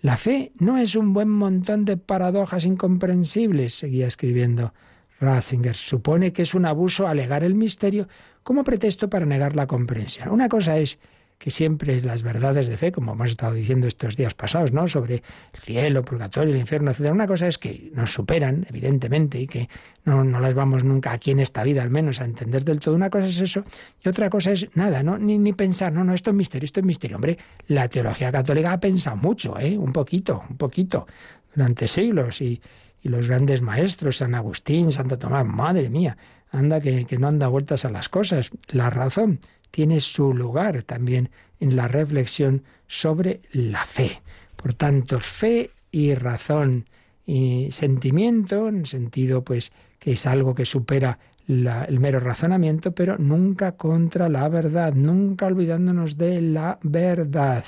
La 0.01 0.17
fe 0.17 0.51
no 0.57 0.79
es 0.79 0.95
un 0.95 1.13
buen 1.13 1.29
montón 1.29 1.85
de 1.85 1.97
paradojas 1.97 2.65
incomprensibles, 2.65 3.75
seguía 3.75 4.07
escribiendo 4.07 4.73
Ratzinger. 5.21 5.75
Supone 5.75 6.33
que 6.33 6.41
es 6.41 6.53
un 6.53 6.65
abuso 6.65 7.07
alegar 7.07 7.43
el 7.43 7.55
misterio 7.55 8.07
como 8.43 8.63
pretexto 8.63 9.09
para 9.09 9.25
negar 9.25 9.55
la 9.55 9.67
comprensión. 9.67 10.29
Una 10.29 10.49
cosa 10.49 10.77
es 10.77 10.99
que 11.37 11.49
siempre 11.49 11.99
las 12.01 12.21
verdades 12.21 12.67
de 12.67 12.77
fe, 12.77 12.91
como 12.91 13.13
hemos 13.13 13.31
estado 13.31 13.53
diciendo 13.53 13.87
estos 13.87 14.15
días 14.15 14.35
pasados, 14.35 14.73
¿no? 14.73 14.87
Sobre 14.87 15.23
el 15.53 15.59
cielo, 15.59 15.99
el 15.99 16.05
purgatorio, 16.05 16.53
el 16.53 16.59
infierno, 16.59 16.91
etc. 16.91 17.11
Una 17.11 17.25
cosa 17.25 17.47
es 17.47 17.57
que 17.57 17.89
nos 17.95 18.13
superan, 18.13 18.67
evidentemente, 18.69 19.39
y 19.39 19.47
que 19.47 19.67
no, 20.05 20.23
no 20.23 20.39
las 20.39 20.53
vamos 20.53 20.83
nunca 20.83 21.11
aquí 21.11 21.31
en 21.31 21.39
esta 21.39 21.63
vida, 21.63 21.81
al 21.81 21.89
menos, 21.89 22.21
a 22.21 22.25
entender 22.25 22.63
del 22.63 22.79
todo. 22.79 22.93
Una 22.93 23.09
cosa 23.09 23.25
es 23.25 23.41
eso, 23.41 23.63
y 24.05 24.09
otra 24.09 24.29
cosa 24.29 24.51
es 24.51 24.69
nada, 24.75 25.01
¿no? 25.01 25.17
Ni, 25.17 25.39
ni 25.39 25.53
pensar, 25.53 25.91
no, 25.91 26.03
no, 26.03 26.13
esto 26.13 26.29
es 26.29 26.35
misterio, 26.35 26.65
esto 26.65 26.79
es 26.79 26.85
misterio. 26.85 27.17
Hombre, 27.17 27.39
la 27.67 27.87
teología 27.87 28.31
católica 28.31 28.73
ha 28.73 28.79
pensado 28.79 29.17
mucho, 29.17 29.57
¿eh? 29.59 29.75
Un 29.75 29.93
poquito, 29.93 30.43
un 30.47 30.57
poquito, 30.57 31.07
durante 31.55 31.87
siglos, 31.87 32.39
y, 32.41 32.61
y 33.01 33.09
los 33.09 33.27
grandes 33.27 33.61
maestros, 33.61 34.17
San 34.17 34.35
Agustín, 34.35 34.91
Santo 34.91 35.17
Tomás, 35.17 35.45
madre 35.45 35.89
mía, 35.89 36.17
anda 36.51 36.79
que, 36.79 37.05
no 37.17 37.27
anda 37.27 37.47
vueltas 37.47 37.85
a 37.85 37.89
las 37.89 38.09
cosas. 38.09 38.51
La 38.67 38.89
razón 38.89 39.39
tiene 39.71 39.99
su 39.99 40.33
lugar 40.33 40.83
también 40.83 41.29
en 41.59 41.75
la 41.75 41.87
reflexión 41.87 42.63
sobre 42.87 43.41
la 43.51 43.85
fe. 43.85 44.21
Por 44.55 44.73
tanto, 44.73 45.19
fe 45.19 45.71
y 45.91 46.13
razón 46.13 46.85
y 47.25 47.71
sentimiento, 47.71 48.67
en 48.67 48.85
sentido 48.85 49.43
pues 49.43 49.71
que 49.99 50.11
es 50.13 50.25
algo 50.25 50.53
que 50.53 50.65
supera 50.65 51.19
el 51.47 51.99
mero 51.99 52.19
razonamiento, 52.19 52.93
pero 52.93 53.17
nunca 53.17 53.73
contra 53.73 54.29
la 54.29 54.47
verdad, 54.47 54.93
nunca 54.93 55.47
olvidándonos 55.47 56.17
de 56.17 56.41
la 56.41 56.79
verdad. 56.83 57.63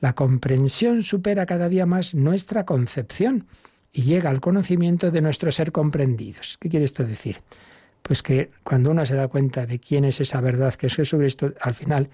La 0.00 0.14
comprensión 0.14 1.02
supera 1.02 1.46
cada 1.46 1.68
día 1.68 1.86
más 1.86 2.14
nuestra 2.14 2.64
concepción 2.64 3.46
y 3.96 4.02
llega 4.02 4.30
al 4.30 4.40
conocimiento 4.40 5.10
de 5.10 5.22
nuestro 5.22 5.50
ser 5.50 5.72
comprendidos. 5.72 6.58
¿Qué 6.60 6.68
quiere 6.68 6.84
esto 6.84 7.04
decir? 7.04 7.42
pues 8.06 8.22
que 8.22 8.50
cuando 8.62 8.92
uno 8.92 9.04
se 9.04 9.16
da 9.16 9.26
cuenta 9.26 9.66
de 9.66 9.80
quién 9.80 10.04
es 10.04 10.20
esa 10.20 10.40
verdad 10.40 10.72
que 10.74 10.86
es 10.86 10.94
Jesucristo, 10.94 11.52
al 11.60 11.74
final, 11.74 12.08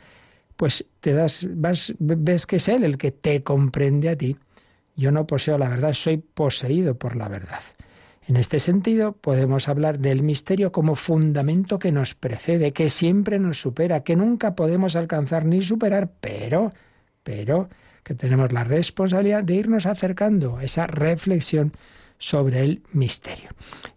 pues 0.56 0.86
te 1.00 1.12
das, 1.12 1.46
vas, 1.50 1.92
ves 1.98 2.46
que 2.46 2.56
es 2.56 2.68
Él 2.68 2.84
el 2.84 2.96
que 2.96 3.10
te 3.10 3.42
comprende 3.42 4.08
a 4.08 4.16
ti. 4.16 4.38
Yo 4.96 5.12
no 5.12 5.26
poseo 5.26 5.58
la 5.58 5.68
verdad, 5.68 5.92
soy 5.92 6.16
poseído 6.16 6.94
por 6.94 7.14
la 7.14 7.28
verdad. 7.28 7.60
En 8.26 8.36
este 8.36 8.58
sentido, 8.58 9.12
podemos 9.12 9.68
hablar 9.68 9.98
del 9.98 10.22
misterio 10.22 10.72
como 10.72 10.94
fundamento 10.94 11.78
que 11.78 11.92
nos 11.92 12.14
precede, 12.14 12.72
que 12.72 12.88
siempre 12.88 13.38
nos 13.38 13.60
supera, 13.60 14.02
que 14.02 14.16
nunca 14.16 14.54
podemos 14.54 14.96
alcanzar 14.96 15.44
ni 15.44 15.62
superar, 15.62 16.10
pero, 16.22 16.72
pero, 17.22 17.68
que 18.02 18.14
tenemos 18.14 18.52
la 18.52 18.64
responsabilidad 18.64 19.44
de 19.44 19.54
irnos 19.54 19.86
acercando 19.86 20.56
a 20.56 20.64
esa 20.64 20.86
reflexión 20.86 21.72
sobre 22.18 22.60
el 22.60 22.82
misterio. 22.92 23.50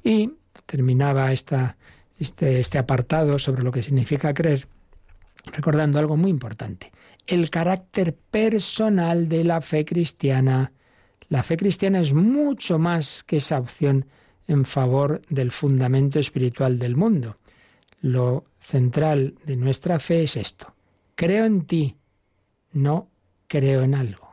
Y 0.03 0.31
terminaba 0.65 1.31
esta, 1.31 1.77
este, 2.19 2.59
este 2.59 2.77
apartado 2.77 3.39
sobre 3.39 3.63
lo 3.63 3.71
que 3.71 3.83
significa 3.83 4.33
creer, 4.33 4.67
recordando 5.51 5.99
algo 5.99 6.17
muy 6.17 6.31
importante, 6.31 6.91
el 7.27 7.49
carácter 7.49 8.15
personal 8.15 9.27
de 9.29 9.43
la 9.43 9.61
fe 9.61 9.85
cristiana. 9.85 10.71
La 11.29 11.43
fe 11.43 11.57
cristiana 11.57 11.99
es 11.99 12.13
mucho 12.13 12.77
más 12.77 13.23
que 13.23 13.37
esa 13.37 13.59
opción 13.59 14.05
en 14.47 14.65
favor 14.65 15.21
del 15.29 15.51
fundamento 15.51 16.19
espiritual 16.19 16.77
del 16.77 16.95
mundo. 16.95 17.37
Lo 18.01 18.45
central 18.59 19.35
de 19.45 19.55
nuestra 19.55 19.99
fe 19.99 20.23
es 20.23 20.37
esto. 20.37 20.75
Creo 21.15 21.45
en 21.45 21.65
ti, 21.65 21.95
no 22.73 23.09
creo 23.47 23.83
en 23.83 23.95
algo. 23.95 24.29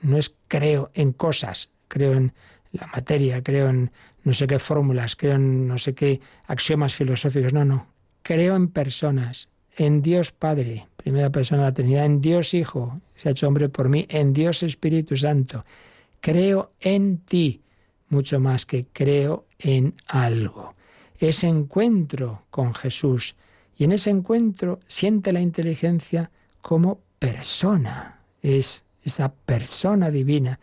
No 0.00 0.18
es 0.18 0.34
creo 0.48 0.90
en 0.94 1.12
cosas, 1.12 1.70
creo 1.88 2.14
en 2.14 2.32
la 2.72 2.86
materia, 2.88 3.42
creo 3.42 3.68
en 3.68 3.90
no 4.22 4.32
sé 4.32 4.46
qué 4.46 4.58
fórmulas, 4.58 5.16
creo 5.16 5.34
en 5.34 5.68
no 5.68 5.78
sé 5.78 5.94
qué 5.94 6.20
axiomas 6.46 6.94
filosóficos. 6.94 7.52
No, 7.52 7.64
no. 7.64 7.86
Creo 8.22 8.56
en 8.56 8.68
personas, 8.68 9.48
en 9.76 10.02
Dios 10.02 10.32
Padre, 10.32 10.88
primera 10.96 11.30
persona 11.30 11.62
de 11.62 11.68
la 11.68 11.74
Trinidad, 11.74 12.06
en 12.06 12.20
Dios 12.20 12.54
Hijo, 12.54 13.00
se 13.14 13.28
ha 13.28 13.32
hecho 13.32 13.46
hombre 13.46 13.68
por 13.68 13.88
mí, 13.88 14.06
en 14.08 14.32
Dios 14.32 14.62
Espíritu 14.62 15.16
Santo. 15.16 15.64
Creo 16.20 16.72
en 16.80 17.18
ti, 17.18 17.62
mucho 18.08 18.40
más 18.40 18.64
que 18.64 18.86
creo 18.92 19.46
en 19.58 19.94
algo. 20.06 20.74
Ese 21.18 21.46
encuentro 21.46 22.44
con 22.50 22.74
Jesús 22.74 23.36
y 23.76 23.84
en 23.84 23.92
ese 23.92 24.10
encuentro 24.10 24.80
siente 24.86 25.32
la 25.32 25.40
inteligencia 25.40 26.30
como 26.60 27.00
persona. 27.18 28.13
Es 28.44 28.84
esa 29.02 29.32
persona 29.32 30.10
divina 30.10 30.60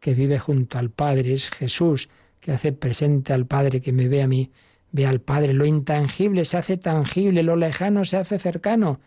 que 0.00 0.12
vive 0.12 0.38
junto 0.38 0.76
al 0.76 0.90
Padre, 0.90 1.32
es 1.32 1.48
Jesús 1.48 2.10
que 2.40 2.52
hace 2.52 2.72
presente 2.72 3.32
al 3.32 3.46
Padre, 3.46 3.80
que 3.80 3.90
me 3.90 4.06
ve 4.06 4.20
a 4.20 4.26
mí, 4.26 4.50
ve 4.90 5.06
al 5.06 5.22
Padre. 5.22 5.54
Lo 5.54 5.64
intangible 5.64 6.44
se 6.44 6.58
hace 6.58 6.76
tangible, 6.76 7.42
lo 7.42 7.56
lejano 7.56 8.04
se 8.04 8.18
hace 8.18 8.38
cercano. 8.38 9.00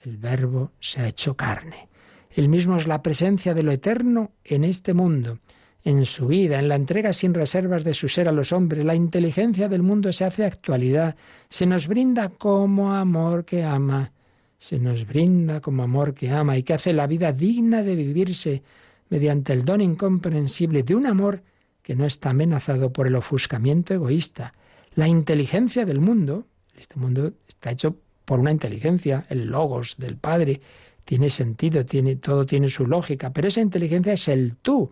El 0.00 0.16
Verbo 0.16 0.72
se 0.80 1.02
ha 1.02 1.06
hecho 1.06 1.36
carne. 1.36 1.88
Él 2.34 2.48
mismo 2.48 2.78
es 2.78 2.88
la 2.88 3.00
presencia 3.00 3.54
de 3.54 3.62
lo 3.62 3.70
eterno 3.70 4.32
en 4.42 4.64
este 4.64 4.92
mundo, 4.92 5.38
en 5.84 6.04
su 6.04 6.26
vida, 6.26 6.58
en 6.58 6.68
la 6.68 6.74
entrega 6.74 7.12
sin 7.12 7.32
reservas 7.32 7.84
de 7.84 7.94
su 7.94 8.08
ser 8.08 8.28
a 8.28 8.32
los 8.32 8.50
hombres. 8.50 8.84
La 8.84 8.96
inteligencia 8.96 9.68
del 9.68 9.84
mundo 9.84 10.12
se 10.12 10.24
hace 10.24 10.44
actualidad, 10.44 11.14
se 11.48 11.64
nos 11.64 11.86
brinda 11.86 12.28
como 12.28 12.92
amor 12.92 13.44
que 13.44 13.62
ama, 13.62 14.10
se 14.58 14.78
nos 14.78 15.06
brinda 15.06 15.60
como 15.60 15.84
amor 15.84 16.14
que 16.14 16.30
ama 16.30 16.56
y 16.56 16.64
que 16.64 16.74
hace 16.74 16.92
la 16.92 17.06
vida 17.06 17.32
digna 17.32 17.82
de 17.82 17.94
vivirse 17.94 18.62
mediante 19.08 19.52
el 19.52 19.64
don 19.64 19.80
incomprensible 19.80 20.82
de 20.82 20.94
un 20.94 21.06
amor 21.06 21.42
que 21.82 21.94
no 21.94 22.04
está 22.04 22.30
amenazado 22.30 22.92
por 22.92 23.06
el 23.06 23.14
ofuscamiento 23.14 23.94
egoísta. 23.94 24.52
La 24.94 25.08
inteligencia 25.08 25.86
del 25.86 26.00
mundo, 26.00 26.46
este 26.76 26.96
mundo 26.96 27.32
está 27.46 27.70
hecho 27.70 27.96
por 28.24 28.40
una 28.40 28.50
inteligencia, 28.50 29.24
el 29.30 29.46
logos 29.46 29.96
del 29.96 30.16
Padre, 30.16 30.60
tiene 31.04 31.30
sentido, 31.30 31.86
tiene, 31.86 32.16
todo 32.16 32.44
tiene 32.44 32.68
su 32.68 32.86
lógica, 32.86 33.32
pero 33.32 33.48
esa 33.48 33.62
inteligencia 33.62 34.12
es 34.12 34.28
el 34.28 34.56
tú. 34.56 34.90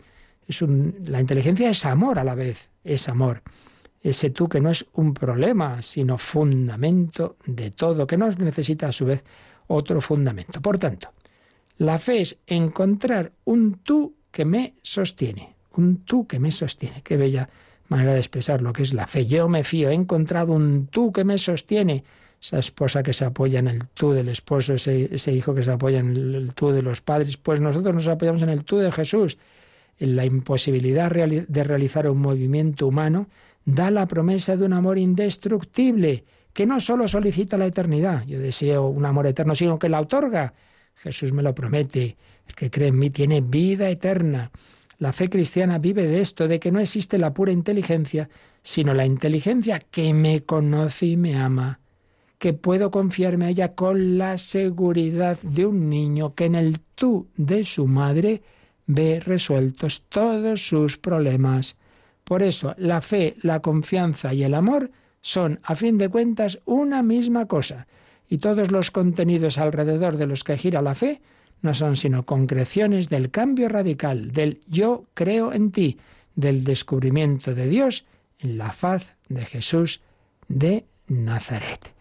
Es 0.49 0.63
un, 0.63 0.95
la 1.05 1.21
inteligencia 1.21 1.69
es 1.69 1.85
amor 1.85 2.19
a 2.19 2.25
la 2.25 2.35
vez, 2.35 2.71
es 2.85 3.09
amor. 3.09 3.43
Ese 4.01 4.31
tú 4.31 4.49
que 4.49 4.61
no 4.61 4.71
es 4.71 4.87
un 4.95 5.13
problema, 5.13 5.83
sino 5.83 6.17
fundamento 6.17 7.37
de 7.45 7.73
todo, 7.73 8.07
que 8.07 8.17
no 8.17 8.31
necesita 8.31 8.89
a 8.89 8.93
su 8.93 9.05
vez 9.05 9.25
otro 9.67 10.01
fundamento. 10.01 10.61
Por 10.61 10.79
tanto, 10.79 11.13
la 11.79 11.99
fe 11.99 12.21
es 12.21 12.39
encontrar 12.47 13.33
un 13.45 13.81
tú 13.83 14.15
que 14.31 14.45
me 14.45 14.75
sostiene 14.83 15.57
un 15.77 16.05
tú 16.05 16.27
que 16.27 16.39
me 16.39 16.53
sostiene. 16.53 17.03
Qué 17.03 17.17
bella 17.17 17.49
manera 17.89 18.13
de 18.13 18.19
expresar 18.19 18.63
lo 18.63 18.73
que 18.73 18.83
es 18.83 18.93
la 18.93 19.07
fe. 19.07 19.27
Yo 19.27 19.49
me 19.49 19.65
fío, 19.65 19.91
he 19.91 19.95
encontrado 19.95 20.53
un 20.53 20.89
tú 20.89 21.13
que 21.13 21.25
me 21.25 21.39
sostiene. 21.39 22.05
esa 22.43 22.59
esposa 22.59 23.03
que 23.03 23.13
se 23.13 23.25
apoya 23.25 23.59
en 23.59 23.69
el 23.69 23.87
tú 23.89 24.13
del 24.13 24.29
esposo, 24.29 24.75
ese, 24.75 25.33
hijo 25.33 25.55
que 25.55 25.63
se 25.63 25.71
apoya 25.71 26.01
en 26.01 26.17
el 26.17 26.53
tú 26.55 26.71
de 26.71 26.83
los 26.83 27.01
padres, 27.01 27.37
pues 27.37 27.61
nosotros 27.61 27.95
nos 27.95 28.09
apoyamos 28.09 28.43
en 28.43 28.51
el 28.51 28.65
tú 28.65 28.79
de 28.79 28.93
Jesús. 28.93 29.39
La 29.99 30.25
imposibilidad 30.25 31.11
de 31.11 31.65
realizar 31.65 32.09
un 32.11 32.19
movimiento 32.19 32.87
humano 32.87 33.29
da 33.65 33.91
la 33.91 34.07
promesa 34.07 34.57
de 34.57 34.65
un 34.65 34.75
amor 34.75 34.99
indestructible, 34.99 36.25
que 36.57 36.65
no 36.65 36.81
solo 36.81 37.07
solicita 37.07 37.59
la 37.59 37.67
eternidad, 37.67 38.25
yo 38.25 38.41
deseo 38.41 38.87
un 38.87 39.05
amor 39.05 39.27
eterno, 39.27 39.55
sino 39.55 39.79
que 39.79 39.91
la 39.91 40.01
otorga. 40.01 40.55
Jesús 40.95 41.31
me 41.31 41.43
lo 41.43 41.55
promete, 41.55 42.17
el 42.49 42.55
que 42.55 42.71
cree 42.71 42.89
en 42.89 42.99
mí 42.99 43.11
tiene 43.11 43.43
vida 43.43 43.91
eterna. 43.91 44.51
La 44.97 45.13
fe 45.13 45.29
cristiana 45.29 45.77
vive 45.77 46.07
de 46.07 46.23
esto, 46.23 46.49
de 46.49 46.59
que 46.59 46.73
no 46.73 46.81
existe 46.81 47.19
la 47.19 47.35
pura 47.35 47.53
inteligencia, 47.53 48.31
sino 48.63 48.95
la 48.95 49.05
inteligencia 49.05 49.81
que 49.81 50.15
me 50.15 50.45
conoce 50.45 51.05
y 51.05 51.19
me 51.19 51.37
ama, 51.37 51.81
que 52.39 52.55
puedo 52.55 52.91
confiarme 52.91 53.45
a 53.45 53.51
ella 53.51 53.75
con 53.75 54.17
la 54.17 54.39
seguridad 54.39 55.39
de 55.43 55.67
un 55.67 55.91
niño 55.91 56.35
que 56.35 56.47
en 56.47 56.55
el 56.55 56.81
tú 56.95 57.29
de 57.37 57.65
su 57.65 57.87
madre 57.87 58.41
ve 58.87 59.21
resueltos 59.21 60.05
todos 60.09 60.67
sus 60.67 60.97
problemas. 60.97 61.77
Por 62.25 62.43
eso, 62.43 62.75
la 62.79 63.03
fe, 63.03 63.37
la 63.43 63.61
confianza 63.61 64.33
y 64.33 64.43
el 64.43 64.55
amor 64.55 64.91
son, 65.27 65.59
a 65.65 65.75
fin 65.75 65.99
de 65.99 66.09
cuentas, 66.09 66.61
una 66.67 67.03
misma 67.03 67.47
cosa, 67.47 67.89
y 68.29 68.39
todos 68.39 68.71
los 68.71 68.93
contenidos 68.93 69.59
alrededor 69.59 70.19
de 70.19 70.29
los 70.29 70.45
que 70.45 70.57
gira 70.57 70.83
la 70.83 70.95
fe 70.95 71.21
no 71.63 71.75
son 71.75 71.97
sino 71.97 72.25
concreciones 72.25 73.09
del 73.09 73.33
cambio 73.33 73.69
radical, 73.69 74.31
del 74.31 74.61
yo 74.69 75.07
creo 75.15 75.53
en 75.53 75.73
ti, 75.73 75.99
del 76.37 76.63
descubrimiento 76.63 77.57
de 77.57 77.67
Dios 77.67 78.05
en 78.39 78.57
la 78.57 78.71
faz 78.71 79.17
de 79.29 79.45
Jesús 79.45 80.01
de 80.47 80.85
Nazaret. 81.09 81.93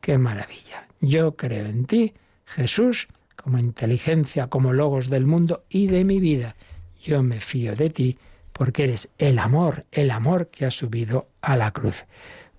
¡Qué 0.00 0.18
maravilla! 0.18 0.88
Yo 1.00 1.36
creo 1.36 1.66
en 1.66 1.84
ti, 1.84 2.14
Jesús, 2.46 3.06
como 3.36 3.60
inteligencia, 3.60 4.48
como 4.48 4.72
logos 4.72 5.08
del 5.08 5.26
mundo 5.26 5.62
y 5.68 5.86
de 5.86 6.04
mi 6.04 6.18
vida. 6.18 6.56
Yo 7.00 7.22
me 7.22 7.38
fío 7.38 7.76
de 7.76 7.90
ti 7.90 8.18
porque 8.52 8.84
eres 8.84 9.12
el 9.18 9.38
amor, 9.38 9.86
el 9.92 10.10
amor 10.10 10.48
que 10.48 10.66
ha 10.66 10.72
subido 10.72 11.28
a 11.40 11.56
la 11.56 11.70
cruz. 11.70 12.06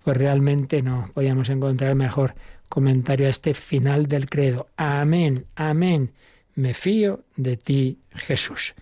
Pues 0.04 0.18
realmente 0.18 0.82
no 0.82 1.10
podíamos 1.14 1.50
encontrar 1.50 1.96
mejor 1.96 2.36
comentario 2.70 3.28
a 3.28 3.30
este 3.30 3.54
final 3.54 4.08
del 4.08 4.30
credo. 4.30 4.68
Amén, 4.78 5.46
amén 5.56 6.12
me 6.56 6.74
fío 6.74 7.22
de 7.36 7.58
ti, 7.58 8.00
Jesús. 8.12 8.76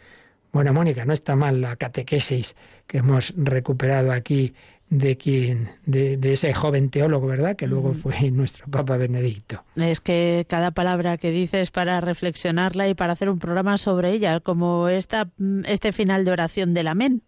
Bueno, 0.51 0.73
Mónica, 0.73 1.05
no 1.05 1.13
está 1.13 1.35
mal 1.35 1.61
la 1.61 1.75
catequesis 1.77 2.55
que 2.87 2.97
hemos 2.97 3.33
recuperado 3.37 4.11
aquí 4.11 4.53
de 4.89 5.15
quien, 5.15 5.69
de, 5.85 6.19
ese 6.33 6.53
joven 6.53 6.89
teólogo, 6.89 7.25
¿verdad? 7.27 7.55
Que 7.55 7.65
luego 7.65 7.93
fue 7.93 8.29
nuestro 8.31 8.67
Papa 8.67 8.97
Benedicto. 8.97 9.63
Es 9.77 10.01
que 10.01 10.45
cada 10.49 10.71
palabra 10.71 11.17
que 11.17 11.31
dices 11.31 11.71
para 11.71 12.01
reflexionarla 12.01 12.89
y 12.89 12.93
para 12.93 13.13
hacer 13.13 13.29
un 13.29 13.39
programa 13.39 13.77
sobre 13.77 14.11
ella, 14.11 14.41
como 14.41 14.89
esta, 14.89 15.29
este 15.65 15.93
final 15.93 16.25
de 16.25 16.31
oración 16.31 16.73
del 16.73 16.87
amén. 16.87 17.21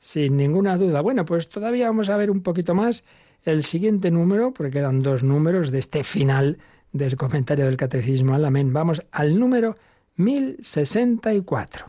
Sin 0.00 0.36
ninguna 0.36 0.76
duda. 0.76 1.00
Bueno, 1.00 1.24
pues 1.24 1.48
todavía 1.48 1.86
vamos 1.86 2.10
a 2.10 2.16
ver 2.16 2.32
un 2.32 2.42
poquito 2.42 2.74
más 2.74 3.04
el 3.44 3.62
siguiente 3.62 4.10
número, 4.10 4.52
porque 4.52 4.72
quedan 4.72 5.02
dos 5.02 5.22
números 5.22 5.70
de 5.70 5.78
este 5.78 6.04
final 6.04 6.58
del 6.92 7.16
comentario 7.16 7.66
del 7.66 7.76
Catecismo 7.76 8.34
al 8.34 8.44
Amén. 8.44 8.72
Vamos 8.72 9.02
al 9.10 9.38
número 9.38 9.76
1064. 10.16 11.86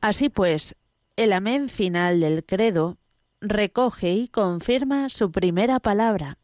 Así 0.00 0.28
pues, 0.28 0.74
el 1.16 1.32
Amén 1.32 1.68
final 1.68 2.20
del 2.20 2.44
credo 2.44 2.98
recoge 3.40 4.12
y 4.12 4.28
confirma 4.28 5.08
su 5.08 5.30
primera 5.30 5.80
palabra, 5.80 6.38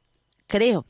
creo. 0.46 0.86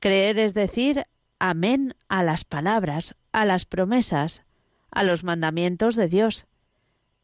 Creer 0.00 0.38
es 0.38 0.54
decir 0.54 1.06
amén 1.38 1.94
a 2.08 2.22
las 2.22 2.44
palabras, 2.44 3.14
a 3.32 3.44
las 3.46 3.64
promesas, 3.64 4.42
a 4.90 5.02
los 5.02 5.24
mandamientos 5.24 5.96
de 5.96 6.08
Dios. 6.08 6.46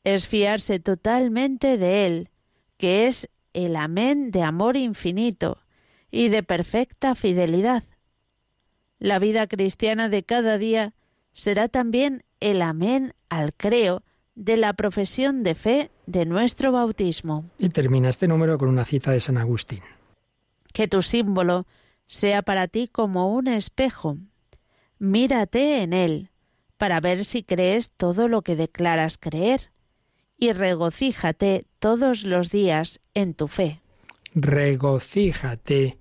Es 0.02 0.26
fiarse 0.26 0.80
totalmente 0.80 1.78
de 1.78 2.06
Él, 2.06 2.30
que 2.76 3.06
es 3.06 3.28
el 3.54 3.76
amén 3.76 4.30
de 4.30 4.42
amor 4.42 4.76
infinito 4.76 5.58
y 6.10 6.28
de 6.28 6.42
perfecta 6.42 7.14
fidelidad. 7.14 7.84
La 8.98 9.18
vida 9.18 9.46
cristiana 9.46 10.08
de 10.08 10.22
cada 10.22 10.58
día 10.58 10.94
será 11.32 11.68
también 11.68 12.24
el 12.40 12.62
amén 12.62 13.14
al 13.28 13.54
creo 13.54 14.02
de 14.34 14.56
la 14.56 14.72
profesión 14.74 15.42
de 15.42 15.54
fe 15.54 15.90
de 16.06 16.26
nuestro 16.26 16.72
bautismo. 16.72 17.44
Y 17.58 17.68
termina 17.70 18.10
este 18.10 18.28
número 18.28 18.58
con 18.58 18.68
una 18.68 18.84
cita 18.84 19.10
de 19.10 19.20
San 19.20 19.38
Agustín. 19.38 19.80
Que 20.72 20.88
tu 20.88 21.02
símbolo 21.02 21.66
sea 22.06 22.42
para 22.42 22.68
ti 22.68 22.88
como 22.88 23.32
un 23.32 23.48
espejo. 23.48 24.18
Mírate 24.98 25.82
en 25.82 25.92
él, 25.92 26.30
para 26.76 27.00
ver 27.00 27.24
si 27.24 27.42
crees 27.42 27.90
todo 27.90 28.28
lo 28.28 28.42
que 28.42 28.56
declaras 28.56 29.18
creer, 29.18 29.70
y 30.38 30.52
regocíjate 30.52 31.66
todos 31.78 32.24
los 32.24 32.50
días 32.50 33.00
en 33.14 33.34
tu 33.34 33.48
fe. 33.48 33.80
Regocíjate 34.34 35.98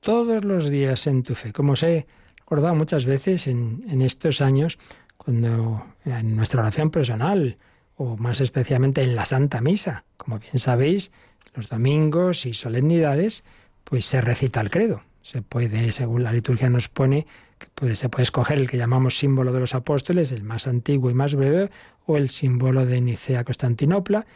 todos 0.00 0.44
los 0.44 0.68
días 0.68 1.06
en 1.06 1.22
tu 1.22 1.34
fe. 1.34 1.52
Como 1.52 1.76
sé 1.76 2.06
recordado 2.36 2.74
muchas 2.74 3.06
veces 3.06 3.46
en, 3.46 4.02
estos 4.02 4.40
años, 4.42 4.78
cuando 5.16 5.86
en 6.04 6.36
nuestra 6.36 6.60
oración 6.60 6.90
personal, 6.90 7.56
o 7.96 8.16
más 8.16 8.40
especialmente 8.40 9.02
en 9.02 9.16
la 9.16 9.24
Santa 9.24 9.60
Misa, 9.60 10.04
como 10.16 10.38
bien 10.38 10.58
sabéis, 10.58 11.12
los 11.54 11.68
domingos 11.68 12.44
y 12.44 12.52
solemnidades, 12.52 13.44
pues 13.84 14.04
se 14.04 14.20
recita 14.20 14.60
el 14.60 14.70
credo. 14.70 15.02
Se 15.22 15.40
puede, 15.40 15.92
según 15.92 16.24
la 16.24 16.32
liturgia 16.32 16.68
nos 16.68 16.88
pone, 16.88 17.26
que 17.58 17.94
se 17.94 18.08
puede 18.08 18.24
escoger 18.24 18.58
el 18.58 18.68
que 18.68 18.76
llamamos 18.76 19.18
símbolo 19.18 19.52
de 19.52 19.60
los 19.60 19.74
apóstoles, 19.74 20.32
el 20.32 20.42
más 20.42 20.66
antiguo 20.66 21.10
y 21.10 21.14
más 21.14 21.34
breve, 21.34 21.70
o 22.06 22.16
el 22.16 22.30
símbolo 22.30 22.86
de 22.86 23.00
Nicea-Constantinopla, 23.00 24.26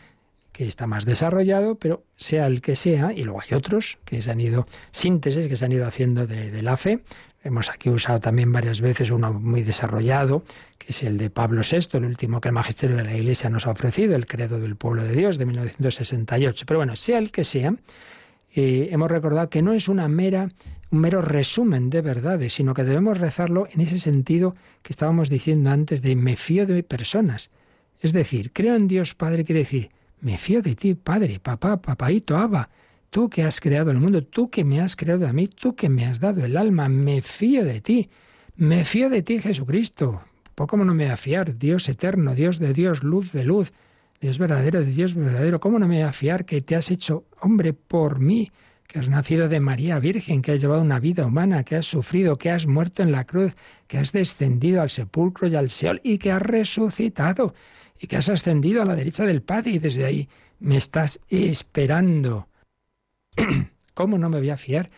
que 0.52 0.66
está 0.66 0.86
más 0.86 1.04
desarrollado, 1.04 1.74
pero 1.74 2.02
sea 2.16 2.46
el 2.46 2.62
que 2.62 2.76
sea, 2.76 3.12
y 3.12 3.24
luego 3.24 3.42
hay 3.42 3.54
otros 3.54 3.98
que 4.04 4.22
se 4.22 4.30
han 4.30 4.40
ido, 4.40 4.66
síntesis 4.90 5.48
que 5.48 5.56
se 5.56 5.64
han 5.64 5.72
ido 5.72 5.86
haciendo 5.86 6.26
de, 6.26 6.50
de 6.50 6.62
la 6.62 6.76
fe, 6.76 7.02
Hemos 7.46 7.70
aquí 7.70 7.90
usado 7.90 8.18
también 8.18 8.50
varias 8.50 8.80
veces 8.80 9.12
uno 9.12 9.32
muy 9.32 9.62
desarrollado, 9.62 10.42
que 10.78 10.86
es 10.88 11.04
el 11.04 11.16
de 11.16 11.30
Pablo 11.30 11.62
VI, 11.62 11.96
el 11.96 12.04
último 12.04 12.40
que 12.40 12.48
el 12.48 12.52
Magisterio 12.52 12.96
de 12.96 13.04
la 13.04 13.14
Iglesia 13.14 13.48
nos 13.48 13.68
ha 13.68 13.70
ofrecido, 13.70 14.16
el 14.16 14.26
Credo 14.26 14.58
del 14.58 14.74
Pueblo 14.74 15.04
de 15.04 15.12
Dios 15.12 15.38
de 15.38 15.46
1968. 15.46 16.64
Pero 16.66 16.80
bueno, 16.80 16.96
sea 16.96 17.18
el 17.18 17.30
que 17.30 17.44
sea, 17.44 17.72
eh, 18.52 18.88
hemos 18.90 19.08
recordado 19.08 19.48
que 19.48 19.62
no 19.62 19.74
es 19.74 19.86
una 19.86 20.08
mera, 20.08 20.48
un 20.90 21.00
mero 21.00 21.22
resumen 21.22 21.90
de 21.90 22.00
verdades, 22.00 22.54
sino 22.54 22.74
que 22.74 22.84
debemos 22.84 23.18
rezarlo 23.18 23.66
en 23.72 23.80
ese 23.80 23.98
sentido 23.98 24.54
que 24.82 24.92
estábamos 24.92 25.28
diciendo 25.28 25.70
antes 25.70 26.02
de 26.02 26.16
me 26.16 26.36
fío 26.36 26.66
de 26.66 26.82
personas. 26.82 27.50
Es 28.00 28.12
decir, 28.12 28.52
creo 28.52 28.76
en 28.76 28.88
Dios 28.88 29.14
Padre 29.14 29.44
quiere 29.44 29.60
decir, 29.60 29.90
me 30.20 30.38
fío 30.38 30.62
de 30.62 30.74
ti, 30.74 30.94
Padre, 30.94 31.40
papá, 31.40 31.80
papaito, 31.80 32.36
Abba 32.36 32.68
tú 33.16 33.30
que 33.30 33.44
has 33.44 33.60
creado 33.60 33.90
el 33.90 33.98
mundo, 33.98 34.22
tú 34.22 34.50
que 34.50 34.62
me 34.62 34.80
has 34.80 34.94
creado 34.94 35.26
a 35.26 35.32
mí, 35.32 35.46
tú 35.46 35.74
que 35.74 35.88
me 35.88 36.04
has 36.04 36.20
dado 36.20 36.44
el 36.44 36.56
alma, 36.56 36.88
me 36.88 37.22
fío 37.22 37.64
de 37.64 37.80
ti, 37.80 38.10
me 38.56 38.84
fío 38.84 39.08
de 39.08 39.22
ti, 39.22 39.40
Jesucristo. 39.40 40.20
¿Cómo 40.54 40.84
no 40.84 40.92
me 40.92 41.04
voy 41.04 41.12
a 41.12 41.16
fiar? 41.16 41.56
Dios 41.56 41.88
eterno, 41.88 42.34
Dios 42.34 42.58
de 42.58 42.74
Dios, 42.74 43.02
luz 43.02 43.32
de 43.32 43.44
luz, 43.44 43.72
Dios 44.20 44.38
verdadero 44.38 44.80
de 44.80 44.90
Dios 44.92 45.14
verdadero. 45.14 45.60
¿Cómo 45.60 45.78
no 45.78 45.88
me 45.88 45.96
voy 45.96 46.04
a 46.04 46.12
fiar 46.12 46.44
que 46.44 46.60
te 46.60 46.76
has 46.76 46.90
hecho 46.90 47.24
hombre 47.40 47.72
por 47.72 48.20
mí? 48.20 48.50
Que 48.86 48.98
has 48.98 49.08
nacido 49.08 49.48
de 49.48 49.60
María 49.60 49.98
Virgen, 49.98 50.42
que 50.42 50.52
has 50.52 50.60
llevado 50.60 50.82
una 50.82 51.00
vida 51.00 51.26
humana, 51.26 51.64
que 51.64 51.76
has 51.76 51.86
sufrido, 51.86 52.36
que 52.36 52.50
has 52.50 52.66
muerto 52.66 53.02
en 53.02 53.12
la 53.12 53.24
cruz, 53.24 53.54
que 53.86 53.98
has 53.98 54.12
descendido 54.12 54.82
al 54.82 54.90
sepulcro 54.90 55.48
y 55.48 55.56
al 55.56 55.70
Seol 55.70 56.00
y 56.04 56.18
que 56.18 56.32
has 56.32 56.42
resucitado 56.42 57.54
y 57.98 58.06
que 58.06 58.16
has 58.16 58.28
ascendido 58.28 58.82
a 58.82 58.84
la 58.84 58.94
derecha 58.94 59.24
del 59.24 59.42
Padre 59.42 59.72
y 59.72 59.78
desde 59.78 60.04
ahí 60.04 60.28
me 60.60 60.76
estás 60.76 61.20
esperando. 61.28 62.48
¿Cómo 63.94 64.18
no 64.18 64.28
me 64.28 64.38
voy 64.38 64.50
a 64.50 64.56
fiar 64.56 64.90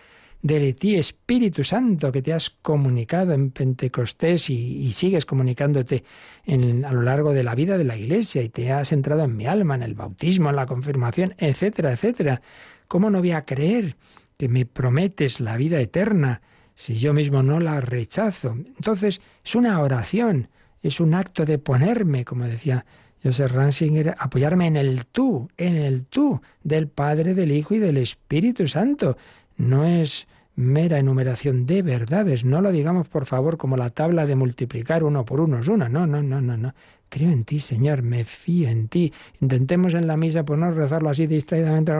de 0.42 0.72
ti, 0.72 0.96
Espíritu 0.96 1.64
Santo, 1.64 2.12
que 2.12 2.22
te 2.22 2.32
has 2.32 2.50
comunicado 2.50 3.32
en 3.32 3.50
Pentecostés 3.50 4.50
y, 4.50 4.92
sigues 4.92 5.26
comunicándote 5.26 6.04
a 6.46 6.92
lo 6.92 7.02
largo 7.02 7.32
de 7.32 7.42
la 7.42 7.54
vida 7.54 7.76
de 7.76 7.84
la 7.84 7.96
Iglesia 7.96 8.42
y 8.42 8.48
te 8.48 8.72
has 8.72 8.92
entrado 8.92 9.24
en 9.24 9.36
mi 9.36 9.46
alma, 9.46 9.74
en 9.74 9.82
el 9.82 9.94
bautismo, 9.94 10.50
en 10.50 10.56
la 10.56 10.66
confirmación, 10.66 11.34
etcétera, 11.38 11.92
etcétera? 11.92 12.40
¿Cómo 12.88 13.10
no 13.10 13.18
voy 13.20 13.32
a 13.32 13.44
creer 13.44 13.96
que 14.38 14.48
me 14.48 14.64
prometes 14.64 15.40
la 15.40 15.56
vida 15.56 15.78
eterna 15.78 16.40
si 16.74 16.98
yo 16.98 17.12
mismo 17.12 17.42
no 17.42 17.60
la 17.60 17.80
rechazo? 17.82 18.52
Entonces, 18.52 19.20
es 19.44 19.54
una 19.54 19.80
oración, 19.80 20.48
es 20.82 20.98
un 20.98 21.12
acto 21.12 21.44
de 21.44 21.58
ponerme, 21.58 22.24
como 22.24 22.44
decía 22.44 22.86
Joseph 23.22 23.52
Ransinger, 23.52 24.14
apoyarme 24.18 24.66
en 24.66 24.76
el 24.76 25.04
tú, 25.04 25.48
en 25.58 25.76
el 25.76 26.06
tú 26.06 26.40
del 26.62 26.88
Padre, 26.88 27.34
del 27.34 27.52
Hijo 27.52 27.74
y 27.74 27.78
del 27.78 27.98
Espíritu 27.98 28.66
Santo. 28.66 29.18
No 29.56 29.84
es 29.84 30.26
mera 30.54 30.98
enumeración 30.98 31.66
de 31.66 31.82
verdades. 31.82 32.44
No 32.44 32.60
lo 32.60 32.72
digamos, 32.72 33.06
por 33.08 33.26
favor, 33.26 33.58
como 33.58 33.76
la 33.76 33.90
tabla 33.90 34.26
de 34.26 34.34
multiplicar 34.34 35.04
uno 35.04 35.24
por 35.24 35.40
uno 35.40 35.60
es 35.60 35.68
uno. 35.68 35.88
No, 35.88 36.06
no, 36.06 36.22
no, 36.22 36.40
no, 36.40 36.56
no. 36.56 36.74
Creo 37.08 37.30
en 37.30 37.44
ti, 37.44 37.60
Señor, 37.60 38.02
me 38.02 38.24
fío 38.24 38.68
en 38.68 38.88
ti. 38.88 39.12
Intentemos 39.40 39.94
en 39.94 40.06
la 40.06 40.16
misa 40.16 40.44
pues 40.44 40.58
no 40.58 40.70
rezarlo 40.70 41.10
así 41.10 41.26
distraídamente, 41.26 41.92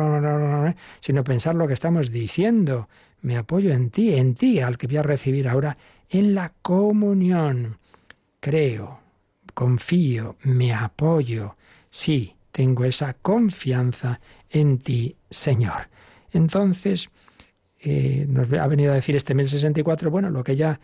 sino 1.00 1.24
pensar 1.24 1.54
lo 1.54 1.66
que 1.66 1.74
estamos 1.74 2.10
diciendo. 2.10 2.88
Me 3.22 3.36
apoyo 3.36 3.72
en 3.72 3.90
ti, 3.90 4.14
en 4.14 4.34
ti, 4.34 4.60
al 4.60 4.76
que 4.76 4.86
voy 4.86 4.98
a 4.98 5.02
recibir 5.02 5.48
ahora 5.48 5.76
en 6.10 6.34
la 6.34 6.52
comunión. 6.62 7.78
Creo, 8.40 9.00
confío, 9.54 10.36
me 10.42 10.72
apoyo. 10.72 11.56
Sí, 11.90 12.34
tengo 12.52 12.84
esa 12.84 13.14
confianza 13.14 14.20
en 14.50 14.78
ti, 14.78 15.16
Señor. 15.30 15.88
Entonces, 16.32 17.10
eh, 17.80 18.26
nos 18.28 18.52
ha 18.52 18.66
venido 18.66 18.92
a 18.92 18.96
decir 18.96 19.16
este 19.16 19.34
1064, 19.34 20.10
bueno, 20.10 20.30
lo 20.30 20.44
que 20.44 20.56
ya 20.56 20.80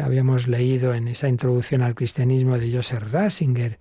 habíamos 0.00 0.48
leído 0.48 0.94
en 0.94 1.08
esa 1.08 1.28
introducción 1.28 1.82
al 1.82 1.94
cristianismo 1.94 2.58
de 2.58 2.74
Joseph 2.74 3.02
Ratzinger, 3.10 3.78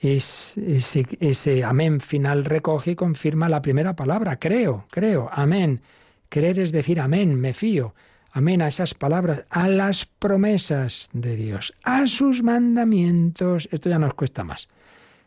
es 0.00 0.58
ese, 0.58 1.06
ese 1.20 1.64
amén 1.64 2.00
final 2.00 2.44
recoge 2.44 2.92
y 2.92 2.94
confirma 2.94 3.48
la 3.48 3.62
primera 3.62 3.96
palabra, 3.96 4.38
creo, 4.38 4.86
creo, 4.90 5.30
amén. 5.32 5.80
Creer 6.28 6.58
es 6.58 6.72
decir 6.72 7.00
amén, 7.00 7.40
me 7.40 7.54
fío. 7.54 7.94
Amén 8.32 8.62
a 8.62 8.66
esas 8.66 8.94
palabras, 8.94 9.44
a 9.48 9.68
las 9.68 10.06
promesas 10.06 11.08
de 11.12 11.36
Dios, 11.36 11.72
a 11.84 12.08
sus 12.08 12.42
mandamientos. 12.42 13.68
Esto 13.70 13.88
ya 13.88 13.98
nos 14.00 14.14
cuesta 14.14 14.42
más. 14.42 14.68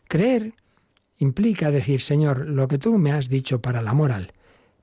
Creer 0.08 0.52
implica 1.16 1.70
decir, 1.70 2.02
Señor, 2.02 2.46
lo 2.46 2.68
que 2.68 2.76
tú 2.76 2.98
me 2.98 3.12
has 3.12 3.30
dicho 3.30 3.62
para 3.62 3.80
la 3.80 3.94
moral, 3.94 4.32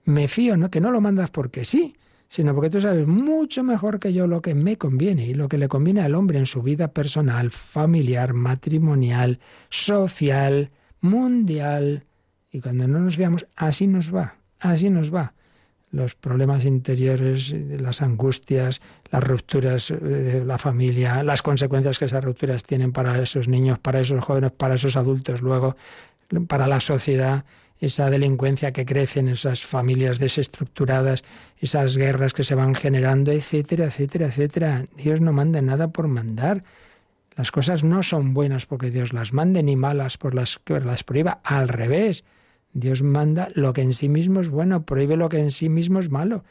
me 0.06 0.28
fío, 0.28 0.58
¿no? 0.58 0.72
que 0.72 0.82
no 0.82 0.92
lo 0.92 1.02
mandas 1.02 1.30
porque 1.30 1.66
sí, 1.66 1.96
sino 2.28 2.54
porque 2.54 2.70
tú 2.70 2.82
sabes 2.82 3.08
mucho 3.08 3.64
mejor 3.64 4.00
que 4.00 4.14
yo 4.14 4.28
lo 4.28 4.42
que 4.42 4.56
me 4.56 4.78
conviene 4.78 5.26
y 5.26 5.34
lo 5.34 5.48
que 5.48 5.58
le 5.58 5.68
conviene 5.68 6.02
al 6.02 6.16
hombre 6.16 6.40
en 6.40 6.46
su 6.46 6.62
vida 6.62 6.90
personal, 6.90 7.52
familiar, 7.52 8.34
matrimonial, 8.34 9.40
social, 9.70 10.72
mundial. 11.02 12.04
Y 12.52 12.62
cuando 12.62 12.88
no 12.88 13.00
nos 13.00 13.18
veamos, 13.18 13.46
así 13.56 13.88
nos 13.88 14.14
va, 14.14 14.36
así 14.60 14.90
nos 14.90 15.14
va. 15.14 15.34
Los 15.92 16.16
problemas 16.16 16.66
interiores, 16.66 17.56
las 17.80 18.02
angustias, 18.02 18.82
las 19.12 19.24
rupturas 19.24 19.94
de 20.02 20.44
la 20.44 20.58
familia, 20.58 21.24
las 21.24 21.42
consecuencias 21.42 22.00
que 22.00 22.06
esas 22.06 22.24
rupturas 22.24 22.64
tienen 22.64 22.92
para 22.92 23.22
esos 23.22 23.48
niños, 23.48 23.80
para 23.80 24.02
esos 24.02 24.24
jóvenes, 24.24 24.52
para 24.52 24.76
esos 24.76 24.98
adultos, 24.98 25.42
luego 25.42 25.78
para 26.48 26.68
la 26.68 26.82
sociedad, 26.82 27.46
esa 27.80 28.10
delincuencia 28.10 28.72
que 28.72 28.86
crece 28.86 29.20
en 29.20 29.30
esas 29.30 29.66
familias 29.66 30.20
desestructuradas, 30.20 31.24
esas 31.66 31.98
guerras 31.98 32.34
que 32.34 32.44
se 32.44 32.56
van 32.56 32.74
generando, 32.74 33.32
etcétera, 33.32 33.86
etcétera, 33.86 34.28
etcétera. 34.28 34.86
Dios 34.96 35.22
no 35.22 35.34
manda 35.34 35.62
nada 35.62 35.90
por 35.90 36.08
mandar. 36.08 36.64
Las 37.36 37.52
cosas 37.52 37.84
no 37.84 38.02
son 38.02 38.34
buenas 38.34 38.66
porque 38.66 38.92
Dios 38.92 39.12
las 39.12 39.34
mande 39.34 39.62
ni 39.62 39.76
malas 39.76 40.18
por 40.18 40.34
las 40.34 40.58
que 40.64 40.80
las 40.80 41.04
prohíba. 41.04 41.42
Al 41.44 41.68
revés, 41.68 42.24
Dios 42.74 43.04
manda 43.04 43.50
lo 43.54 43.74
que 43.74 43.82
en 43.82 43.94
sí 43.94 44.10
mismo 44.10 44.40
es 44.40 44.50
bueno, 44.50 44.86
prohíbe 44.86 45.18
lo 45.18 45.28
que 45.28 45.40
en 45.40 45.52
sí 45.52 45.68
mismo 45.68 46.00
es 46.00 46.10
malo. 46.10 46.44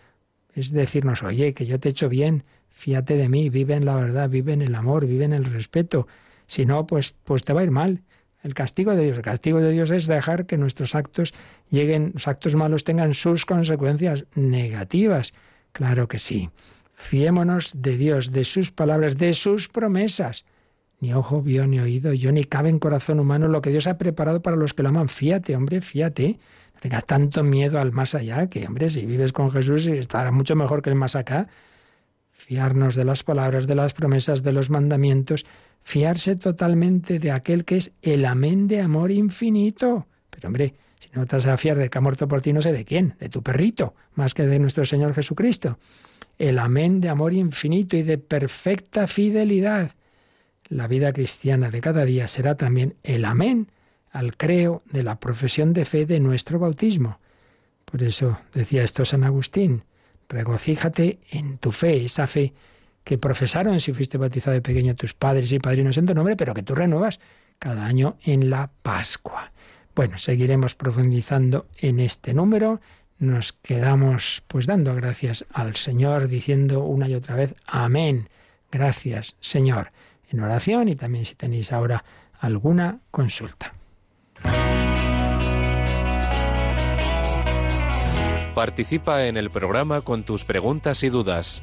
Es 0.53 0.73
decirnos, 0.73 1.23
oye, 1.23 1.55
que 1.55 1.67
yo 1.67 1.81
te 1.81 1.89
he 1.89 1.93
hecho 1.93 2.09
bien, 2.09 2.45
fíate 2.71 3.17
de 3.17 3.29
mí, 3.29 3.49
vive 3.49 3.75
en 3.75 3.85
la 3.85 3.97
verdad, 3.97 4.29
vive 4.29 4.53
en 4.53 4.63
el 4.63 4.75
amor, 4.75 5.07
vive 5.07 5.25
en 5.25 5.33
el 5.33 5.45
respeto. 5.45 6.07
Si 6.47 6.67
no, 6.67 6.87
pues, 6.87 7.15
pues 7.25 7.45
te 7.45 7.53
va 7.53 7.61
a 7.61 7.65
ir 7.65 7.71
mal. 7.71 8.03
El 8.45 8.53
castigo 8.53 8.95
de 8.95 9.05
Dios. 9.05 9.17
El 9.17 9.23
castigo 9.23 9.59
de 9.59 9.73
Dios 9.73 9.91
es 9.91 10.07
dejar 10.07 10.45
que 10.45 10.59
nuestros 10.59 10.95
actos 10.95 11.33
lleguen, 11.71 12.11
los 12.13 12.29
actos 12.29 12.55
malos 12.55 12.85
tengan 12.85 13.15
sus 13.15 13.47
consecuencias 13.47 14.27
negativas. 14.35 15.33
Claro 15.73 16.09
que 16.09 16.19
sí. 16.19 16.51
Fiémonos 16.93 17.73
de 17.75 17.97
Dios, 17.97 18.33
de 18.33 18.45
sus 18.45 18.71
palabras, 18.71 19.17
de 19.17 19.33
sus 19.33 19.69
promesas. 19.69 20.45
Ni 21.01 21.15
ojo 21.15 21.41
vio, 21.41 21.67
ni 21.67 21.81
oído 21.81 22.13
yo, 22.13 22.33
ni 22.33 22.45
cabe 22.45 22.69
en 22.69 22.79
corazón 22.79 23.19
humano 23.19 23.49
lo 23.49 23.63
que 23.63 23.71
Dios 23.71 23.87
ha 23.87 23.97
preparado 23.97 24.43
para 24.43 24.57
los 24.57 24.75
que 24.75 24.83
lo 24.83 24.91
aman. 24.91 25.09
Fíate, 25.09 25.57
hombre, 25.57 25.81
fíate. 25.81 26.39
No 26.75 26.81
tengas 26.81 27.07
tanto 27.07 27.43
miedo 27.43 27.81
al 27.81 27.93
más 27.93 28.15
allá, 28.15 28.47
que, 28.49 28.67
hombre, 28.67 28.91
si 28.91 29.07
vives 29.07 29.33
con 29.33 29.51
Jesús 29.53 29.87
estará 29.87 30.31
mucho 30.31 30.55
mejor 30.55 30.83
que 30.83 30.91
el 30.91 30.97
más 30.97 31.17
acá. 31.17 31.49
Fiarnos 32.31 32.95
de 32.95 33.05
las 33.05 33.23
palabras, 33.23 33.67
de 33.67 33.75
las 33.75 33.95
promesas, 33.95 34.43
de 34.43 34.53
los 34.53 34.69
mandamientos, 34.69 35.47
fiarse 35.85 36.35
totalmente 36.35 37.19
de 37.19 37.31
aquel 37.31 37.65
que 37.65 37.77
es 37.77 37.93
el 38.03 38.25
amén 38.25 38.67
de 38.67 38.81
amor 38.81 39.13
infinito. 39.13 40.07
Pero 40.31 40.49
hombre, 40.49 40.75
si 40.99 41.09
no 41.13 41.27
te 41.27 41.37
vas 41.37 41.47
a 41.47 41.57
fiar 41.57 41.77
de 41.77 41.91
que 41.91 41.99
ha 41.99 42.01
muerto 42.01 42.27
por 42.27 42.41
ti, 42.41 42.53
no 42.53 42.63
sé 42.63 42.73
de 42.73 42.85
quién, 42.85 43.15
de 43.21 43.29
tu 43.29 43.43
perrito, 43.43 43.95
más 44.15 44.35
que 44.35 44.47
de 44.47 44.59
nuestro 44.59 44.85
Señor 44.85 45.15
Jesucristo. 45.15 45.79
El 46.39 46.59
amén 46.59 47.01
de 47.01 47.11
amor 47.11 47.33
infinito 47.33 47.97
y 47.97 48.03
de 48.03 48.19
perfecta 48.19 49.07
fidelidad. 49.07 49.93
La 50.69 50.89
vida 50.89 51.13
cristiana 51.13 51.71
de 51.71 51.81
cada 51.81 52.05
día 52.05 52.27
será 52.27 52.57
también 52.57 52.97
el 53.03 53.25
amén 53.25 53.69
al 54.11 54.37
creo 54.37 54.83
de 54.91 55.03
la 55.03 55.21
profesión 55.21 55.73
de 55.73 55.85
fe 55.85 56.07
de 56.07 56.19
nuestro 56.19 56.59
bautismo. 56.59 57.19
Por 57.85 58.03
eso 58.03 58.39
decía 58.55 58.83
esto 58.83 59.05
San 59.05 59.23
Agustín, 59.23 59.85
regocíjate 60.29 61.21
en 61.31 61.59
tu 61.59 61.71
fe, 61.73 62.05
esa 62.05 62.27
fe 62.27 62.55
que 63.05 63.19
profesaron 63.19 63.79
si 63.81 63.93
fuiste 63.93 64.19
bautizado 64.19 64.55
de 64.55 64.63
pequeño 64.63 64.97
tus 64.97 65.15
padres 65.15 65.53
y 65.53 65.59
padrinos 65.59 65.99
en 65.99 66.07
tu 66.07 66.15
nombre, 66.15 66.37
pero 66.37 66.55
que 66.55 66.63
tú 66.63 66.75
renuevas 66.75 67.21
cada 67.59 67.85
año 67.85 68.17
en 68.25 68.51
la 68.51 68.71
Pascua. 68.83 69.53
Bueno, 69.95 70.19
seguiremos 70.19 70.75
profundizando 70.75 71.67
en 71.79 72.01
este 72.01 72.35
número. 72.35 72.81
Nos 73.19 73.53
quedamos 73.53 74.43
pues 74.49 74.67
dando 74.67 74.95
gracias 74.95 75.45
al 75.53 75.77
Señor, 75.77 76.27
diciendo 76.29 76.81
una 76.81 77.09
y 77.09 77.15
otra 77.15 77.37
vez, 77.37 77.55
amén. 77.67 78.29
Gracias, 78.73 79.37
Señor, 79.39 79.93
en 80.31 80.41
oración 80.41 80.89
y 80.89 80.97
también 80.97 81.25
si 81.25 81.37
tenéis 81.37 81.73
ahora 81.73 82.05
alguna 82.41 82.99
consulta. 83.11 83.75
Participa 88.55 89.27
en 89.27 89.37
el 89.37 89.51
programa 89.51 90.01
con 90.01 90.25
tus 90.25 90.45
preguntas 90.45 91.03
y 91.03 91.09
dudas 91.09 91.63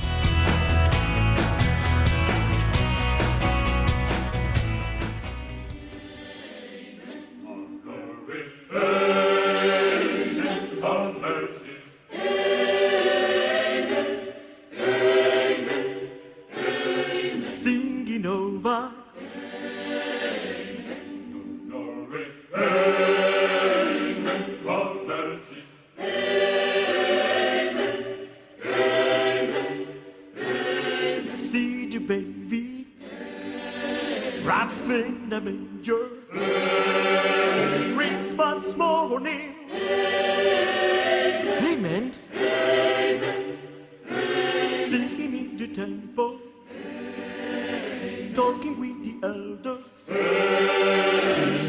temple, 45.73 46.39
Amen. 46.71 48.33
talking 48.33 48.79
with 48.79 49.03
the 49.03 49.15
elders, 49.25 50.09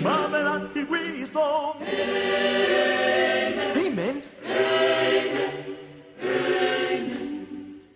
marvel 0.03 0.49
at 0.49 0.75
the 0.75 0.85
wisdom. 0.85 1.83
Amen. 1.83 3.77
Amen. 3.77 4.23
Amen. 4.45 5.77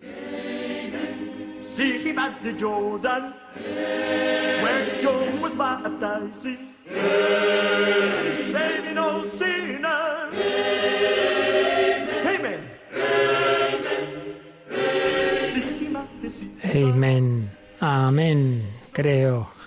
Amen. 0.03 1.57
See 1.57 1.99
him 2.05 2.19
at 2.19 2.43
the 2.43 2.53
Jordan, 2.53 3.35
Amen. 3.57 4.63
where 4.63 5.01
John 5.01 5.41
was 5.41 5.55
baptizing. 5.57 6.76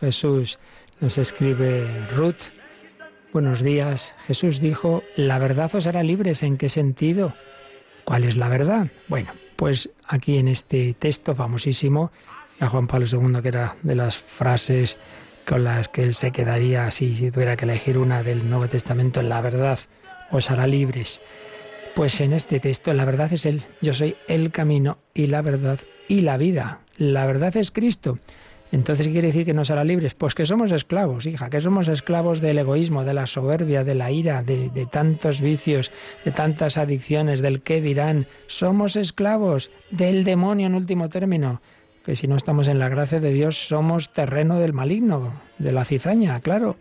Jesús, 0.09 0.57
nos 1.01 1.19
escribe 1.19 1.87
Ruth 2.15 2.49
Buenos 3.31 3.61
días. 3.61 4.15
Jesús 4.25 4.59
dijo, 4.59 5.03
la 5.15 5.37
verdad 5.37 5.69
os 5.75 5.85
hará 5.85 6.01
libres. 6.01 6.41
¿En 6.41 6.57
qué 6.57 6.67
sentido? 6.67 7.35
¿Cuál 8.05 8.23
es 8.23 8.37
la 8.37 8.49
verdad? 8.49 8.87
Bueno, 9.07 9.31
pues 9.55 9.91
aquí 10.07 10.39
en 10.39 10.47
este 10.47 10.95
texto 10.95 11.35
famosísimo, 11.35 12.11
a 12.59 12.67
Juan 12.69 12.87
Pablo 12.87 13.05
II, 13.05 13.39
que 13.43 13.49
era 13.49 13.75
de 13.83 13.93
las 13.93 14.17
frases 14.17 14.97
con 15.45 15.63
las 15.63 15.89
que 15.89 16.01
él 16.01 16.15
se 16.15 16.31
quedaría 16.31 16.87
así 16.87 17.15
si 17.15 17.29
tuviera 17.29 17.55
que 17.55 17.65
elegir 17.65 17.99
una 17.99 18.23
del 18.23 18.49
Nuevo 18.49 18.67
Testamento, 18.67 19.21
la 19.21 19.41
verdad 19.41 19.77
os 20.31 20.49
hará 20.49 20.65
libres. 20.65 21.21
Pues 21.93 22.19
en 22.19 22.33
este 22.33 22.59
texto 22.59 22.91
la 22.93 23.05
verdad 23.05 23.31
es 23.31 23.45
Él. 23.45 23.61
Yo 23.79 23.93
soy 23.93 24.15
el 24.27 24.49
camino 24.49 24.97
y 25.13 25.27
la 25.27 25.43
verdad 25.43 25.79
y 26.07 26.21
la 26.21 26.37
vida. 26.37 26.79
La 26.97 27.27
verdad 27.27 27.55
es 27.57 27.69
Cristo. 27.69 28.17
Entonces, 28.71 29.07
¿qué 29.07 29.13
quiere 29.13 29.27
decir 29.29 29.45
que 29.45 29.53
nos 29.53 29.71
hará 29.71 29.83
libres? 29.83 30.13
Pues 30.13 30.35
que 30.35 30.45
somos 30.45 30.71
esclavos, 30.71 31.25
hija, 31.25 31.49
que 31.49 31.59
somos 31.59 31.87
esclavos 31.87 32.39
del 32.39 32.59
egoísmo, 32.59 33.03
de 33.03 33.15
la 33.15 33.25
soberbia, 33.25 33.83
de 33.83 33.95
la 33.95 34.11
ira, 34.11 34.43
de, 34.43 34.69
tantos 34.91 35.41
vicios, 35.41 35.91
de 36.23 36.31
tantas 36.31 36.77
adicciones, 36.77 37.41
del 37.41 37.61
qué 37.61 37.81
dirán. 37.81 38.27
Somos 38.45 38.95
esclavos 38.95 39.71
del 39.89 40.23
demonio 40.23 40.67
en 40.67 40.75
último 40.75 41.09
término. 41.09 41.61
Que 42.05 42.15
si 42.15 42.27
no 42.27 42.35
estamos 42.35 42.67
en 42.67 42.79
la 42.79 42.89
gracia 42.89 43.19
de 43.19 43.33
Dios, 43.33 43.57
somos 43.57 44.11
terreno 44.11 44.59
del 44.59 44.73
maligno, 44.73 45.41
de 45.57 45.71
la 45.71 45.83
cizaña, 45.83 46.39
claro. 46.39 46.77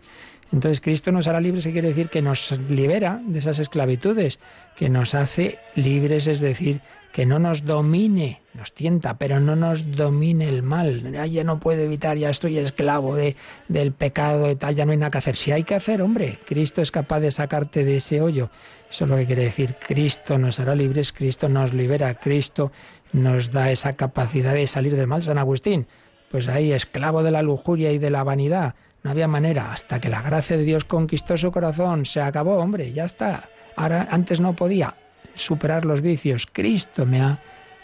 Entonces 0.51 0.81
Cristo 0.81 1.11
nos 1.11 1.27
hará 1.27 1.39
libres, 1.39 1.65
¿qué 1.65 1.73
quiere 1.73 1.89
decir? 1.89 2.09
Que 2.09 2.21
nos 2.21 2.57
libera 2.69 3.21
de 3.25 3.39
esas 3.39 3.59
esclavitudes, 3.59 4.39
que 4.75 4.89
nos 4.89 5.13
hace 5.13 5.59
libres, 5.75 6.27
es 6.27 6.39
decir, 6.39 6.81
que 7.11 7.25
no 7.25 7.39
nos 7.39 7.65
domine, 7.65 8.41
nos 8.53 8.73
tienta, 8.73 9.17
pero 9.17 9.39
no 9.39 9.55
nos 9.55 9.95
domine 9.95 10.47
el 10.47 10.63
mal. 10.63 11.11
ya 11.29 11.43
no 11.43 11.59
puedo 11.59 11.81
evitar, 11.81 12.17
ya 12.17 12.29
estoy 12.29 12.57
esclavo 12.57 13.15
de, 13.15 13.35
del 13.67 13.91
pecado 13.91 14.49
y 14.49 14.55
tal, 14.55 14.75
ya 14.75 14.85
no 14.85 14.91
hay 14.91 14.97
nada 14.97 15.11
que 15.11 15.17
hacer. 15.17 15.35
Si 15.35 15.51
hay 15.51 15.63
que 15.63 15.75
hacer, 15.75 16.01
hombre, 16.01 16.39
Cristo 16.45 16.81
es 16.81 16.91
capaz 16.91 17.19
de 17.19 17.31
sacarte 17.31 17.83
de 17.83 17.97
ese 17.97 18.21
hoyo. 18.21 18.49
Eso 18.89 19.03
es 19.03 19.09
lo 19.09 19.17
que 19.17 19.25
quiere 19.25 19.43
decir. 19.43 19.75
Cristo 19.85 20.37
nos 20.37 20.59
hará 20.59 20.75
libres, 20.75 21.11
Cristo 21.11 21.49
nos 21.49 21.73
libera, 21.73 22.15
Cristo 22.15 22.71
nos 23.11 23.51
da 23.51 23.71
esa 23.71 23.93
capacidad 23.93 24.53
de 24.53 24.67
salir 24.67 24.95
del 24.95 25.07
mal. 25.07 25.23
San 25.23 25.37
Agustín, 25.37 25.87
pues 26.29 26.47
ahí, 26.47 26.71
esclavo 26.71 27.23
de 27.23 27.31
la 27.31 27.41
lujuria 27.41 27.91
y 27.91 27.97
de 27.97 28.09
la 28.09 28.23
vanidad 28.23 28.75
no 29.03 29.11
había 29.11 29.27
manera 29.27 29.71
hasta 29.71 29.99
que 29.99 30.09
la 30.09 30.21
gracia 30.21 30.57
de 30.57 30.63
Dios 30.63 30.85
conquistó 30.85 31.37
su 31.37 31.51
corazón. 31.51 32.05
Se 32.05 32.21
acabó, 32.21 32.57
hombre, 32.57 32.91
ya 32.91 33.05
está. 33.05 33.49
Ahora 33.75 34.07
antes 34.11 34.39
no 34.39 34.55
podía 34.55 34.95
superar 35.35 35.85
los 35.85 36.01
vicios. 36.01 36.47
Cristo 36.51 37.05
me 37.05 37.21
ha 37.21 37.39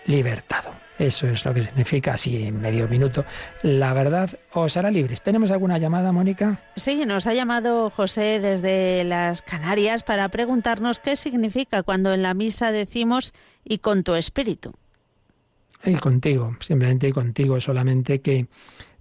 libertado. 0.06 0.86
Eso 0.98 1.28
es 1.28 1.44
lo 1.44 1.54
que 1.54 1.62
significa, 1.62 2.14
así 2.14 2.44
en 2.44 2.62
medio 2.62 2.88
minuto, 2.88 3.26
la 3.64 3.94
verdad 3.94 4.30
os 4.54 4.78
hará 4.78 4.92
libres. 4.92 5.22
¿Tenemos 5.22 5.52
alguna 5.52 5.78
llamada, 5.78 6.14
Mónica? 6.14 6.62
Sí, 6.78 7.06
nos 7.06 7.28
ha 7.28 7.34
llamado 7.34 7.90
José 7.90 8.40
desde 8.40 9.04
las 9.04 9.42
Canarias 9.42 10.04
para 10.04 10.30
preguntarnos 10.30 11.02
qué 11.02 11.18
significa 11.18 11.84
cuando 11.84 12.14
en 12.14 12.22
la 12.22 12.34
misa 12.34 12.72
decimos 12.72 13.34
y 13.66 13.80
con 13.80 14.04
tu 14.04 14.16
espíritu. 14.16 14.74
Y 15.84 15.96
contigo, 15.96 16.56
simplemente 16.62 17.10
y 17.10 17.12
contigo, 17.12 17.60
solamente 17.60 18.22
que, 18.22 18.48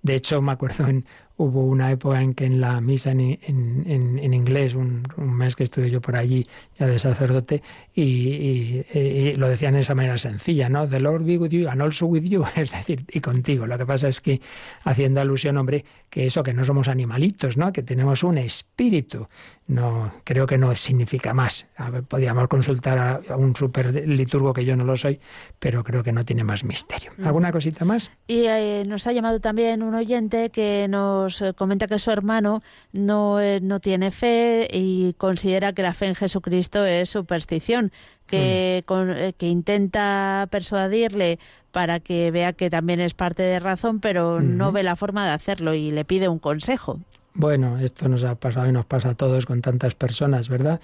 de 0.02 0.16
hecho, 0.16 0.42
me 0.42 0.52
acuerdo 0.52 0.88
en 0.88 1.06
Hubo 1.36 1.64
una 1.64 1.90
época 1.90 2.22
en 2.22 2.32
que 2.32 2.44
en 2.44 2.60
la 2.60 2.80
misa 2.80 3.10
en, 3.10 3.40
en, 3.42 4.34
inglés, 4.34 4.74
un, 4.74 5.02
mes 5.16 5.56
que 5.56 5.64
estuve 5.64 5.90
yo 5.90 6.00
por 6.00 6.14
allí 6.14 6.44
ya 6.78 6.86
de 6.86 6.96
sacerdote, 7.00 7.60
y, 7.94 9.34
lo 9.36 9.48
decían 9.48 9.74
de 9.74 9.80
esa 9.80 9.94
manera 9.94 10.18
sencilla, 10.18 10.68
¿no? 10.68 10.88
The 10.88 11.00
Lord 11.00 11.24
be 11.24 11.38
with 11.38 11.50
you 11.50 11.68
and 11.68 11.80
also 11.80 12.06
with 12.06 12.24
you, 12.24 12.44
es 12.56 12.72
decir, 12.72 13.04
y 13.08 13.20
contigo. 13.20 13.66
Lo 13.66 13.78
que 13.78 13.86
pasa 13.86 14.08
es 14.08 14.20
que 14.20 14.40
haciendo 14.82 15.20
alusión, 15.20 15.56
hombre, 15.56 15.84
que 16.10 16.26
eso, 16.26 16.42
que 16.42 16.54
no 16.54 16.64
somos 16.64 16.88
animalitos, 16.88 17.56
¿no? 17.56 17.72
Que 17.72 17.82
tenemos 17.82 18.22
un 18.22 18.38
espíritu. 18.38 19.28
No, 19.66 20.12
creo 20.24 20.46
que 20.46 20.58
no 20.58 20.76
significa 20.76 21.32
más. 21.32 21.66
podríamos 22.08 22.48
consultar 22.48 22.98
a, 22.98 23.36
un 23.36 23.56
super 23.56 24.06
liturgo 24.06 24.52
que 24.52 24.64
yo 24.64 24.76
no 24.76 24.84
lo 24.84 24.94
soy, 24.94 25.20
pero 25.58 25.82
creo 25.82 26.02
que 26.02 26.12
no 26.12 26.24
tiene 26.24 26.44
más 26.44 26.64
misterio. 26.64 27.12
¿Alguna 27.24 27.50
cosita 27.50 27.84
más? 27.86 28.12
Y 28.26 28.44
eh, 28.44 28.84
nos 28.86 29.06
ha 29.06 29.12
llamado 29.12 29.40
también 29.40 29.82
un 29.82 29.94
oyente 29.94 30.50
que 30.50 30.86
nos 30.88 31.40
eh, 31.40 31.54
comenta 31.54 31.86
que 31.86 31.98
su 31.98 32.10
hermano 32.10 32.62
no, 32.92 33.40
eh, 33.40 33.60
no 33.62 33.80
tiene 33.80 34.10
fe 34.10 34.68
y 34.70 35.14
considera 35.14 35.72
que 35.72 35.82
la 35.82 35.94
fe 35.94 36.06
en 36.06 36.14
Jesucristo 36.14 36.84
es 36.84 37.08
superstición, 37.08 37.83
que, 38.26 38.84
mm. 38.88 39.10
eh, 39.10 39.32
que 39.36 39.48
intenta 39.48 40.48
persuadirle 40.50 41.38
para 41.72 42.00
que 42.00 42.30
vea 42.30 42.52
que 42.52 42.70
también 42.70 43.00
es 43.00 43.14
parte 43.14 43.42
de 43.42 43.58
razón, 43.58 44.00
pero 44.00 44.40
no 44.40 44.70
ve 44.72 44.82
la 44.82 44.96
forma 44.96 45.26
de 45.26 45.32
hacerlo 45.32 45.74
y 45.74 45.90
le 45.90 46.04
pide 46.04 46.28
un 46.28 46.38
consejo. 46.38 47.00
Bueno, 47.34 47.78
esto 47.80 48.08
nos 48.08 48.22
ha 48.22 48.36
pasado 48.36 48.68
y 48.68 48.72
nos 48.72 48.86
pasa 48.86 49.10
a 49.10 49.14
todos 49.14 49.44
con 49.44 49.60
tantas 49.60 49.96
personas, 49.96 50.48
¿verdad? 50.48 50.80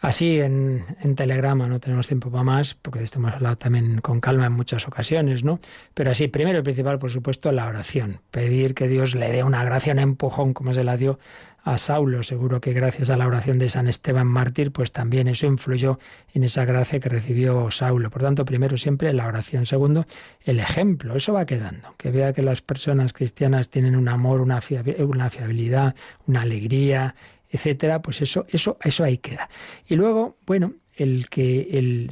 Así 0.00 0.40
en, 0.40 0.84
en, 1.00 1.14
Telegrama, 1.14 1.68
no 1.68 1.78
tenemos 1.78 2.08
tiempo 2.08 2.28
para 2.28 2.42
más, 2.42 2.74
porque 2.74 2.98
de 2.98 3.04
esto 3.04 3.20
hemos 3.20 3.34
hablado 3.34 3.56
también 3.56 4.00
con 4.00 4.20
calma 4.20 4.46
en 4.46 4.52
muchas 4.52 4.88
ocasiones, 4.88 5.44
¿no? 5.44 5.60
Pero 5.94 6.10
así, 6.10 6.26
primero 6.26 6.58
y 6.58 6.62
principal, 6.62 6.98
por 6.98 7.12
supuesto, 7.12 7.52
la 7.52 7.68
oración. 7.68 8.18
Pedir 8.32 8.74
que 8.74 8.88
Dios 8.88 9.14
le 9.14 9.30
dé 9.30 9.44
una 9.44 9.62
gracia, 9.64 9.92
un 9.92 10.00
empujón, 10.00 10.54
como 10.54 10.74
se 10.74 10.82
la 10.82 10.96
dio 10.96 11.20
a 11.62 11.78
Saulo. 11.78 12.22
Seguro 12.22 12.60
que 12.60 12.72
gracias 12.72 13.10
a 13.10 13.16
la 13.16 13.26
oración 13.26 13.58
de 13.58 13.68
San 13.68 13.88
Esteban 13.88 14.26
Mártir, 14.26 14.72
pues 14.72 14.92
también 14.92 15.28
eso 15.28 15.46
influyó 15.46 15.98
en 16.34 16.44
esa 16.44 16.64
gracia 16.64 17.00
que 17.00 17.08
recibió 17.08 17.70
Saulo. 17.70 18.10
Por 18.10 18.22
tanto, 18.22 18.44
primero 18.44 18.76
siempre 18.76 19.12
la 19.12 19.26
oración. 19.26 19.66
Segundo, 19.66 20.06
el 20.44 20.60
ejemplo. 20.60 21.16
Eso 21.16 21.32
va 21.32 21.46
quedando. 21.46 21.94
Que 21.96 22.10
vea 22.10 22.32
que 22.32 22.42
las 22.42 22.62
personas 22.62 23.12
cristianas 23.12 23.68
tienen 23.68 23.96
un 23.96 24.08
amor, 24.08 24.40
una, 24.40 24.60
fiabilidad, 24.60 25.94
una 26.26 26.42
alegría, 26.42 27.14
etcétera, 27.50 28.02
pues 28.02 28.22
eso, 28.22 28.46
eso, 28.48 28.78
eso 28.82 29.04
ahí 29.04 29.18
queda. 29.18 29.48
Y 29.86 29.96
luego, 29.96 30.38
bueno, 30.46 30.74
el 30.94 31.28
que 31.28 31.68
el, 31.72 32.10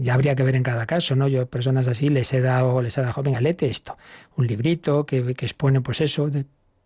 ya 0.00 0.14
habría 0.14 0.34
que 0.34 0.42
ver 0.42 0.56
en 0.56 0.62
cada 0.62 0.86
caso, 0.86 1.16
¿no? 1.16 1.28
Yo 1.28 1.46
personas 1.46 1.86
así 1.86 2.08
les 2.08 2.32
he 2.32 2.40
dado, 2.40 2.80
les 2.80 2.96
he 2.96 3.02
dado, 3.02 3.22
venga, 3.22 3.40
léete 3.40 3.66
esto, 3.66 3.96
un 4.36 4.46
librito 4.46 5.04
que, 5.04 5.34
que 5.34 5.46
expone 5.46 5.80
pues 5.80 6.00
eso 6.00 6.30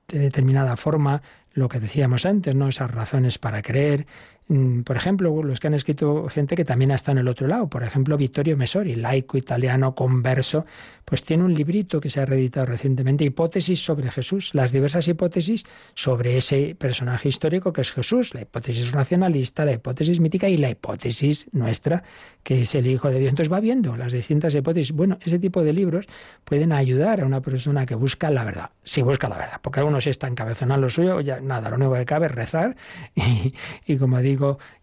de 0.09 0.19
determinada 0.19 0.77
forma, 0.77 1.23
lo 1.53 1.69
que 1.69 1.81
decíamos 1.81 2.27
antes, 2.27 2.55
¿no? 2.55 2.69
Esas 2.69 2.91
razones 2.91 3.39
para 3.39 3.63
creer, 3.63 4.07
por 4.49 4.97
ejemplo, 4.97 5.43
los 5.43 5.59
que 5.59 5.67
han 5.67 5.75
escrito 5.75 6.29
gente 6.29 6.55
que 6.55 6.65
también 6.65 6.93
está 6.93 7.11
en 7.11 7.19
el 7.19 7.27
otro 7.27 7.49
lado. 7.49 7.69
Por 7.69 7.83
ejemplo, 7.83 8.17
Vittorio 8.17 8.57
Mesori, 8.57 8.95
laico 8.95 9.37
italiano 9.37 9.97
converso, 9.97 10.67
pues 11.05 11.23
tiene 11.23 11.43
un 11.43 11.53
librito 11.53 12.01
que 12.01 12.11
se 12.11 12.21
ha 12.21 12.27
reeditado 12.27 12.67
recientemente, 12.67 13.25
Hipótesis 13.25 13.85
sobre 13.85 14.09
Jesús, 14.11 14.55
las 14.55 14.71
diversas 14.71 15.09
hipótesis 15.09 15.65
sobre 15.95 16.37
ese 16.37 16.77
personaje 16.77 17.29
histórico 17.29 17.73
que 17.73 17.81
es 17.81 17.91
Jesús, 17.91 18.35
la 18.35 18.43
hipótesis 18.43 18.93
racionalista, 18.93 19.65
la 19.65 19.73
hipótesis 19.73 20.21
mítica 20.21 20.49
y 20.49 20.57
la 20.57 20.71
hipótesis 20.71 21.49
nuestra, 21.53 22.05
que 22.45 22.63
es 22.63 22.75
el 22.77 22.87
Hijo 22.87 23.09
de 23.11 23.19
Dios. 23.19 23.31
Entonces 23.31 23.53
va 23.53 23.59
viendo 23.59 23.97
las 23.97 24.13
distintas 24.13 24.55
hipótesis. 24.55 24.93
Bueno, 24.93 25.19
ese 25.25 25.41
tipo 25.41 25.65
de 25.65 25.73
libros 25.73 26.07
pueden 26.45 26.73
ayudar 26.73 27.21
a 27.21 27.27
una 27.27 27.41
persona 27.41 27.85
que 27.85 27.97
busca 27.97 28.31
la 28.31 28.45
verdad, 28.45 28.71
si 28.85 29.03
busca 29.03 29.29
la 29.29 29.39
verdad, 29.39 29.61
porque 29.61 29.83
uno 29.83 30.01
si 30.01 30.11
está 30.11 30.29
encabezonado 30.29 30.81
lo 30.81 30.89
suyo, 30.89 31.21
ya 31.21 31.41
nada, 31.41 31.69
lo 31.71 31.77
único 31.77 31.95
que 31.95 32.05
cabe 32.05 32.27
es 32.27 32.33
rezar 32.33 32.77
y, 33.17 33.55
y 33.87 33.97
como 33.97 34.19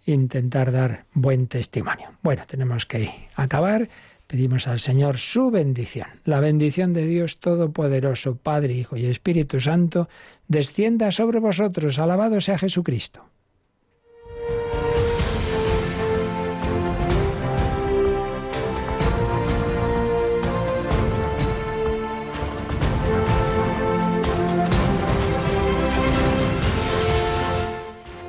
intentar 0.05 0.71
dar 0.71 1.05
buen 1.13 1.47
testimonio. 1.47 2.11
Bueno, 2.21 2.43
tenemos 2.47 2.85
que 2.85 3.09
acabar. 3.35 3.89
Pedimos 4.27 4.67
al 4.67 4.79
Señor 4.79 5.17
su 5.17 5.51
bendición. 5.51 6.07
La 6.25 6.39
bendición 6.39 6.93
de 6.93 7.05
Dios 7.05 7.39
Todopoderoso, 7.39 8.35
Padre, 8.35 8.73
Hijo 8.73 8.97
y 8.97 9.05
Espíritu 9.05 9.59
Santo, 9.59 10.09
descienda 10.47 11.11
sobre 11.11 11.39
vosotros. 11.39 11.99
Alabado 11.99 12.41
sea 12.41 12.57
Jesucristo. 12.57 13.25